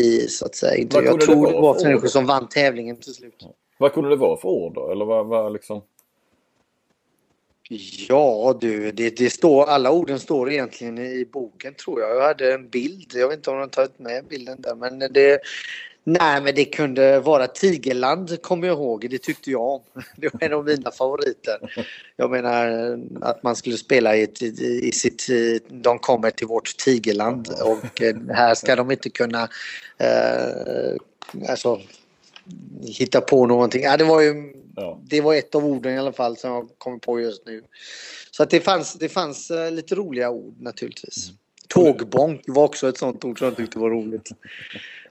i 0.04 0.28
så 0.30 0.46
att 0.46 0.56
säga 0.56 0.76
intervju. 0.76 1.08
Jag 1.08 1.22
tror 1.22 1.52
det 1.52 1.60
var 1.60 1.84
människor 1.84 2.08
som 2.08 2.26
vann 2.26 2.50
tävlingen 2.50 2.98
till 2.98 3.14
slut. 3.14 3.44
Vad 3.78 3.94
kunde 3.94 4.10
det 4.10 4.16
vara 4.16 4.38
för 4.38 4.50
ord 4.50 4.74
då? 4.74 4.92
Eller 4.92 5.06
vad, 5.06 5.28
vad 5.28 5.54
liksom? 5.54 5.82
Ja 8.08 8.58
du, 8.62 8.92
det, 8.92 9.18
det, 9.18 9.30
står, 9.30 9.66
alla 9.66 9.92
orden 9.92 10.20
står 10.20 10.52
egentligen 10.52 10.98
i 10.98 11.26
boken 11.32 11.74
tror 11.74 12.02
jag. 12.02 12.16
Jag 12.16 12.28
hade 12.28 12.54
en 12.54 12.70
bild, 12.70 13.12
jag 13.16 13.28
vet 13.28 13.38
inte 13.38 13.50
om 13.50 13.60
de 13.60 13.70
tagit 13.70 14.00
med 14.00 14.26
bilden 14.26 14.62
där 14.62 14.76
men 14.76 15.00
det, 15.00 15.40
Nej, 16.10 16.42
men 16.42 16.56
det 16.56 16.66
kunde 16.66 17.20
vara 17.20 17.48
Tigerland 17.48 18.42
kommer 18.42 18.68
jag 18.68 18.78
ihåg. 18.78 19.08
Det 19.10 19.18
tyckte 19.18 19.52
jag 19.52 19.62
om. 19.62 19.82
Det 20.16 20.34
var 20.34 20.44
en 20.44 20.54
av 20.54 20.66
mina 20.66 20.92
favoriter. 20.92 21.86
Jag 22.16 22.32
menar 22.32 22.98
att 23.22 23.44
man 23.44 23.56
skulle 23.56 23.78
spela 23.78 24.16
i, 24.16 24.30
i, 24.42 24.88
i 24.88 24.92
sitt... 24.92 25.28
De 25.70 26.00
kommer 26.00 26.32
till 26.32 26.48
vårt 26.48 26.78
Tigerland 26.78 27.48
och 27.64 28.02
eh, 28.02 28.16
här 28.30 28.56
ska 28.56 28.76
de 28.76 28.92
inte 28.92 29.10
kunna 29.10 29.50
eh, 29.98 30.96
alltså, 31.50 31.82
hitta 32.82 33.22
på 33.22 33.46
någonting. 33.46 33.84
Ja, 33.84 33.98
det, 33.98 34.04
var 34.04 34.22
ju, 34.22 34.54
ja. 34.78 35.00
det 35.04 35.22
var 35.22 35.34
ett 35.34 35.56
av 35.56 35.66
orden 35.66 35.94
i 35.94 35.98
alla 35.98 36.14
fall 36.14 36.38
som 36.38 36.52
jag 36.52 36.70
kommer 36.78 36.98
på 36.98 37.20
just 37.20 37.46
nu. 37.46 37.64
Så 38.32 38.44
att 38.44 38.50
det 38.50 38.60
fanns, 38.60 38.94
det 38.94 39.10
fanns 39.10 39.52
eh, 39.52 39.72
lite 39.72 39.96
roliga 39.96 40.30
ord 40.30 40.56
naturligtvis. 40.62 41.30
Mm. 41.30 41.38
Tågbonk 41.68 42.42
var 42.48 42.64
också 42.64 42.90
ett 42.90 42.98
sånt 42.98 43.26
ord 43.26 43.40
som 43.40 43.46
jag 43.46 43.58
tyckte 43.58 43.80
var 43.80 43.90
roligt. 43.90 44.30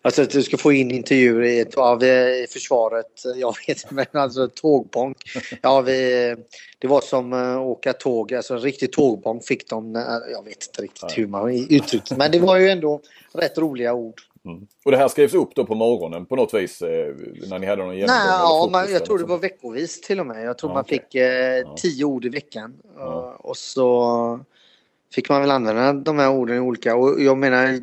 Alltså 0.02 0.22
att 0.22 0.30
du 0.30 0.42
ska 0.42 0.56
få 0.56 0.72
in 0.72 0.90
intervjuer 0.90 1.42
i, 1.42 1.66
av 1.76 2.04
i 2.04 2.46
försvaret. 2.50 3.22
Jag 3.36 3.56
vet 3.66 3.90
men 3.90 4.06
alltså 4.12 4.48
tågbonk. 4.48 5.16
Ja, 5.62 5.80
vi, 5.80 6.36
det 6.78 6.86
var 6.86 7.00
som 7.00 7.32
eh, 7.32 7.62
åka 7.62 7.92
tåg, 7.92 8.34
alltså 8.34 8.54
en 8.54 8.60
riktig 8.60 8.92
tågbonk 8.92 9.46
fick 9.46 9.68
de. 9.68 9.94
Jag 10.32 10.44
vet 10.44 10.66
inte 10.66 10.82
riktigt 10.82 11.18
hur 11.18 11.26
man 11.26 11.66
uttryckte 11.70 12.16
Men 12.16 12.30
det 12.30 12.38
var 12.38 12.56
ju 12.56 12.68
ändå 12.68 13.00
rätt 13.32 13.58
roliga 13.58 13.94
ord. 13.94 14.20
Mm. 14.46 14.66
Och 14.84 14.90
det 14.90 14.96
här 14.96 15.08
skrevs 15.08 15.34
upp 15.34 15.54
då 15.54 15.66
på 15.66 15.74
morgonen 15.74 16.26
på 16.26 16.36
något 16.36 16.54
vis 16.54 16.82
eh, 16.82 17.14
när 17.48 17.58
ni 17.58 17.66
hade 17.66 17.82
någon 17.82 17.96
genomgång? 17.96 18.16
Nej, 18.16 18.26
ja, 18.28 18.68
man, 18.72 18.92
jag 18.92 19.04
tror 19.04 19.18
det 19.18 19.24
var 19.24 19.38
veckovis 19.38 20.00
till 20.00 20.20
och 20.20 20.26
med. 20.26 20.44
Jag 20.44 20.58
tror 20.58 20.70
ja, 20.70 20.74
man 20.74 20.80
okay. 20.80 20.98
fick 20.98 21.14
eh, 21.14 21.74
tio 21.76 22.04
ord 22.04 22.24
i 22.24 22.28
veckan. 22.28 22.74
Ja. 22.96 23.36
Och 23.38 23.56
så 23.56 24.40
fick 25.14 25.28
man 25.28 25.40
väl 25.40 25.50
använda 25.50 25.92
de 25.92 26.18
här 26.18 26.30
orden 26.30 26.56
i 26.56 26.60
olika 26.60 26.96
och 26.96 27.22
jag 27.22 27.38
menar 27.38 27.80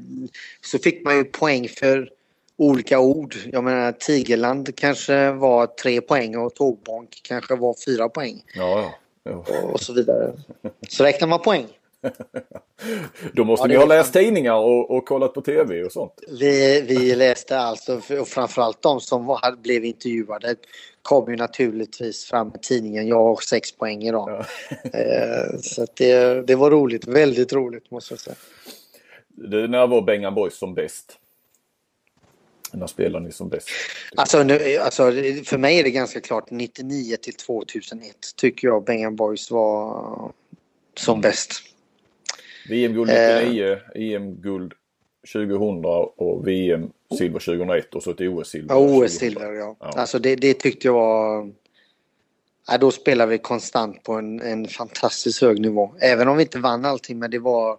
så 0.62 0.80
fick 0.80 1.06
man 1.06 1.18
ju 1.18 1.24
poäng 1.24 1.68
för 1.68 2.10
olika 2.58 3.00
ord. 3.00 3.36
Jag 3.52 3.64
menar 3.64 3.92
Tigerland 3.92 4.76
kanske 4.76 5.32
var 5.32 5.68
tre 5.68 6.02
poäng 6.02 6.38
och 6.38 6.56
Tågbonk 6.56 7.22
kanske 7.24 7.56
var 7.56 7.76
fyra 7.86 8.10
poäng. 8.10 8.44
Ja, 8.56 8.94
ja. 9.24 9.46
Och 9.64 9.82
så 9.82 9.94
vidare. 9.94 10.34
Så 10.90 11.04
räknar 11.04 11.28
man 11.28 11.40
poäng. 11.40 11.68
Då 13.34 13.44
måste 13.44 13.64
ja, 13.64 13.68
ni 13.68 13.76
ha 13.76 13.86
läst 13.86 14.14
tidningar 14.14 14.54
och, 14.54 14.92
och, 14.92 15.06
kollat 15.06 15.34
på 15.34 15.42
tv 15.42 15.84
och 15.84 15.92
sånt. 15.92 16.14
Vi, 16.40 16.82
vi 16.82 17.16
läste 17.16 17.60
alltså, 17.60 18.02
och 18.20 18.28
framförallt 18.28 18.82
de 18.82 19.00
som 19.00 19.26
var, 19.26 19.56
blev 19.62 19.86
intervjuade 19.86 20.56
kom 21.02 21.32
ju 21.32 21.38
naturligtvis 21.38 22.26
fram 22.26 22.48
med 22.48 22.62
tidningen. 22.62 23.08
Jag 23.08 23.24
har 23.24 23.36
sex 23.36 23.72
poäng 23.72 24.04
idag. 24.04 24.30
Ja. 24.30 24.46
Eh, 24.94 25.60
så 25.62 25.86
det, 25.94 26.48
det 26.48 26.56
var 26.56 26.72
roligt, 26.72 27.08
väldigt 27.08 27.54
roligt 27.54 27.92
måste 27.92 28.14
jag 28.14 28.20
säga. 28.20 28.36
Det, 29.28 29.68
när 29.68 29.88
var 29.88 30.02
Bengan 30.02 30.36
Boys 30.36 30.58
som 30.58 30.74
bäst? 30.74 31.20
När 32.74 32.88
spelar 32.88 33.20
ni 33.20 33.32
som 33.32 33.50
bäst? 33.50 33.70
Alltså, 34.16 34.44
nu, 34.44 34.78
alltså, 34.78 35.12
för 35.46 35.58
mig 35.58 35.80
är 35.80 35.84
det 35.84 35.92
ganska 35.92 36.22
klart 36.22 36.52
99 36.52 37.18
till 37.22 37.34
2001 37.34 38.16
tycker 38.36 38.68
jag 38.68 38.84
Bengan 38.84 39.16
Boys 39.16 39.52
var 39.52 40.32
som 40.98 41.22
bäst. 41.22 41.73
VM-guld 42.70 43.10
99, 43.10 43.72
eh, 43.72 43.78
EM-guld 43.96 44.74
2000 45.34 45.86
och 46.18 46.48
VM 46.48 46.90
silver 47.18 47.40
2001 47.40 47.96
och 47.96 48.04
så 48.04 48.12
ett 48.12 48.22
OS-silver. 48.22 48.76
Ja, 48.76 48.80
OS-silver 48.80 49.52
ja. 49.54 49.76
ja. 49.80 49.94
Alltså 49.96 50.20
det, 50.20 50.36
det 50.36 50.54
tyckte 50.54 50.88
jag 50.88 50.94
var... 50.94 51.52
Ja, 52.68 52.78
då 52.78 52.92
spelade 52.92 53.32
vi 53.32 53.38
konstant 53.38 54.04
på 54.04 54.14
en, 54.14 54.42
en 54.42 54.68
fantastiskt 54.68 55.42
hög 55.42 55.62
nivå. 55.62 55.94
Även 56.00 56.28
om 56.28 56.38
vi 56.38 56.44
inte 56.44 56.60
vann 56.60 56.86
allting 56.86 57.20
men 57.20 57.32
det 57.32 57.40
var 57.40 57.78